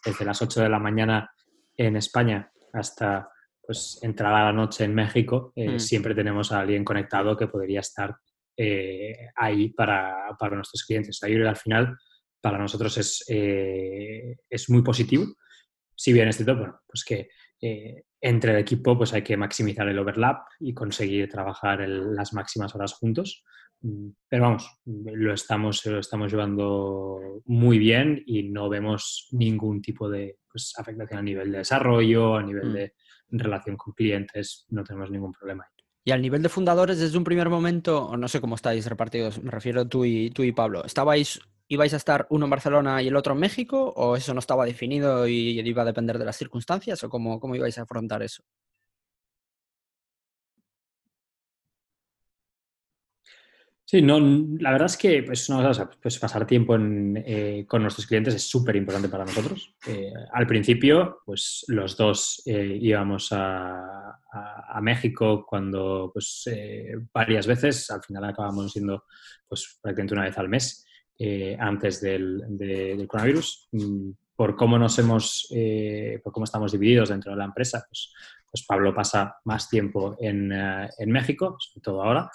desde 0.03 0.25
las 0.25 0.41
8 0.41 0.61
de 0.61 0.69
la 0.69 0.79
mañana 0.79 1.31
en 1.75 1.95
España 1.95 2.51
hasta 2.73 3.29
pues 3.61 3.99
entrada 4.01 4.45
la 4.45 4.53
noche 4.53 4.83
en 4.83 4.93
México, 4.93 5.53
mm. 5.55 5.77
siempre 5.77 6.15
tenemos 6.15 6.51
a 6.51 6.59
alguien 6.59 6.83
conectado 6.83 7.37
que 7.37 7.47
podría 7.47 7.79
estar 7.79 8.17
eh, 8.57 9.29
ahí 9.35 9.69
para, 9.69 10.35
para, 10.37 10.55
nuestros 10.55 10.83
clientes. 10.83 11.21
Ahí 11.23 11.35
al 11.35 11.55
final 11.55 11.95
para 12.41 12.57
nosotros 12.57 12.97
es, 12.97 13.23
eh, 13.29 14.35
es 14.49 14.69
muy 14.69 14.81
positivo, 14.81 15.25
si 15.95 16.11
bien 16.13 16.27
es 16.27 16.37
cierto, 16.37 16.57
bueno, 16.57 16.81
pues 16.87 17.05
que 17.05 17.29
eh, 17.61 18.03
entre 18.19 18.53
el 18.53 18.57
equipo 18.57 18.97
pues 18.97 19.13
hay 19.13 19.21
que 19.21 19.37
maximizar 19.37 19.87
el 19.87 19.99
overlap 19.99 20.47
y 20.59 20.73
conseguir 20.73 21.29
trabajar 21.29 21.87
las 21.87 22.33
máximas 22.33 22.73
horas 22.73 22.93
juntos. 22.93 23.43
Mm, 23.81 24.09
pero 24.27 24.43
vamos, 24.43 24.69
lo 24.85 25.33
estamos, 25.33 25.85
lo 25.85 25.99
estamos 25.99 26.31
llevando 26.31 27.41
muy 27.45 27.79
bien 27.79 28.21
y 28.25 28.43
no 28.43 28.69
vemos 28.69 29.27
ningún 29.31 29.81
tipo 29.81 30.09
de 30.09 30.37
pues, 30.51 30.73
afectación 30.77 31.19
a 31.19 31.23
nivel 31.23 31.51
de 31.51 31.59
desarrollo, 31.59 32.35
a 32.35 32.43
nivel 32.43 32.69
mm. 32.69 32.73
de 32.73 32.93
relación 33.31 33.77
con 33.77 33.93
clientes, 33.93 34.65
no 34.69 34.83
tenemos 34.83 35.09
ningún 35.09 35.31
problema. 35.31 35.65
Y 36.03 36.11
al 36.11 36.21
nivel 36.21 36.41
de 36.41 36.49
fundadores, 36.49 36.99
desde 36.99 37.17
un 37.17 37.23
primer 37.23 37.49
momento, 37.49 38.15
no 38.17 38.27
sé 38.27 38.41
cómo 38.41 38.55
estáis 38.55 38.87
repartidos, 38.87 39.41
me 39.41 39.51
refiero 39.51 39.87
tú 39.87 40.03
y, 40.03 40.31
tú 40.31 40.43
y 40.43 40.51
Pablo, 40.51 40.83
¿estabais, 40.83 41.39
ibais 41.67 41.93
a 41.93 41.97
estar 41.97 42.25
uno 42.31 42.45
en 42.45 42.49
Barcelona 42.49 43.01
y 43.01 43.07
el 43.07 43.15
otro 43.15 43.33
en 43.33 43.39
México? 43.39 43.93
¿O 43.95 44.15
eso 44.15 44.33
no 44.33 44.39
estaba 44.39 44.65
definido 44.65 45.27
y 45.27 45.59
iba 45.59 45.83
a 45.83 45.85
depender 45.85 46.17
de 46.17 46.25
las 46.25 46.37
circunstancias? 46.37 47.03
¿O 47.03 47.09
cómo, 47.09 47.39
cómo 47.39 47.55
ibais 47.55 47.77
a 47.77 47.83
afrontar 47.83 48.23
eso? 48.23 48.43
Sí, 53.91 54.01
no, 54.01 54.21
la 54.21 54.71
verdad 54.71 54.85
es 54.85 54.95
que 54.95 55.21
pues, 55.21 55.51
pues 56.01 56.17
pasar 56.17 56.47
tiempo 56.47 56.77
eh, 56.77 57.65
con 57.67 57.81
nuestros 57.81 58.07
clientes 58.07 58.33
es 58.33 58.43
súper 58.43 58.77
importante 58.77 59.09
para 59.09 59.25
nosotros. 59.25 59.75
Eh, 59.85 60.13
al 60.31 60.47
principio, 60.47 61.19
pues 61.25 61.65
los 61.67 61.97
dos 61.97 62.41
eh, 62.45 62.77
íbamos 62.79 63.33
a, 63.33 64.17
México 64.81 65.45
cuando, 65.45 66.09
pues 66.13 66.49
varias 67.13 67.45
veces, 67.45 67.91
al 67.91 68.01
final 68.01 68.23
acabamos 68.23 68.71
siendo 68.71 69.03
pues 69.45 69.77
prácticamente 69.81 70.13
una 70.13 70.23
vez 70.23 70.37
al 70.37 70.47
mes 70.47 70.85
antes 71.59 71.99
del, 71.99 72.45
coronavirus. 73.09 73.67
Mm, 73.73 74.11
por 74.33 74.55
cómo 74.55 74.79
nos 74.79 74.97
hemos, 74.99 75.53
por 76.23 76.31
cómo 76.31 76.45
estamos 76.45 76.71
divididos 76.71 77.09
dentro 77.09 77.33
de 77.33 77.39
la 77.39 77.45
empresa, 77.45 77.83
pues, 77.89 78.13
pues 78.49 78.65
Pablo 78.65 78.95
pasa 78.95 79.35
más 79.43 79.69
tiempo 79.69 80.15
en, 80.21 80.53
en 80.53 81.11
México, 81.11 81.57
sobre 81.59 81.83
todo 81.83 82.03
ahora. 82.03 82.31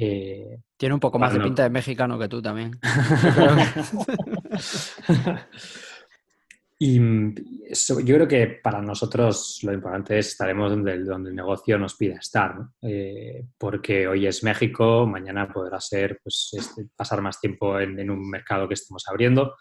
Eh, 0.00 0.60
Tiene 0.76 0.94
un 0.94 1.00
poco 1.00 1.18
más 1.18 1.34
de 1.34 1.40
pinta 1.40 1.64
de 1.64 1.70
mexicano 1.70 2.16
que 2.20 2.28
tú 2.28 2.40
también. 2.40 2.78
y 6.78 7.00
yo 7.00 8.14
creo 8.14 8.28
que 8.28 8.60
para 8.62 8.80
nosotros 8.80 9.58
lo 9.64 9.72
importante 9.72 10.16
es 10.16 10.28
estaremos 10.28 10.70
donde, 10.70 11.02
donde 11.02 11.30
el 11.30 11.36
negocio 11.36 11.80
nos 11.80 11.96
pida 11.96 12.18
estar, 12.18 12.54
eh, 12.80 13.44
porque 13.58 14.06
hoy 14.06 14.28
es 14.28 14.44
México, 14.44 15.04
mañana 15.04 15.52
podrá 15.52 15.80
ser 15.80 16.20
pues, 16.22 16.50
este, 16.52 16.86
pasar 16.94 17.20
más 17.20 17.40
tiempo 17.40 17.80
en, 17.80 18.08
un 18.08 18.30
mercado 18.30 18.68
que 18.68 18.74
estemos 18.74 19.02
abriendo 19.08 19.56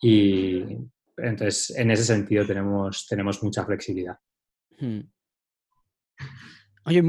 y 0.00 0.62
entonces 1.16 1.76
en 1.76 1.90
ese 1.90 2.04
sentido 2.04 2.46
tenemos, 2.46 3.08
tenemos 3.08 3.42
mucha 3.42 3.64
flexibilidad. 3.64 4.16
Hmm. 4.78 5.00
Oye, 6.86 7.02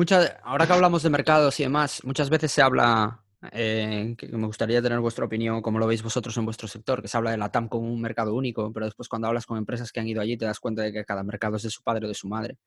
ahora 0.43 0.65
que 0.65 0.71
hablamos 0.71 1.03
de 1.03 1.09
mercados 1.09 1.59
y 1.59 1.63
demás, 1.63 2.01
muchas 2.05 2.29
veces 2.29 2.49
se 2.49 2.61
habla, 2.61 3.25
eh, 3.51 4.15
que 4.17 4.27
me 4.29 4.47
gustaría 4.47 4.81
tener 4.81 5.01
vuestra 5.01 5.25
opinión, 5.25 5.61
como 5.61 5.79
lo 5.79 5.87
veis 5.87 6.01
vosotros 6.01 6.37
en 6.37 6.45
vuestro 6.45 6.69
sector, 6.69 7.01
que 7.01 7.09
se 7.09 7.17
habla 7.17 7.31
de 7.31 7.37
la 7.37 7.51
TAM 7.51 7.67
como 7.67 7.91
un 7.91 7.99
mercado 7.99 8.33
único, 8.33 8.71
pero 8.71 8.85
después 8.85 9.09
cuando 9.09 9.27
hablas 9.27 9.45
con 9.45 9.57
empresas 9.57 9.91
que 9.91 9.99
han 9.99 10.07
ido 10.07 10.21
allí 10.21 10.37
te 10.37 10.45
das 10.45 10.61
cuenta 10.61 10.81
de 10.81 10.93
que 10.93 11.03
cada 11.03 11.23
mercado 11.23 11.57
es 11.57 11.63
de 11.63 11.69
su 11.69 11.83
padre 11.83 12.05
o 12.05 12.07
de 12.07 12.13
su 12.15 12.29
madre. 12.29 12.57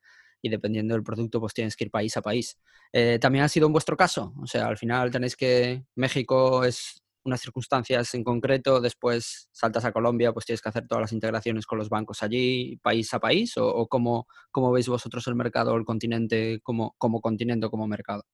Y 0.42 0.50
dependiendo 0.50 0.94
del 0.94 1.02
producto, 1.02 1.40
pues 1.40 1.54
tienes 1.54 1.76
que 1.76 1.84
ir 1.84 1.90
país 1.90 2.14
a 2.18 2.20
país. 2.22 2.58
Eh, 2.92 3.18
¿También 3.18 3.44
ha 3.44 3.48
sido 3.48 3.66
en 3.66 3.72
vuestro 3.72 3.96
caso? 3.96 4.34
O 4.42 4.46
sea, 4.46 4.66
al 4.66 4.76
final 4.76 5.10
tenéis 5.10 5.34
que 5.34 5.84
México 5.94 6.62
es 6.62 7.02
unas 7.28 7.40
circunstancias 7.40 8.12
en 8.14 8.24
concreto, 8.24 8.80
después 8.80 9.48
saltas 9.52 9.84
a 9.84 9.92
Colombia, 9.92 10.32
pues 10.32 10.46
tienes 10.46 10.60
que 10.60 10.68
hacer 10.68 10.86
todas 10.86 11.02
las 11.02 11.12
integraciones 11.12 11.66
con 11.66 11.78
los 11.78 11.88
bancos 11.88 12.22
allí, 12.22 12.76
país 12.82 13.12
a 13.14 13.20
país, 13.20 13.54
o, 13.56 13.86
cómo, 13.86 14.26
veis 14.72 14.88
vosotros 14.88 15.26
el 15.28 15.36
mercado 15.36 15.76
el 15.76 15.84
continente 15.84 16.60
como, 16.62 16.94
como 16.98 17.20
continente 17.20 17.66
o 17.66 17.70
como 17.70 17.86
mercado? 17.86 18.24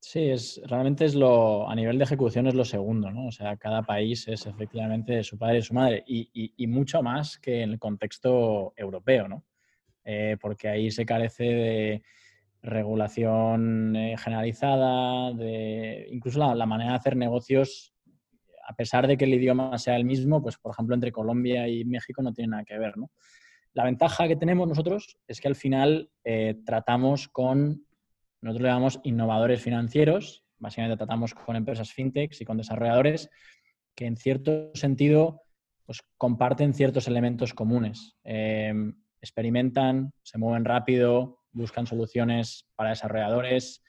Sí, 0.00 0.30
es, 0.30 0.60
realmente 0.64 1.04
es 1.04 1.14
lo, 1.14 1.68
a 1.68 1.74
nivel 1.74 1.98
de 1.98 2.04
ejecución 2.04 2.46
es 2.46 2.54
lo 2.54 2.64
segundo, 2.64 3.10
¿no? 3.10 3.26
O 3.26 3.32
sea, 3.32 3.56
cada 3.56 3.82
país 3.82 4.28
es 4.28 4.46
efectivamente 4.46 5.24
su 5.24 5.36
padre 5.36 5.58
y 5.58 5.62
su 5.62 5.74
madre, 5.74 6.04
y, 6.06 6.66
mucho 6.68 7.02
más 7.02 7.38
que 7.38 7.62
en 7.62 7.70
el 7.70 7.78
contexto 7.78 8.72
europeo, 8.76 9.26
¿no? 9.26 9.44
Eh, 10.04 10.36
porque 10.40 10.68
ahí 10.68 10.90
se 10.90 11.04
carece 11.04 11.44
de 11.44 12.02
regulación 12.62 13.96
eh, 13.96 14.16
generalizada, 14.18 15.32
de 15.32 16.08
incluso 16.10 16.54
la, 16.54 16.66
manera 16.66 16.92
de 16.92 16.96
hacer 16.96 17.16
negocios 17.16 17.94
a 18.68 18.74
pesar 18.74 19.06
de 19.06 19.16
que 19.16 19.24
el 19.24 19.32
idioma 19.32 19.78
sea 19.78 19.96
el 19.96 20.04
mismo, 20.04 20.42
pues 20.42 20.58
por 20.58 20.72
ejemplo 20.72 20.94
entre 20.94 21.10
Colombia 21.10 21.66
y 21.66 21.86
México 21.86 22.22
no 22.22 22.34
tiene 22.34 22.50
nada 22.50 22.64
que 22.64 22.78
ver, 22.78 22.98
¿no? 22.98 23.10
La 23.72 23.84
ventaja 23.84 24.28
que 24.28 24.36
tenemos 24.36 24.68
nosotros 24.68 25.18
es 25.26 25.40
que 25.40 25.48
al 25.48 25.56
final 25.56 26.10
eh, 26.22 26.54
tratamos 26.66 27.28
con, 27.28 27.86
nosotros 28.42 28.62
le 28.62 28.68
llamamos 28.68 29.00
innovadores 29.04 29.62
financieros, 29.62 30.44
básicamente 30.58 30.98
tratamos 30.98 31.32
con 31.32 31.56
empresas 31.56 31.92
fintechs 31.92 32.42
y 32.42 32.44
con 32.44 32.58
desarrolladores 32.58 33.30
que 33.94 34.04
en 34.04 34.16
cierto 34.16 34.70
sentido 34.74 35.42
pues, 35.86 36.02
comparten 36.18 36.74
ciertos 36.74 37.08
elementos 37.08 37.54
comunes. 37.54 38.16
Eh, 38.24 38.74
experimentan, 39.22 40.12
se 40.22 40.36
mueven 40.36 40.66
rápido, 40.66 41.40
buscan 41.52 41.86
soluciones 41.86 42.66
para 42.76 42.90
desarrolladores. 42.90 43.82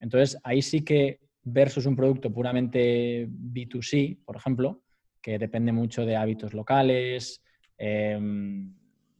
Entonces, 0.00 0.38
ahí 0.42 0.62
sí 0.62 0.84
que 0.84 1.20
versus 1.44 1.86
un 1.86 1.96
producto 1.96 2.32
puramente 2.32 3.28
B2C, 3.28 4.24
por 4.24 4.36
ejemplo, 4.36 4.82
que 5.20 5.38
depende 5.38 5.72
mucho 5.72 6.04
de 6.04 6.16
hábitos 6.16 6.54
locales. 6.54 7.42
Em, 7.76 8.74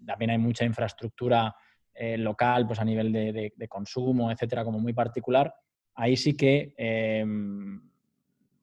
también 0.05 0.31
hay 0.31 0.39
mucha 0.39 0.65
infraestructura 0.65 1.55
eh, 1.95 2.17
local, 2.17 2.67
pues 2.67 2.81
a 2.81 2.85
nivel 2.85 3.13
de, 3.13 3.69
consumo, 3.69 4.31
etcétera, 4.31 4.65
como 4.65 4.79
muy 4.79 4.93
particular. 4.93 5.55
ahí 5.95 6.17
sí 6.17 6.35
que 6.35 6.75
em, 6.77 7.81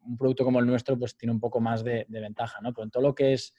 un 0.02 0.18
producto 0.18 0.44
como 0.44 0.60
el 0.60 0.66
nuestro 0.66 0.98
pues 0.98 1.16
tiene 1.16 1.32
un 1.32 1.40
poco 1.40 1.60
más 1.60 1.84
de, 1.84 2.06
ventaja, 2.10 2.60
¿no? 2.62 2.74
Pero 2.74 2.86
en 2.86 2.92
todo 2.92 3.04
lo 3.04 3.16
que 3.16 3.34
es 3.34 3.54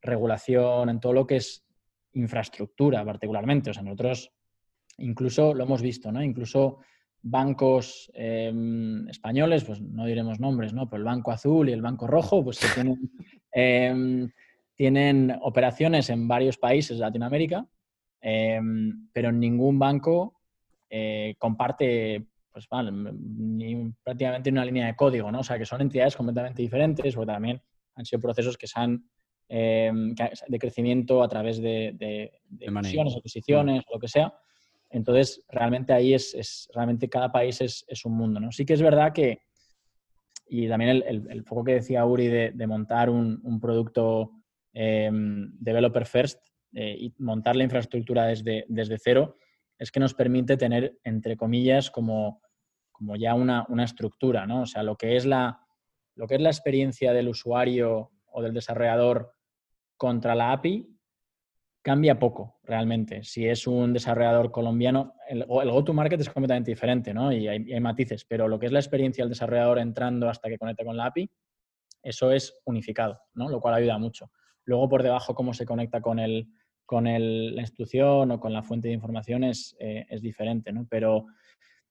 regulación, 0.00 0.88
en 0.88 1.00
todo 1.00 1.12
lo 1.12 1.26
que 1.26 1.36
es 1.36 1.64
infraestructura 2.12 3.04
particularmente, 3.04 3.70
o 3.70 3.74
sea, 3.74 3.82
nosotros 3.82 4.32
incluso 4.98 5.54
lo 5.54 5.64
hemos 5.64 5.82
visto, 5.82 6.12
¿no? 6.12 6.22
Incluso 6.22 6.78
bancos 7.22 8.10
em, 8.14 9.08
españoles, 9.08 9.64
pues 9.64 9.80
no 9.80 10.06
diremos 10.06 10.40
nombres, 10.40 10.72
¿no? 10.72 10.88
Pero 10.88 10.98
el 10.98 11.04
Banco 11.04 11.32
Azul 11.32 11.68
y 11.68 11.72
el 11.72 11.82
Banco 11.82 12.06
Rojo, 12.06 12.42
pues 12.42 12.58
que 12.58 12.68
tienen, 12.74 12.96
em, 13.52 14.30
tienen 14.74 15.36
operaciones 15.42 16.08
en 16.10 16.26
varios 16.26 16.56
países 16.56 16.98
de 16.98 17.04
Latinoamérica, 17.04 17.66
em, 18.20 19.08
pero 19.12 19.32
ningún 19.32 19.78
banco 19.78 20.40
eh, 20.88 21.34
comparte 21.38 22.26
pues 22.52 22.66
ni 22.72 23.92
prácticamente 24.02 24.50
una 24.50 24.64
línea 24.64 24.86
de 24.86 24.96
código, 24.96 25.30
¿no? 25.30 25.40
O 25.40 25.44
sea, 25.44 25.56
que 25.56 25.64
son 25.64 25.80
entidades 25.82 26.16
completamente 26.16 26.62
diferentes, 26.62 27.16
o 27.16 27.24
también 27.24 27.62
han 27.94 28.04
sido 28.04 28.20
procesos 28.20 28.56
que 28.56 28.66
se 28.66 28.80
han 28.80 29.04
de 29.48 30.58
crecimiento 30.60 31.22
a 31.22 31.28
través 31.28 31.60
de, 31.60 31.92
de, 31.96 32.40
de 32.48 32.66
adquisiciones, 32.66 33.84
o 33.88 33.94
lo 33.94 34.00
que 34.00 34.08
sea. 34.08 34.32
Entonces, 34.90 35.44
realmente 35.48 35.92
ahí 35.92 36.14
es, 36.14 36.68
realmente 36.74 37.08
cada 37.08 37.30
país 37.30 37.60
es, 37.60 38.04
un 38.04 38.16
mundo, 38.16 38.40
¿no? 38.40 38.50
Sí 38.50 38.66
que 38.66 38.74
es 38.74 38.82
verdad 38.82 39.12
que, 39.12 39.38
y 40.46 40.68
también 40.68 41.02
el, 41.06 41.44
foco 41.44 41.64
que 41.64 41.74
decía 41.74 42.04
Uri 42.04 42.26
de, 42.26 42.66
montar 42.66 43.08
un, 43.08 43.60
producto 43.60 44.32
em, 44.72 45.52
developer 45.58 46.04
first 46.06 46.40
eh, 46.72 46.96
y 46.98 47.14
montar 47.18 47.54
la 47.54 47.64
infraestructura 47.64 48.26
desde, 48.26 48.64
desde 48.68 48.98
cero, 48.98 49.36
es 49.78 49.92
que 49.92 50.00
nos 50.00 50.12
permite 50.12 50.56
tener, 50.56 50.98
entre 51.04 51.36
comillas, 51.36 51.90
como, 51.90 52.42
como 52.90 53.14
ya 53.14 53.34
una, 53.34 53.64
una, 53.68 53.84
estructura, 53.84 54.44
¿no? 54.46 54.62
O 54.62 54.66
sea, 54.66 54.82
lo 54.82 54.96
que, 54.96 55.16
es 55.16 55.24
la, 55.24 55.60
lo 56.16 56.26
que 56.26 56.34
es 56.34 56.40
la 56.40 56.50
experiencia 56.50 57.12
del 57.12 57.28
usuario 57.28 58.10
o 58.26 58.42
del 58.42 58.52
desarrollador 58.52 59.32
contra 59.96 60.34
la 60.34 60.52
API 60.52 60.99
cambia 61.82 62.18
poco 62.18 62.58
realmente. 62.64 63.22
Si 63.24 63.46
es 63.46 63.66
un 63.66 63.92
desarrollador 63.92 64.50
colombiano, 64.50 65.14
el, 65.28 65.42
el 65.42 65.70
go-to-market 65.70 66.20
es 66.20 66.30
completamente 66.30 66.70
diferente, 66.70 67.14
¿no? 67.14 67.32
Y 67.32 67.48
hay, 67.48 67.80
matices, 67.80 68.24
pero 68.24 68.48
lo 68.48 68.58
que 68.58 68.66
es 68.66 68.72
la 68.72 68.80
experiencia 68.80 69.24
del 69.24 69.30
desarrollador 69.30 69.78
entrando 69.78 70.28
hasta 70.28 70.48
que 70.48 70.58
conecta 70.58 70.84
con 70.84 70.96
la 70.96 71.06
API, 71.06 71.30
eso 72.02 72.32
es 72.32 72.60
unificado, 72.64 73.20
¿no? 73.34 73.48
Lo 73.48 73.60
cual 73.60 73.74
ayuda 73.74 73.98
mucho. 73.98 74.30
Luego 74.64 74.88
por 74.88 75.02
debajo 75.02 75.34
cómo 75.34 75.54
se 75.54 75.66
conecta 75.66 76.00
con, 76.00 76.18
el, 76.18 76.48
con 76.84 77.04
la 77.04 77.60
institución 77.60 78.30
o 78.30 78.40
con 78.40 78.52
la 78.52 78.62
fuente 78.62 78.88
de 78.88 78.94
información 78.94 79.44
es, 79.44 79.76
eh, 79.80 80.06
diferente, 80.20 80.72
¿no? 80.72 80.86
Pero 80.88 81.26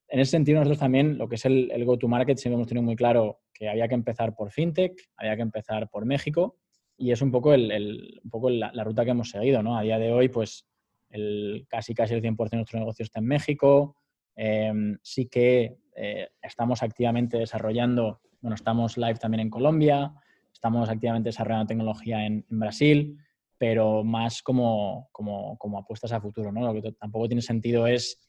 en 0.08 0.20
ese 0.20 0.32
sentido 0.32 0.60
nosotros 0.60 0.80
también 0.80 1.18
lo 1.18 1.28
que 1.28 1.36
es 1.36 1.46
el, 1.46 1.72
el 1.72 1.86
go-to-market 1.86 2.38
siempre 2.38 2.56
hemos 2.56 2.68
tenido 2.68 2.84
muy 2.84 2.96
claro 2.96 3.42
que 3.54 3.70
había 3.70 3.88
que 3.88 3.96
empezar 3.96 4.36
por 4.36 4.52
FinTech, 4.52 4.94
había 5.18 5.36
que 5.36 5.42
empezar 5.42 5.90
por 5.90 6.06
México 6.06 6.58
y 7.00 7.12
es 7.12 7.22
un 7.22 7.32
poco, 7.32 7.54
el, 7.54 8.20
un 8.22 8.30
poco 8.30 8.50
la, 8.50 8.84
ruta 8.84 9.06
que 9.06 9.12
hemos 9.12 9.30
seguido, 9.30 9.64
¿no? 9.64 9.78
A 9.78 9.82
día 9.82 9.98
de 9.98 10.12
hoy, 10.12 10.28
pues 10.28 10.68
el, 11.10 11.66
casi 11.70 11.96
casi 11.96 12.14
el 12.14 12.22
100% 12.22 12.50
de 12.50 12.58
nuestro 12.58 12.78
negocio 12.78 13.04
está 13.04 13.20
en 13.20 13.26
México. 13.26 13.96
Em, 14.36 14.98
sí 15.02 15.28
que 15.28 15.78
eh, 15.96 16.28
estamos 16.42 16.84
activamente 16.84 17.38
desarrollando, 17.38 18.20
bueno, 18.42 18.56
estamos 18.56 18.98
live 18.98 19.16
también 19.16 19.40
en 19.40 19.50
Colombia, 19.50 20.14
estamos 20.52 20.90
activamente 20.90 21.30
desarrollando 21.30 21.68
tecnología 21.68 22.26
en, 22.26 22.46
Brasil, 22.50 23.18
pero 23.58 24.04
más 24.04 24.42
como, 24.44 25.08
como, 25.14 25.58
como, 25.58 25.80
apuestas 25.80 26.12
a 26.12 26.20
futuro, 26.20 26.52
¿no? 26.52 26.62
Lo 26.62 26.82
que 26.82 26.92
tampoco 26.92 27.28
tiene 27.28 27.42
sentido 27.42 27.88
es 27.88 28.20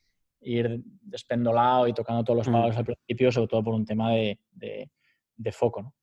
ir 0.42 0.80
despendolado 1.02 1.88
y 1.88 1.92
tocando 1.92 2.22
todos 2.22 2.38
los 2.38 2.48
mm. 2.48 2.52
palos 2.52 2.76
al 2.76 2.84
principio, 2.84 3.32
sobre 3.32 3.48
todo 3.48 3.64
por 3.64 3.74
un 3.74 3.84
tema 3.84 4.12
de, 4.12 4.38
de, 4.52 4.90
de 5.36 5.52
foco, 5.52 5.82
¿no? 5.82 5.94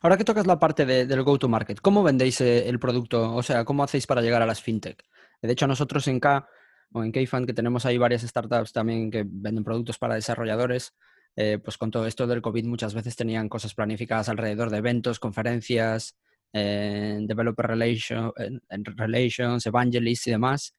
Ahora 0.00 0.16
que 0.16 0.24
tocas 0.24 0.46
la 0.46 0.58
parte 0.58 0.86
del 0.86 1.22
go-to-market, 1.22 1.80
¿cómo 1.80 2.02
vendéis 2.02 2.40
eh, 2.40 2.68
el 2.68 2.78
producto? 2.78 3.34
O 3.34 3.42
sea, 3.42 3.64
¿cómo 3.64 3.82
hacéis 3.82 4.06
para 4.06 4.22
llegar 4.22 4.42
a 4.42 4.46
las 4.46 4.62
fintech? 4.62 5.02
De 5.42 5.52
hecho, 5.52 5.66
nosotros 5.66 6.06
en 6.08 6.20
K 6.20 6.48
o 6.92 7.04
en 7.04 7.12
KFund, 7.12 7.46
que 7.46 7.52
tenemos 7.52 7.84
ahí 7.84 7.98
varias 7.98 8.22
startups 8.22 8.72
también 8.72 9.10
que 9.10 9.24
venden 9.26 9.64
productos 9.64 9.98
para 9.98 10.14
desarrolladores, 10.14 10.94
eh, 11.36 11.58
pues 11.62 11.76
con 11.76 11.90
todo 11.90 12.06
esto 12.06 12.26
del 12.26 12.40
COVID 12.40 12.64
muchas 12.64 12.94
veces 12.94 13.14
tenían 13.14 13.48
cosas 13.48 13.74
planificadas 13.74 14.28
alrededor 14.28 14.70
de 14.70 14.78
eventos, 14.78 15.20
conferencias, 15.20 16.16
eh, 16.52 17.18
developer 17.20 17.66
relations, 17.66 19.66
evangelists 19.66 20.26
y 20.26 20.30
demás. 20.30 20.74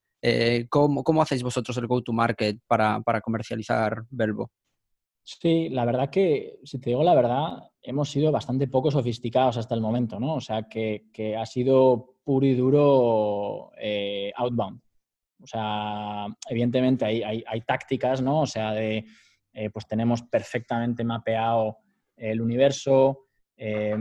¿cómo, 0.67 1.21
hacéis 1.21 1.43
vosotros 1.43 1.77
el 1.77 1.87
go-to-market 1.87 2.57
para, 2.67 2.99
para 3.01 3.21
comercializar 3.21 4.03
Velvo? 4.09 4.51
Sí, 5.23 5.69
la 5.69 5.85
verdad 5.85 6.09
que, 6.09 6.57
si 6.63 6.79
te 6.79 6.89
digo 6.89 7.03
la 7.03 7.13
verdad, 7.13 7.68
hemos 7.81 8.09
sido 8.09 8.31
bastante 8.31 8.67
poco 8.67 8.91
sofisticados 8.91 9.57
hasta 9.57 9.75
el 9.75 9.81
momento, 9.81 10.19
¿no? 10.19 10.35
O 10.35 10.41
sea, 10.41 10.63
que, 10.63 11.03
ha 11.37 11.45
sido 11.45 12.15
puro 12.23 12.45
y 12.45 12.53
duro 12.55 13.71
eh, 13.79 14.31
outbound. 14.35 14.81
O 15.41 15.47
sea, 15.47 16.27
evidentemente 16.49 17.05
hay, 17.05 17.43
hay, 17.45 17.61
tácticas, 17.61 18.21
¿no? 18.21 18.41
O 18.41 18.45
sea, 18.45 18.73
de, 18.73 19.05
eh, 19.53 19.69
pues 19.69 19.87
tenemos 19.87 20.21
perfectamente 20.23 21.03
mapeado 21.03 21.77
el 22.15 22.41
universo. 22.41 23.27
Eh, 23.55 23.95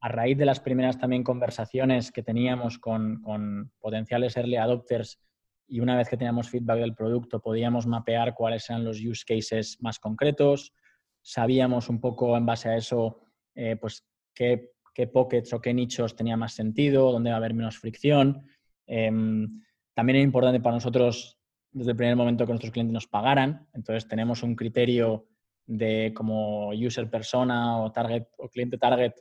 a 0.00 0.08
raíz 0.08 0.36
de 0.36 0.44
las 0.44 0.60
primeras 0.60 0.98
también 0.98 1.24
conversaciones 1.24 2.12
que 2.12 2.22
teníamos 2.22 2.78
con, 2.78 3.22
con 3.22 3.72
potenciales 3.80 4.36
early 4.36 4.56
adopters 4.56 5.18
y 5.66 5.80
una 5.80 5.96
vez 5.96 6.08
que 6.08 6.16
teníamos 6.16 6.50
feedback 6.50 6.78
del 6.78 6.94
producto 6.94 7.40
podíamos 7.40 7.86
mapear 7.86 8.34
cuáles 8.34 8.68
eran 8.68 8.84
los 8.84 9.00
use 9.00 9.24
cases 9.26 9.78
más 9.80 9.98
concretos, 9.98 10.74
sabíamos 11.22 11.88
un 11.88 12.00
poco 12.00 12.36
en 12.36 12.44
base 12.44 12.68
a 12.68 12.76
eso 12.76 13.23
eh, 13.54 13.76
pues 13.76 14.04
qué, 14.34 14.70
pockets 15.12 15.52
o 15.52 15.60
qué 15.60 15.74
nichos 15.74 16.14
tenía 16.14 16.36
más 16.36 16.54
sentido, 16.54 17.12
dónde 17.12 17.30
va 17.30 17.36
a 17.36 17.38
haber 17.38 17.54
menos 17.54 17.78
fricción. 17.78 18.46
Em, 18.86 19.62
también 19.92 20.18
es 20.18 20.24
importante 20.24 20.60
para 20.60 20.76
nosotros 20.76 21.38
desde 21.70 21.90
el 21.90 21.96
primer 21.96 22.16
momento 22.16 22.46
que 22.46 22.52
nuestros 22.52 22.72
clientes 22.72 22.92
nos 22.92 23.06
pagaran, 23.08 23.66
entonces 23.72 24.06
tenemos 24.06 24.42
un 24.42 24.54
criterio 24.54 25.26
de 25.66 26.12
como 26.14 26.68
user 26.70 27.10
persona 27.10 27.80
o 27.80 27.90
target 27.90 28.26
o 28.38 28.48
cliente 28.48 28.78
target 28.78 29.12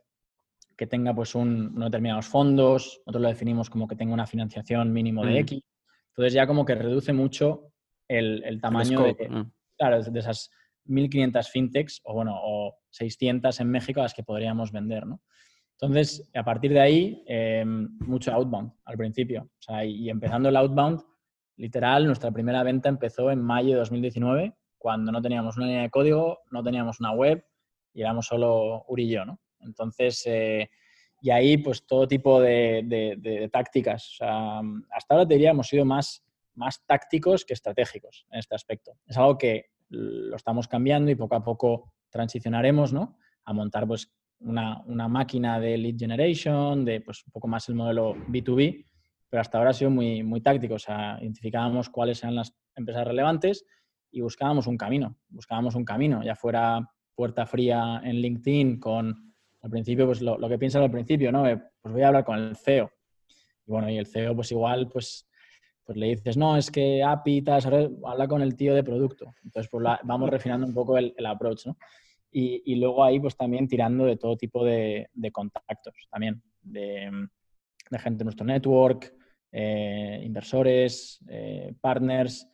que 0.76 0.88
tenga 0.88 1.14
pues 1.16 1.36
un, 1.36 1.72
unos 1.76 1.90
determinados 1.90 2.28
fondos, 2.28 3.02
nosotros 3.06 3.22
lo 3.22 3.30
definimos 3.30 3.70
como 3.70 3.88
que 3.88 3.96
tenga 3.96 4.14
una 4.14 4.28
financiación 4.28 4.92
mínimo 4.92 5.26
de 5.26 5.32
mm. 5.32 5.38
X, 5.38 5.64
entonces 6.10 6.34
ya 6.34 6.46
como 6.46 6.66
que 6.66 6.76
reduce 6.76 7.14
mucho 7.14 7.72
el, 8.08 8.60
tamaño 8.62 9.02
de, 9.02 9.30
mm. 9.30 9.52
claro, 9.78 10.04
de 10.04 10.20
esas 10.20 10.52
1.500 10.88 11.50
fintechs 11.50 12.02
o, 12.04 12.14
bueno, 12.14 12.34
o 12.36 12.78
600 12.90 13.60
en 13.60 13.70
México 13.70 14.00
a 14.00 14.04
las 14.04 14.14
que 14.14 14.24
podríamos 14.24 14.72
vender, 14.72 15.06
¿no? 15.06 15.22
Entonces, 15.80 16.30
a 16.34 16.44
partir 16.44 16.72
de 16.72 16.80
ahí, 16.80 17.24
em, 17.28 17.90
mucho 18.00 18.32
outbound 18.32 18.72
al 18.86 18.98
principio. 18.98 19.44
O 19.44 19.62
sea, 19.62 19.84
y, 19.84 20.10
empezando 20.10 20.50
el 20.50 20.56
outbound, 20.56 21.02
literal, 21.58 22.06
nuestra 22.06 22.32
primera 22.32 22.64
venta 22.64 22.90
empezó 22.90 23.32
en 23.32 23.42
mayo 23.42 23.72
de 23.72 23.80
2019, 23.80 24.54
cuando 24.78 25.12
no 25.12 25.22
teníamos 25.22 25.58
una 25.58 25.66
línea 25.66 25.82
de 25.84 25.90
código, 25.90 26.40
no 26.52 26.64
teníamos 26.64 27.00
una 27.00 27.12
web 27.12 27.46
y 27.94 28.02
éramos 28.02 28.28
solo 28.28 28.86
Uri 28.88 29.06
y 29.06 29.10
yo, 29.10 29.26
¿no? 29.26 29.40
Entonces, 29.60 30.24
eh, 30.26 30.70
y 31.22 31.30
ahí, 31.30 31.58
pues 31.58 31.86
todo 31.86 32.08
tipo 32.08 32.42
de, 32.42 33.50
tácticas. 33.52 34.18
hasta 34.20 35.14
ahora 35.14 35.28
te 35.28 35.36
diría, 35.36 35.52
hemos 35.52 35.68
sido 35.68 35.86
más, 35.86 36.24
más 36.54 36.86
tácticos 36.86 37.46
que 37.46 37.54
estratégicos 37.54 38.26
en 38.32 38.40
este 38.40 38.56
aspecto. 38.56 38.98
Es 39.08 39.18
algo 39.18 39.38
que 39.38 39.73
lo 39.94 40.36
estamos 40.36 40.68
cambiando 40.68 41.12
y 41.12 41.16
poco 41.16 41.36
a 41.36 41.44
poco 41.44 41.94
transicionaremos 42.10 42.94
¿no? 42.94 43.18
a 43.46 43.54
montar 43.54 43.88
pues, 43.88 44.12
una, 44.40 45.08
máquina 45.08 45.60
de 45.60 45.78
lead 45.78 45.96
generation, 45.98 46.84
de 46.84 47.02
pues, 47.02 47.24
un 47.26 47.32
poco 47.32 47.48
más 47.48 47.70
el 47.70 47.76
modelo 47.76 48.16
B2B, 48.16 48.86
pero 49.30 49.42
hasta 49.42 49.58
ahora 49.58 49.72
ha 49.72 49.74
sido 49.74 49.92
muy, 49.92 50.24
muy 50.24 50.42
táctico. 50.42 50.76
O 50.76 50.80
sea, 50.80 51.18
identificábamos 51.22 51.90
cuáles 51.90 52.22
eran 52.24 52.36
las 52.36 52.54
empresas 52.76 53.08
relevantes 53.08 53.66
y 54.12 54.22
buscábamos 54.22 54.68
un 54.68 54.78
camino. 54.78 55.18
Buscábamos 55.30 55.76
un 55.76 55.86
camino, 55.86 56.24
ya 56.24 56.36
fuera 56.36 56.88
puerta 57.16 57.46
fría 57.46 58.02
en 58.04 58.16
LinkedIn 58.16 58.80
con 58.80 59.34
al 59.62 59.70
principio, 59.70 60.06
pues 60.06 60.22
lo, 60.22 60.38
que 60.50 60.58
piensas 60.58 60.82
al 60.82 60.92
principio, 60.92 61.32
¿no? 61.32 61.44
Pues 61.82 61.94
voy 61.94 62.02
a 62.02 62.08
hablar 62.08 62.26
con 62.26 62.38
el 62.38 62.56
CEO. 62.58 62.92
Y 63.66 63.72
bueno, 63.72 63.90
y 63.90 63.98
el 63.98 64.06
CEO, 64.06 64.36
pues 64.36 64.52
igual, 64.52 64.90
pues, 64.90 65.26
pues 65.86 65.98
le 65.98 66.08
dices, 66.08 66.38
no, 66.38 66.58
es 66.58 66.72
que 66.72 67.04
API, 67.04 67.42
tal, 67.42 67.98
habla 68.06 68.28
con 68.28 68.42
el 68.42 68.56
tío 68.56 68.74
de 68.74 68.84
producto. 68.84 69.34
Entonces, 69.44 69.70
pues 69.70 69.86
vamos 70.04 70.30
refinando 70.30 70.66
un 70.66 70.74
poco 70.74 70.98
el, 70.98 71.14
approach, 71.26 71.66
¿no? 71.68 71.78
Y, 72.36 72.76
luego 72.76 73.04
ahí, 73.04 73.20
pues 73.20 73.38
también 73.38 73.68
tirando 73.68 74.06
de 74.06 74.18
todo 74.18 74.36
tipo 74.36 74.66
de, 74.66 75.08
contactos, 75.32 75.94
también, 76.10 76.42
de, 76.64 77.12
gente 78.00 78.20
de 78.20 78.24
nuestro 78.24 78.46
network, 78.46 79.14
eh, 79.52 80.20
inversores, 80.24 81.24
eh, 81.30 81.76
partners. 81.80 82.50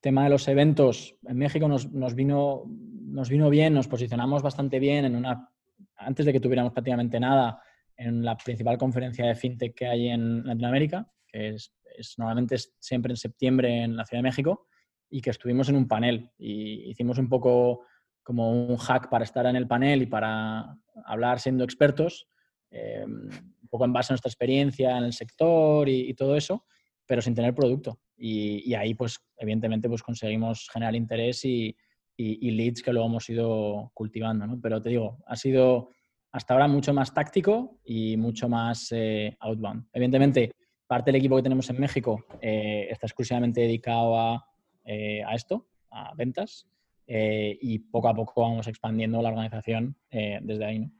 Tema 0.00 0.22
de 0.22 0.30
los 0.30 0.46
eventos, 0.46 1.16
en 1.26 1.36
México 1.36 1.66
nos, 1.66 1.90
nos, 1.90 2.14
vino, 2.14 2.62
nos 2.68 3.28
vino 3.28 3.50
bien, 3.50 3.74
nos 3.74 3.88
posicionamos 3.88 4.42
bastante 4.42 4.78
bien 4.78 5.04
en 5.04 5.16
una 5.16 5.50
antes 5.98 6.24
de 6.24 6.32
que 6.32 6.40
tuviéramos 6.40 6.72
prácticamente 6.72 7.20
nada, 7.20 7.60
en 7.96 8.24
la 8.24 8.36
principal 8.36 8.78
conferencia 8.78 9.26
de 9.26 9.34
fintech 9.34 9.74
que 9.74 9.86
hay 9.86 10.08
en 10.08 10.46
Latinoamérica, 10.46 11.10
que 11.26 11.48
es, 11.50 11.72
normalmente 12.16 12.56
siempre 12.78 13.12
en 13.12 13.16
septiembre 13.16 13.82
en 13.82 13.96
la 13.96 14.04
Ciudad 14.04 14.22
de 14.22 14.28
México, 14.28 14.66
y 15.10 15.20
que 15.20 15.30
estuvimos 15.30 15.68
en 15.68 15.76
un 15.76 15.88
panel 15.88 16.30
y 16.38 16.90
hicimos 16.90 17.18
un 17.18 17.28
poco 17.28 17.82
como 18.22 18.50
un 18.50 18.76
hack 18.76 19.08
para 19.08 19.24
estar 19.24 19.46
en 19.46 19.56
el 19.56 19.66
panel 19.66 20.02
y 20.02 20.06
para 20.06 20.76
hablar 21.06 21.40
siendo 21.40 21.64
expertos, 21.64 22.28
eh, 22.70 23.02
un 23.06 23.68
poco 23.70 23.86
en 23.86 23.92
base 23.92 24.12
a 24.12 24.14
nuestra 24.14 24.28
experiencia 24.28 24.98
en 24.98 25.04
el 25.04 25.12
sector 25.14 25.88
y, 25.88 26.12
todo 26.12 26.36
eso, 26.36 26.66
pero 27.06 27.22
sin 27.22 27.34
tener 27.34 27.54
producto. 27.54 28.00
Y, 28.16 28.74
ahí, 28.74 28.92
pues, 28.94 29.18
evidentemente, 29.36 29.88
pues 29.88 30.02
conseguimos 30.02 30.68
generar 30.70 30.94
interés 30.94 31.44
y, 31.44 31.74
leads 32.18 32.82
que 32.82 32.92
luego 32.92 33.08
hemos 33.08 33.30
ido 33.30 33.90
cultivando, 33.94 34.46
¿no? 34.46 34.60
Pero 34.60 34.82
te 34.82 34.90
digo, 34.90 35.22
ha 35.26 35.36
sido 35.36 35.90
hasta 36.32 36.52
ahora 36.52 36.68
mucho 36.68 36.92
más 36.92 37.14
táctico 37.14 37.80
y 37.84 38.16
mucho 38.16 38.48
más 38.48 38.88
eh, 38.90 39.36
outbound. 39.40 39.86
Evidentemente, 39.92 40.52
parte 40.88 41.12
del 41.12 41.20
equipo 41.20 41.36
que 41.36 41.42
tenemos 41.44 41.70
en 41.70 41.78
México 41.78 42.24
eh, 42.40 42.88
está 42.90 43.06
exclusivamente 43.06 43.60
dedicado 43.60 44.18
a, 44.18 44.34
a 44.34 45.34
esto, 45.34 45.68
a 45.90 46.12
ventas, 46.16 46.66
eh, 47.10 47.58
y 47.62 47.78
poco 47.78 48.10
a 48.10 48.14
poco 48.14 48.42
vamos 48.42 48.66
expandiendo 48.66 49.22
la 49.22 49.30
organización 49.30 49.96
eh, 50.10 50.40
desde 50.42 50.64
ahí. 50.66 50.78
¿no? 50.80 50.90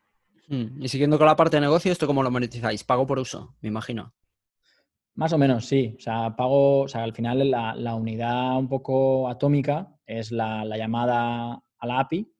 Hmm, 0.48 0.82
y 0.82 0.88
siguiendo 0.88 1.18
con 1.18 1.26
la 1.26 1.36
parte 1.36 1.58
de 1.58 1.60
negocio, 1.60 1.92
¿esto 1.92 2.06
cómo 2.06 2.22
lo 2.22 2.30
monetizáis? 2.30 2.82
¿Pago 2.82 3.06
por 3.06 3.18
uso, 3.18 3.56
me 3.60 3.68
imagino? 3.68 4.14
Más 5.16 5.34
o 5.34 5.38
menos, 5.38 5.66
sí. 5.66 5.94
O 5.98 6.00
sea, 6.00 6.34
pago, 6.34 6.80
o 6.80 6.88
sea, 6.88 7.02
al 7.02 7.12
final 7.12 7.50
la, 7.50 7.94
unidad 7.94 8.56
un 8.56 8.68
poco 8.68 9.28
atómica 9.28 9.94
es 10.06 10.32
la, 10.32 10.64
llamada 10.64 11.62
a 11.78 11.86
la 11.86 12.00
API, 12.00 12.32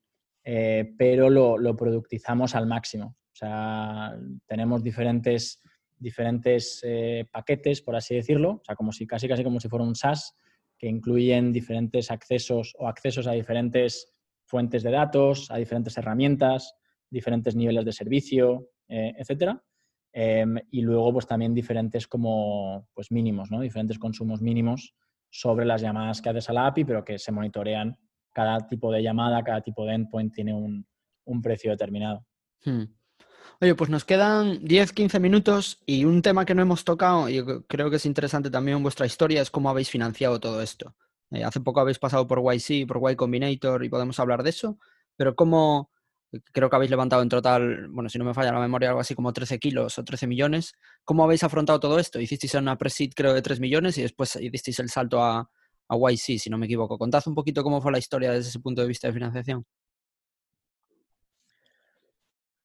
eh, 0.45 0.95
pero 0.97 1.29
lo, 1.29 1.77
productizamos 1.77 2.55
al 2.55 2.67
máximo. 2.67 3.17
O 3.33 3.37
sea, 3.37 4.19
tenemos 4.47 4.83
diferentes, 4.83 5.61
diferentes 5.99 6.83
paquetes, 7.33 7.83
por 7.83 7.97
así 7.97 8.15
decirlo, 8.15 8.51
o 8.51 8.63
sea, 8.65 8.77
como 8.77 8.93
si 8.93 9.07
casi 9.07 9.29
casi 9.29 9.45
como 9.45 9.61
si 9.61 9.69
fuera 9.69 9.85
un 9.85 9.95
SaaS, 9.95 10.35
que 10.79 10.87
incluyen 10.87 11.53
diferentes 11.53 12.11
accesos 12.11 12.75
o 12.79 12.89
accesos 12.89 13.27
a 13.27 13.33
diferentes 13.33 14.15
fuentes 14.45 14.83
de 14.83 14.91
datos, 14.91 15.51
a 15.51 15.57
diferentes 15.57 15.97
herramientas, 15.99 16.75
diferentes 17.11 17.55
niveles 17.55 17.85
de 17.85 17.93
servicio, 17.93 18.71
eh, 18.89 19.15
etcétera. 19.19 19.63
Em, 20.13 20.57
y 20.71 20.81
luego, 20.81 21.13
pues 21.13 21.27
también 21.27 21.53
diferentes 21.53 22.07
como 22.07 22.89
pues 22.95 23.11
mínimos, 23.11 23.51
¿no? 23.51 23.61
Diferentes 23.61 23.99
consumos 23.99 24.41
mínimos 24.41 24.95
sobre 25.31 25.67
las 25.67 25.83
llamadas 25.83 26.23
que 26.23 26.31
haces 26.31 26.49
a 26.49 26.55
la 26.55 26.67
API, 26.67 26.85
pero 26.85 27.05
que 27.05 27.19
se 27.19 27.33
monitorean. 27.33 27.99
Cada 28.33 28.67
tipo 28.67 28.91
de 28.91 29.03
llamada, 29.03 29.43
cada 29.43 29.61
tipo 29.61 29.85
de 29.85 29.95
endpoint 29.95 30.33
tiene 30.33 30.55
un, 30.55 30.87
precio 31.43 31.71
determinado. 31.71 32.25
Hmm. 32.65 32.85
Oye, 33.61 33.75
pues 33.75 33.91
nos 33.91 34.05
quedan 34.05 34.65
10, 34.65 34.93
15 34.93 35.19
minutos 35.19 35.83
y 35.85 36.05
un 36.05 36.23
tema 36.23 36.45
que 36.45 36.55
no 36.55 36.63
hemos 36.63 36.85
tocado 36.85 37.29
y 37.29 37.45
creo 37.67 37.91
que 37.91 37.97
es 37.97 38.07
interesante 38.07 38.51
también 38.51 38.81
vuestra 38.85 39.05
historia 39.05 39.43
es 39.43 39.51
cómo 39.51 39.69
habéis 39.69 39.91
financiado 39.91 40.39
todo 40.39 40.63
esto. 40.63 40.95
Eh, 41.33 41.43
hace 41.43 41.61
poco 41.61 41.81
habéis 41.81 41.99
pasado 41.99 42.29
por 42.29 42.39
YC, 42.41 42.87
por 42.87 43.11
Y 43.11 43.17
Combinator 43.17 43.85
y 43.85 43.89
podemos 43.89 44.21
hablar 44.21 44.45
de 44.45 44.51
eso, 44.51 44.79
pero 45.17 45.35
cómo, 45.35 45.91
creo 46.53 46.71
que 46.71 46.77
habéis 46.77 46.91
levantado 46.93 47.21
en 47.23 47.29
total, 47.29 47.89
bueno, 47.89 48.09
si 48.09 48.17
no 48.19 48.25
me 48.25 48.33
falla 48.33 48.53
la 48.53 48.61
memoria, 48.61 48.91
algo 48.91 49.01
así 49.01 49.17
como 49.17 49.33
13 49.33 49.59
kilos 49.59 49.99
o 49.99 50.05
13 50.05 50.29
millones. 50.29 50.75
¿Cómo 51.05 51.25
habéis 51.25 51.43
afrontado 51.43 51.81
todo 51.81 51.99
esto? 51.99 52.21
Hicisteis 52.21 52.55
una 52.55 52.79
pre 52.79 52.93
creo 53.13 53.35
de 53.35 53.43
3 53.43 53.59
millones 53.59 53.99
y 53.99 54.03
después 54.03 54.37
hicisteis 54.37 54.79
el 54.79 54.89
salto 54.89 55.21
a, 55.21 55.51
a 55.89 55.97
YC, 55.97 56.39
si 56.39 56.49
no 56.49 56.59
me 56.59 56.67
equivoco. 56.67 56.97
Contad 56.97 57.25
un 57.27 57.35
poquito 57.35 57.65
cómo 57.65 57.81
fue 57.81 57.91
la 57.91 57.99
historia 57.99 58.31
desde 58.31 58.51
ese 58.51 58.61
punto 58.61 58.83
de 58.83 58.89
vista 58.89 59.09
de 59.09 59.15
financiación. 59.15 59.67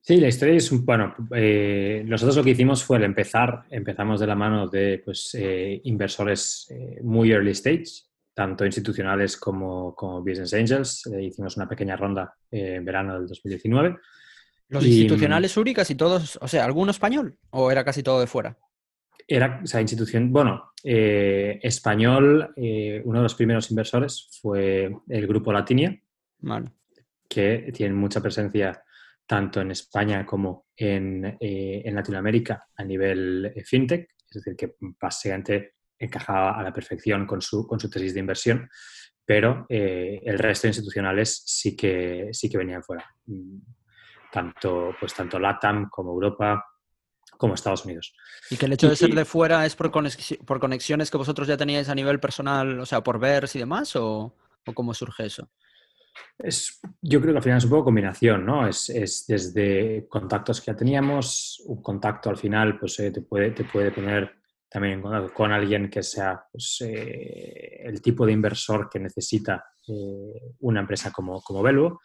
Sí, 0.06 0.18
la 0.18 0.28
historia 0.28 0.56
es 0.56 0.70
un, 0.70 0.86
bueno, 0.86 1.16
eh, 1.34 2.04
nosotros 2.06 2.36
lo 2.36 2.44
que 2.44 2.50
hicimos 2.50 2.84
fue 2.84 2.98
el 2.98 3.06
empezar, 3.06 3.64
empezamos 3.70 4.20
de 4.20 4.28
la 4.28 4.36
mano 4.36 4.68
de 4.68 5.02
pues, 5.04 5.34
eh, 5.34 5.80
inversores 5.86 6.68
eh, 6.72 7.00
muy 7.02 7.32
early 7.32 7.52
stage, 7.52 7.86
tanto 8.34 8.66
institucionales 8.66 9.38
como, 9.38 9.96
como 9.96 10.20
business 10.22 10.54
angels. 10.56 11.10
hicimos 11.22 11.56
una 11.56 11.70
pequeña 11.70 11.96
ronda 11.96 12.36
en 12.52 12.84
verano 12.84 13.18
del 13.18 13.28
2019. 13.28 13.96
¿Los 14.68 14.86
institucionales 14.86 15.56
Uri 15.56 15.74
casi 15.74 15.96
todos, 15.96 16.38
o 16.42 16.50
sea, 16.50 16.66
alguno 16.66 16.92
español 16.92 17.38
o 17.52 17.72
era 17.72 17.86
casi 17.86 18.04
todo 18.04 18.20
de 18.20 18.28
fuera? 18.28 18.58
Era, 19.26 19.62
o 19.64 19.68
sea, 19.68 19.80
institución, 19.80 20.34
bueno, 20.34 20.74
español, 20.84 22.54
uno 22.58 23.20
de 23.20 23.24
los 23.24 23.36
primeros 23.36 23.70
inversores 23.70 24.28
fue 24.42 24.94
el 25.08 25.28
grupo 25.28 25.54
Latinia, 25.54 25.98
que 27.30 27.72
tiene 27.74 27.94
mucha 27.94 28.20
presencia 28.20 28.84
tanto 29.26 29.62
en 29.62 29.72
España 29.72 30.26
como 30.26 30.68
en, 30.76 31.38
eh, 31.40 31.90
Latinoamérica 31.92 32.68
a 32.76 32.84
nivel 32.84 33.52
eh, 33.56 33.64
fintech, 33.64 34.10
es 34.28 34.34
decir, 34.44 34.56
que 34.56 34.76
básicamente 35.00 35.76
encajaba 35.98 36.60
a 36.60 36.64
la 36.64 36.74
perfección 36.74 37.26
con 37.26 37.42
su, 37.42 37.66
con 37.66 37.80
su 37.80 37.90
tesis 37.90 38.14
de 38.14 38.20
inversión, 38.20 38.70
pero 39.26 39.66
eh, 39.70 40.22
el 40.24 40.38
resto 40.38 40.68
de 40.68 40.70
institucionales 40.70 41.44
sí 41.46 41.76
que, 41.76 42.30
sí 42.32 42.50
que 42.50 42.58
venían 42.58 42.84
fuera, 42.84 43.06
mm, 43.26 43.58
tanto, 44.32 44.96
pues, 45.00 45.14
tanto 45.14 45.40
LATAM 45.40 45.90
como 45.90 46.12
Europa 46.12 46.66
como 47.38 47.56
Estados 47.56 47.86
Unidos. 47.86 48.14
¿Y 48.50 48.58
que 48.58 48.68
el 48.68 48.74
hecho 48.74 48.90
de 48.90 48.96
ser 48.96 49.14
de 49.14 49.26
fuera 49.26 49.66
es 49.66 49.76
por, 49.76 49.92
por 50.46 50.60
conexiones 50.60 51.12
que 51.12 51.18
vosotros 51.18 51.48
ya 51.48 51.58
teníais 51.58 51.90
a 51.90 51.96
nivel 51.96 52.20
personal, 52.20 52.80
o 52.80 52.86
sea, 52.86 53.02
por 53.02 53.20
ver 53.20 53.50
y 53.54 53.60
demás, 53.60 53.96
o, 53.96 54.36
o 54.66 54.74
cómo 54.74 54.94
surge 54.94 55.26
eso? 55.26 55.50
Es, 56.38 56.80
yo 57.02 57.22
creo 57.22 57.34
que 57.34 57.38
al 57.38 57.44
final 57.44 57.58
es 57.58 57.64
un 57.64 57.70
poco 57.70 57.86
combinación, 57.86 58.46
¿no? 58.46 58.68
Es, 58.68 58.90
es 58.90 59.26
desde 59.28 60.08
contactos 60.08 60.62
que 60.62 60.72
ya 60.72 60.76
teníamos, 60.76 61.62
un 61.66 61.82
contacto 61.82 62.30
al 62.30 62.38
final 62.38 62.78
pues, 62.80 63.00
eh, 63.00 63.12
te, 63.12 63.22
puede, 63.22 63.52
te 63.52 63.64
puede 63.64 63.92
poner 63.92 64.32
también 64.70 64.96
en 64.96 65.02
contacto 65.02 65.34
con 65.34 65.52
alguien 65.52 65.90
que 65.90 66.02
sea 66.02 66.44
pues, 66.52 66.82
eh, 66.82 67.82
el 67.84 68.02
tipo 68.02 68.26
de 68.26 68.34
inversor 68.34 68.90
que 68.90 69.00
necesita 69.00 69.64
eh, 69.88 70.54
una 70.60 70.82
empresa 70.82 71.12
como, 71.12 71.42
como 71.42 71.62
Velvo. 71.62 72.02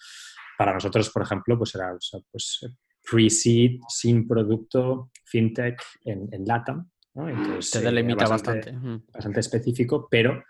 Para 0.57 0.75
nosotros, 0.75 1.11
por 1.11 1.23
ejemplo, 1.23 1.57
pues 1.57 1.75
era 1.75 1.97
pues, 2.31 2.61
pre-seed, 3.09 3.81
sin 3.89 4.27
producto, 4.27 5.11
fintech 5.25 5.81
en, 6.05 6.29
en 6.33 6.45
LATAM. 6.45 6.91
¿no? 7.15 7.29
Entonces, 7.29 7.71
te 7.71 7.81
delimita 7.81 8.27
bastante, 8.27 8.73
bastante 9.13 9.41
específico, 9.41 10.09
pero 10.11 10.45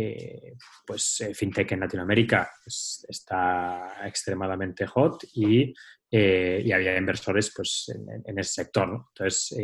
eh, 0.00 0.54
pues 0.86 1.20
eh, 1.22 1.34
fintech 1.34 1.72
en 1.72 1.80
Latinoamérica 1.80 2.48
pues, 2.62 3.04
está 3.08 4.06
extremadamente 4.06 4.86
hot 4.86 5.24
y, 5.34 5.74
eh, 6.10 6.70
había 6.72 6.96
inversores 6.96 7.52
pues, 7.54 7.92
en, 8.24 8.38
ese 8.38 8.62
sector. 8.62 9.06
Entonces, 9.08 9.54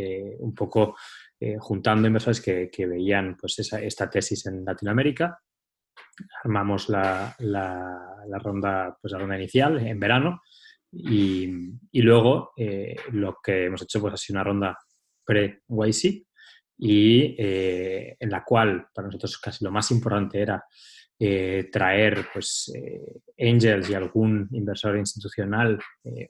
un 0.41 0.55
poco 0.55 0.97
juntando 1.59 2.07
inversores 2.07 2.41
que, 2.41 2.87
veían 2.87 3.37
pues, 3.37 3.59
esta 3.59 4.11
tesis 4.11 4.45
en 4.47 4.65
Latinoamérica, 4.65 5.39
armamos 6.43 6.89
la, 6.89 7.35
ronda, 8.43 8.99
pues, 9.01 9.13
la 9.13 9.19
ronda 9.19 9.37
inicial 9.37 9.79
en 9.87 9.99
verano 9.99 10.43
y, 10.93 11.49
y 11.93 12.03
luego 12.03 12.53
lo 13.13 13.39
que 13.43 13.65
hemos 13.65 13.83
hecho 13.83 14.01
pues, 14.01 14.15
ha 14.15 14.17
sido 14.19 14.37
una 14.37 14.45
ronda 14.45 14.79
pre-YC 15.25 16.27
y 16.79 17.37
eh, 17.39 18.17
en 18.19 18.31
la 18.31 18.45
cual 18.45 18.87
para 18.93 19.07
nosotros 19.07 19.39
casi 19.39 19.65
lo 19.65 19.71
más 19.71 19.91
importante 19.91 20.41
era 20.41 20.65
eh, 21.19 21.69
traer 21.71 22.27
pues, 22.33 22.73
eh, 22.75 23.21
angels 23.39 23.89
y 23.89 23.95
algún 23.95 24.49
inversor 24.51 24.99
institucional 24.99 25.79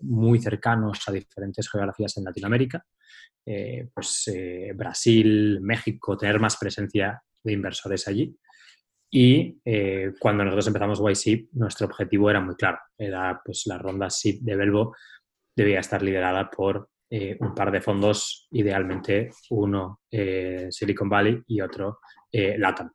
muy 0.01 0.39
cercanos 0.41 1.01
a 1.07 1.13
diferentes 1.13 1.71
geografías 1.71 2.17
en 2.17 2.25
Latinoamérica, 2.25 2.85
pues 3.93 4.31
Brasil, 4.75 5.61
México, 5.61 6.17
tener 6.17 6.41
más 6.41 6.57
presencia 6.57 7.23
de 7.43 7.53
inversores 7.53 8.09
allí. 8.09 8.35
Y 9.11 9.61
cuando 10.19 10.45
nosotros 10.45 10.67
empezamos 10.67 11.01
YC, 11.01 11.51
nuestro 11.53 11.87
objetivo 11.87 12.31
era 12.31 12.41
muy 12.41 12.57
claro, 12.57 12.79
era 12.97 13.41
pues 13.45 13.67
la 13.67 13.79
ronda 13.79 14.09
SIP 14.09 14.43
de 14.43 14.57
Belvo 14.57 14.97
debía 15.55 15.81
estar 15.81 16.03
liderada 16.03 16.51
por 16.51 16.89
eh, 17.11 17.37
un 17.41 17.55
par 17.55 17.71
de 17.71 17.81
fondos, 17.81 18.49
idealmente 18.51 19.31
uno 19.51 20.01
eh, 20.11 20.69
Silicon 20.71 21.09
Valley 21.09 21.43
y 21.47 21.61
otro 21.61 22.01
eh, 22.33 22.57
LATAM. 22.59 22.91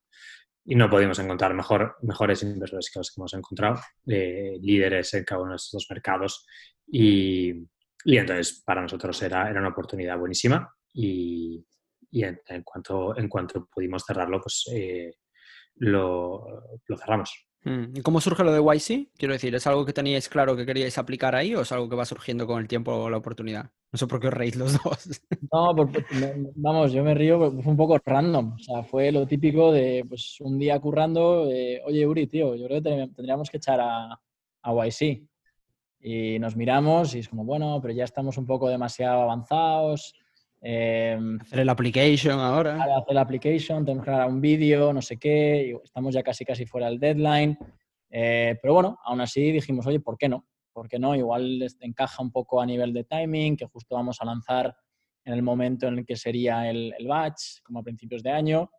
Y 0.65 0.75
no 0.75 0.89
podíamos 0.89 1.17
encontrar 1.19 1.53
mejor, 1.53 1.95
mejores 2.01 2.43
inversores 2.43 2.91
que 2.91 2.99
los 2.99 3.11
que 3.11 3.19
hemos 3.19 3.33
encontrado, 3.33 3.79
líderes 4.05 5.13
en 5.13 5.23
cada 5.23 5.41
uno 5.41 5.51
de 5.51 5.55
estos 5.55 5.71
dos 5.71 5.87
mercados. 5.89 6.45
Y, 6.87 7.53
entonces 8.05 8.61
para 8.65 8.81
nosotros 8.81 9.21
era, 9.21 9.49
era 9.49 9.59
una 9.59 9.69
oportunidad 9.69 10.17
buenísima 10.17 10.71
y, 10.93 11.65
y 12.11 12.23
en, 12.23 12.63
cuanto, 12.63 13.17
en 13.17 13.27
cuanto 13.27 13.67
pudimos 13.67 14.03
cerrarlo, 14.05 14.39
pues 14.41 14.65
lo, 15.75 16.79
lo 16.85 16.97
cerramos. 16.97 17.48
Mm, 17.63 17.97
¿Y 17.97 18.01
cómo 18.01 18.21
surge 18.21 18.43
lo 18.43 18.53
de 18.53 18.61
YC? 18.61 19.09
Quiero 19.17 19.33
decir, 19.33 19.53
¿es 19.53 19.67
algo 19.67 19.85
que 19.85 19.91
teníais 19.91 20.29
claro 20.29 20.55
que 20.55 20.65
queríais 20.65 20.97
aplicar 20.97 21.35
ahí 21.35 21.53
o 21.55 21.61
es 21.61 21.71
algo 21.71 21.89
que 21.89 21.95
va 21.95 22.05
surgiendo 22.05 22.47
con 22.47 22.59
el 22.59 22.67
tiempo 22.67 22.93
o 22.93 23.09
la 23.09 23.17
oportunidad? 23.17 23.69
No 23.91 23.97
sé 23.97 24.07
por 24.07 24.19
qué 24.19 24.27
os 24.27 24.33
reís 24.33 24.55
los 24.55 24.73
dos. 24.83 25.21
No, 25.51 25.73
vamos, 26.55 26.93
yo 26.93 27.03
me 27.03 27.13
río, 27.13 27.51
fue 27.61 27.71
un 27.71 27.77
poco 27.77 27.99
random. 28.03 28.53
O 28.53 28.59
sea, 28.59 28.83
fue 28.83 29.11
lo 29.11 29.27
típico 29.27 29.71
de 29.71 30.05
pues, 30.07 30.37
un 30.39 30.57
día 30.57 30.79
currando, 30.79 31.41
oye, 31.41 32.07
Uri, 32.07 32.27
tío, 32.27 32.55
yo 32.55 32.67
creo 32.67 32.81
que 32.81 33.09
tendríamos 33.15 33.49
que 33.49 33.57
echar 33.57 33.79
a, 33.81 34.19
a 34.61 34.85
YC. 34.87 35.23
Y 36.01 36.39
nos 36.39 36.55
miramos 36.55 37.13
y 37.15 37.19
es 37.19 37.27
como, 37.27 37.43
bueno, 37.43 37.79
pero 37.81 37.93
ya 37.93 38.05
estamos 38.05 38.37
un 38.37 38.45
poco 38.45 38.69
demasiado 38.69 39.21
avanzados. 39.21 40.13
Em, 40.61 41.39
hacer 41.39 41.59
el 41.59 41.69
application 41.69 42.39
ahora. 42.39 42.75
Hacer 42.75 43.11
el 43.11 43.17
application, 43.17 43.85
tenemos 43.85 44.03
que 44.03 44.11
grabar 44.11 44.29
un 44.29 44.41
vídeo, 44.41 44.91
no 44.91 45.01
sé 45.01 45.17
qué, 45.17 45.77
estamos 45.83 46.13
ya 46.13 46.23
casi 46.23 46.43
casi 46.43 46.65
fuera 46.65 46.89
del 46.89 46.99
deadline. 46.99 47.57
Eh, 48.09 48.57
pero 48.61 48.73
bueno, 48.73 48.99
aún 49.03 49.21
así 49.21 49.51
dijimos, 49.51 49.85
oye, 49.87 49.99
¿por 49.99 50.17
qué 50.17 50.27
no? 50.27 50.45
¿Por 50.73 50.89
qué 50.89 50.99
no? 50.99 51.15
Igual 51.15 51.59
les 51.59 51.77
encaja 51.81 52.21
un 52.21 52.31
poco 52.31 52.61
a 52.61 52.65
nivel 52.65 52.93
de 52.93 53.03
timing, 53.03 53.55
que 53.55 53.65
justo 53.65 53.95
vamos 53.95 54.17
a 54.21 54.25
lanzar 54.25 54.75
en 55.23 55.33
el 55.33 55.43
momento 55.43 55.87
en 55.87 55.99
el 55.99 56.05
que 56.05 56.15
sería 56.15 56.69
el, 56.69 56.93
el 56.97 57.07
batch, 57.07 57.61
como 57.63 57.79
a 57.79 57.83
principios 57.83 58.23
de 58.23 58.31
año, 58.31 58.69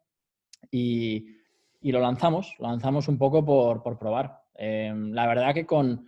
y, 0.71 1.25
y 1.81 1.93
lo 1.93 2.01
lanzamos, 2.01 2.55
lo 2.59 2.69
lanzamos 2.69 3.09
un 3.09 3.19
poco 3.19 3.45
por, 3.45 3.83
por 3.83 3.99
probar. 3.99 4.43
Eh, 4.55 4.93
la 4.95 5.27
verdad 5.27 5.55
que 5.55 5.65
con, 5.65 6.07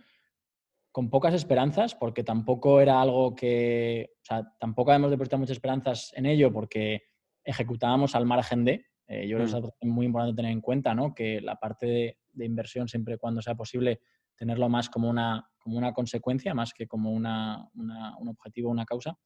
con 0.93 1.09
pocas 1.09 1.33
esperanzas, 1.33 1.95
porque 1.95 2.23
tampoco 2.23 2.79
era 2.79 3.01
algo 3.01 3.35
que, 3.35 4.11
o 4.21 4.25
sea, 4.25 4.47
tampoco 4.59 4.91
habíamos 4.91 5.09
depositado 5.09 5.39
muchas 5.39 5.57
esperanzas 5.57 6.13
en 6.15 6.27
ello 6.27 6.53
porque 6.53 7.01
ejecutábamos 7.43 8.13
al 8.13 8.27
margen 8.27 8.63
de, 8.63 8.85
eh, 9.07 9.27
yo 9.27 9.37
creo 9.37 9.49
que 9.49 9.67
es 9.81 9.87
muy 9.89 10.05
importante 10.05 10.35
tener 10.35 10.51
en 10.51 10.61
cuenta, 10.61 10.93
¿no? 10.93 11.15
Que 11.15 11.41
la 11.41 11.55
parte 11.55 11.87
de, 11.87 12.17
de, 12.31 12.45
inversión, 12.45 12.87
siempre 12.87 13.17
cuando 13.17 13.41
sea 13.41 13.55
posible, 13.55 14.01
tenerlo 14.35 14.69
más 14.69 14.87
como 14.87 15.09
una, 15.09 15.49
como 15.57 15.79
una 15.79 15.93
consecuencia, 15.93 16.53
más 16.53 16.73
que 16.73 16.87
como 16.87 17.11
una, 17.11 17.67
una, 17.73 18.15
un 18.19 18.27
objetivo, 18.27 18.69
una 18.69 18.85
causa. 18.85 19.17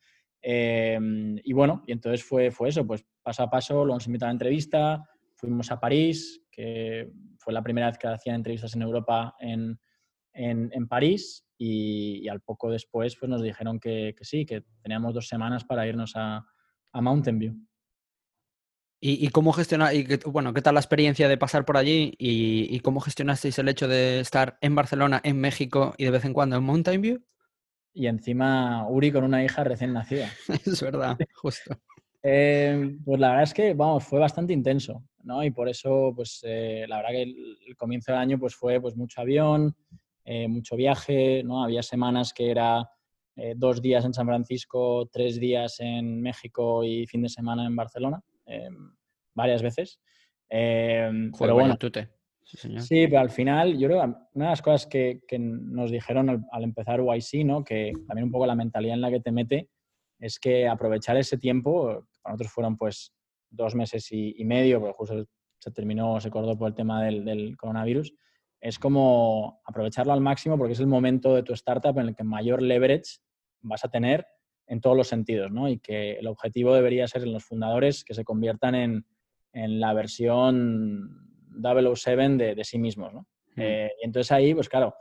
Eh, 0.42 0.98
y 1.44 1.52
bueno, 1.52 1.84
y 1.86 1.92
entonces 1.92 2.24
fue, 2.24 2.50
fue 2.50 2.70
eso, 2.70 2.88
pues 2.88 3.06
paso 3.22 3.44
a 3.44 3.50
paso 3.50 3.84
lo 3.84 3.92
hemos 3.92 4.08
invitado 4.08 4.30
a 4.30 4.32
entrevista, 4.32 5.04
fuimos 5.36 5.70
a 5.70 5.82
París, 5.82 6.46
que 6.50 7.12
fue 7.38 7.52
la 7.52 7.62
primera 7.62 7.88
vez 7.88 7.98
que 7.98 8.08
hacían 8.08 8.38
entrevistas 8.38 8.74
en 8.74 8.84
Europa 8.84 9.36
en, 9.40 9.78
en, 10.32 10.70
en 10.72 10.88
París, 10.88 11.47
y, 11.58 12.22
y, 12.24 12.28
al 12.28 12.42
poco 12.42 12.70
después 12.70 13.16
pues 13.16 13.30
nos 13.30 13.42
dijeron 13.42 13.80
que, 13.80 14.14
que, 14.18 14.24
sí, 14.24 14.46
que 14.46 14.64
teníamos 14.82 15.14
dos 15.14 15.28
semanas 15.28 15.64
para 15.64 15.88
irnos 15.88 16.14
a, 16.16 16.46
a 16.92 17.02
Mountain 17.02 17.40
View. 17.40 17.56
¿Y, 19.00 19.26
y 19.26 19.30
cómo 19.30 19.54
gestionar, 19.54 19.96
y 19.96 20.06
que, 20.06 20.18
bueno, 20.26 20.54
qué 20.54 20.62
tal 20.62 20.74
la 20.74 20.80
experiencia 20.80 21.28
de 21.28 21.38
pasar 21.38 21.66
por 21.66 21.78
allí 21.78 22.16
y, 22.18 22.76
y, 22.76 22.80
cómo 22.80 23.00
gestionasteis 23.00 23.60
el 23.60 23.70
hecho 23.70 23.88
de 23.88 24.20
estar 24.20 24.58
en 24.62 24.74
Barcelona, 24.74 25.22
en 25.24 25.40
México 25.40 25.94
y 25.98 26.06
de 26.06 26.12
vez 26.12 26.26
en 26.26 26.34
cuando 26.34 26.56
en 26.56 26.64
Mountain 26.64 27.02
View? 27.02 27.24
Y 27.94 28.08
encima 28.08 28.88
Uri 28.90 29.12
con 29.12 29.24
una 29.24 29.44
hija 29.44 29.64
recién 29.64 29.94
nacida. 29.94 30.30
es 30.66 30.82
verdad, 30.82 31.18
justo. 31.36 31.80
Eh, 32.24 32.98
pues 33.06 33.20
la 33.20 33.30
verdad 33.30 33.44
es 33.44 33.54
que, 33.54 33.74
vamos, 33.74 34.04
fue 34.04 34.20
bastante 34.20 34.54
intenso, 34.54 35.04
¿no? 35.24 35.44
Y 35.44 35.52
por 35.52 35.70
eso, 35.70 36.12
pues, 36.16 36.42
eh, 36.44 36.86
la 36.88 36.98
verdad 36.98 37.12
que 37.12 37.22
el, 37.22 37.58
el, 37.68 37.76
comienzo 37.78 38.12
del 38.12 38.22
año, 38.22 38.40
pues, 38.40 38.56
fue, 38.56 38.82
pues, 38.82 38.96
mucho 38.96 39.22
avión, 39.22 39.76
eh, 40.30 40.50
mucho 40.50 40.76
viaje, 40.76 41.42
¿no? 41.42 41.64
Había 41.64 41.82
semanas 41.82 42.34
que 42.34 42.52
era 42.52 42.86
eh, 43.38 43.54
dos 43.56 43.82
días 43.82 44.04
en 44.04 44.14
San 44.14 44.28
Francisco, 44.28 45.08
tres 45.10 45.40
días 45.40 45.80
en 45.80 46.22
México 46.22 46.84
y 46.84 47.08
fin 47.08 47.22
de 47.22 47.30
semana 47.30 47.66
en 47.66 47.78
Barcelona, 47.78 48.22
eh, 48.46 48.68
varias 49.34 49.62
veces. 49.62 50.02
Joder, 50.50 51.32
pero 51.40 51.54
bueno, 51.54 51.78
tute. 51.78 52.10
Sí, 52.44 52.58
señor. 52.58 52.82
sí, 52.82 53.08
pero 53.08 53.22
al 53.22 53.30
final, 53.30 53.78
yo 53.78 53.88
creo 53.88 54.02
que 54.02 54.08
una 54.34 54.46
de 54.46 54.52
las 54.52 54.62
cosas 54.62 54.86
que, 54.88 55.22
que 55.26 55.40
nos 55.40 55.92
dijeron 55.92 56.30
al, 56.30 56.46
al, 56.52 56.64
empezar 56.64 57.00
YC, 57.00 57.46
¿no? 57.46 57.64
que 57.64 57.94
también 58.06 58.26
un 58.26 58.32
poco 58.32 58.46
la 58.46 58.56
mentalidad 58.56 58.96
en 58.96 59.02
la 59.02 59.10
que 59.10 59.22
te 59.22 59.32
mete, 59.32 59.70
es 60.20 60.40
que 60.40 60.68
aprovechar 60.68 61.16
ese 61.16 61.38
tiempo, 61.38 62.06
para 62.22 62.34
nosotros 62.34 62.52
fueron 62.52 62.76
pues 62.76 63.14
dos 63.50 63.76
meses 63.76 64.12
y, 64.12 64.36
y 64.38 64.44
medio, 64.44 64.82
porque 64.82 64.96
justo 64.96 65.26
se 65.58 65.72
terminó, 65.72 66.20
se 66.20 66.28
acordó 66.28 66.58
por 66.58 66.68
el 66.68 66.76
tema 66.76 67.02
del, 67.04 67.24
del, 67.24 67.56
coronavirus, 67.56 68.14
es 68.60 68.80
como 68.80 69.62
aprovecharlo 69.66 70.14
al 70.14 70.22
máximo 70.22 70.58
porque 70.58 70.74
es 70.74 70.80
el 70.80 70.88
momento 70.88 71.36
de 71.36 71.44
tu 71.44 71.54
startup 71.54 71.98
en 72.00 72.08
el 72.08 72.16
que 72.16 72.24
mayor 72.24 72.62
leverage 72.62 73.20
vas 73.62 73.86
a 73.86 73.90
tener 73.90 74.26
en 74.68 74.82
todos 74.82 74.98
los 74.98 75.08
sentidos, 75.08 75.52
¿no? 75.52 75.70
Y 75.70 75.80
que 75.80 76.14
el 76.14 76.28
objetivo 76.28 76.74
debería 76.74 77.08
ser 77.08 77.24
en 77.24 77.34
los 77.34 77.46
fundadores 77.46 78.04
que 78.04 78.14
se 78.14 78.24
conviertan 78.24 78.76
en, 78.76 79.06
en 79.54 79.80
la 79.80 79.94
versión 79.94 81.30
007 81.62 82.38
de, 82.38 82.56
de 82.56 82.64
sí 82.64 82.78
mismos, 82.78 83.14
¿no? 83.14 83.22
Mm. 83.56 83.62
Eh, 83.62 83.92
y 84.02 84.06
entonces 84.06 84.32
ahí, 84.32 84.54
pues 84.54 84.68
claro, 84.68 84.94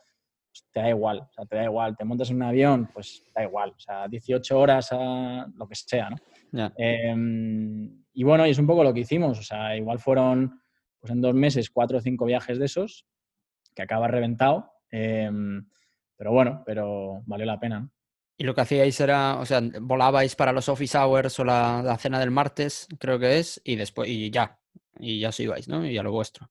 te 0.72 0.80
da 0.80 0.88
igual, 0.88 1.18
o 1.18 1.32
sea, 1.32 1.44
te 1.44 1.56
da 1.56 1.64
igual, 1.64 1.96
te 1.96 2.04
montas 2.04 2.30
en 2.30 2.36
un 2.36 2.42
avión, 2.44 2.88
pues 2.92 3.24
da 3.34 3.42
igual, 3.42 3.70
o 3.70 3.78
sea, 3.78 4.08
18 4.08 4.58
horas 4.58 4.88
a 4.92 5.46
lo 5.54 5.68
que 5.68 5.74
sea, 5.74 6.10
¿no? 6.10 6.16
Yeah. 6.52 6.72
Eh, 6.78 7.14
y 8.12 8.24
bueno, 8.24 8.46
y 8.46 8.50
es 8.50 8.58
un 8.58 8.66
poco 8.66 8.84
lo 8.84 8.94
que 8.94 9.00
hicimos, 9.00 9.38
o 9.38 9.42
sea, 9.42 9.76
igual 9.76 9.98
fueron, 9.98 10.60
pues 11.00 11.12
en 11.12 11.20
dos 11.20 11.34
meses, 11.34 11.68
cuatro 11.70 11.98
o 11.98 12.00
cinco 12.00 12.24
viajes 12.24 12.58
de 12.58 12.64
esos, 12.64 13.04
que 13.76 13.82
acaba 13.82 14.08
reventado, 14.08 14.72
eh, 14.90 15.30
pero 16.16 16.32
bueno, 16.32 16.62
pero 16.66 17.22
valió 17.26 17.46
la 17.46 17.60
pena. 17.60 17.88
Y 18.38 18.44
lo 18.44 18.54
que 18.54 18.62
hacíais 18.62 18.98
era, 19.00 19.38
o 19.38 19.46
sea, 19.46 19.60
volabais 19.80 20.34
para 20.34 20.52
los 20.52 20.68
office 20.68 20.98
hours 20.98 21.38
o 21.38 21.44
la, 21.44 21.82
la 21.84 21.96
cena 21.96 22.18
del 22.18 22.30
martes, 22.30 22.88
creo 22.98 23.18
que 23.18 23.38
es, 23.38 23.60
y 23.64 23.76
después, 23.76 24.08
y 24.08 24.30
ya, 24.30 24.58
y 24.98 25.20
ya 25.20 25.28
os 25.28 25.40
ibais, 25.40 25.68
¿no? 25.68 25.86
Y 25.86 25.96
a 25.96 26.02
lo 26.02 26.10
vuestro. 26.10 26.50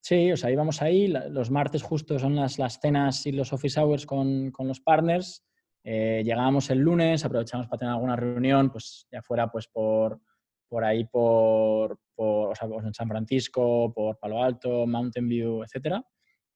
Sí, 0.00 0.32
o 0.32 0.36
sea, 0.36 0.50
íbamos 0.50 0.82
ahí, 0.82 1.06
los 1.08 1.50
martes 1.50 1.82
justo 1.82 2.18
son 2.18 2.36
las, 2.36 2.58
las 2.58 2.78
cenas 2.78 3.24
y 3.24 3.32
los 3.32 3.52
office 3.54 3.80
hours 3.80 4.04
con, 4.04 4.50
con 4.50 4.68
los 4.68 4.80
partners, 4.80 5.44
eh, 5.82 6.22
llegábamos 6.24 6.68
el 6.70 6.78
lunes, 6.78 7.24
aprovechamos 7.24 7.68
para 7.68 7.78
tener 7.78 7.92
alguna 7.94 8.16
reunión, 8.16 8.70
pues 8.70 9.06
ya 9.10 9.22
fuera 9.22 9.50
pues 9.50 9.66
por, 9.68 10.20
por 10.68 10.84
ahí, 10.84 11.04
por, 11.04 11.98
por 12.14 12.50
o 12.50 12.54
sea, 12.54 12.68
pues 12.68 12.84
en 12.84 12.94
San 12.94 13.08
Francisco, 13.08 13.92
por 13.94 14.18
Palo 14.18 14.42
Alto, 14.42 14.86
Mountain 14.86 15.28
View, 15.28 15.62
etcétera. 15.62 16.02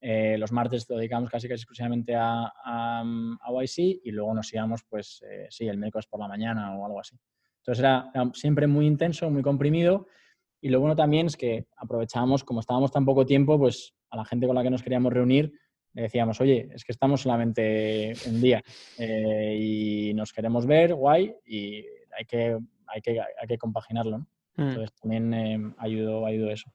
Eh, 0.00 0.36
los 0.38 0.52
martes 0.52 0.88
lo 0.88 0.96
dedicamos 0.96 1.28
casi, 1.28 1.48
casi 1.48 1.62
exclusivamente 1.62 2.14
a, 2.14 2.52
a, 2.64 3.00
a, 3.02 3.62
YC 3.62 4.00
y 4.04 4.10
luego 4.12 4.32
nos 4.34 4.52
íbamos, 4.52 4.84
pues 4.88 5.24
eh, 5.28 5.46
sí, 5.50 5.66
el 5.66 5.78
miércoles 5.78 6.06
por 6.06 6.20
la 6.20 6.28
mañana 6.28 6.78
o 6.78 6.86
algo 6.86 7.00
así. 7.00 7.16
Entonces 7.58 7.80
era, 7.80 8.10
era 8.14 8.30
siempre 8.34 8.66
muy 8.66 8.86
intenso, 8.86 9.28
muy 9.30 9.42
comprimido 9.42 10.06
y 10.60 10.68
lo 10.68 10.80
bueno 10.80 10.96
también 10.96 11.26
es 11.26 11.36
que 11.36 11.66
aprovechábamos, 11.76 12.44
como 12.44 12.60
estábamos 12.60 12.90
tan 12.90 13.04
poco 13.04 13.24
tiempo, 13.26 13.58
pues 13.58 13.94
a 14.10 14.16
la 14.16 14.24
gente 14.24 14.46
con 14.46 14.56
la 14.56 14.62
que 14.62 14.70
nos 14.70 14.82
queríamos 14.82 15.12
reunir, 15.12 15.52
le 15.94 16.02
decíamos, 16.02 16.40
oye, 16.40 16.68
es 16.74 16.84
que 16.84 16.92
estamos 16.92 17.22
solamente 17.22 18.12
un 18.26 18.40
día 18.40 18.62
eh, 18.98 19.56
y 19.60 20.14
nos 20.14 20.32
queremos 20.32 20.66
ver, 20.66 20.94
guay, 20.94 21.34
y 21.46 21.84
hay 22.16 22.24
que, 22.26 22.58
hay 22.86 23.00
que, 23.00 23.20
hay 23.20 23.46
que 23.48 23.58
compaginarlo. 23.58 24.18
¿no? 24.18 24.26
Mm. 24.56 24.68
Entonces 24.68 24.94
también 25.00 25.74
ayudó, 25.78 26.26
ayudó 26.26 26.50
eso. 26.50 26.70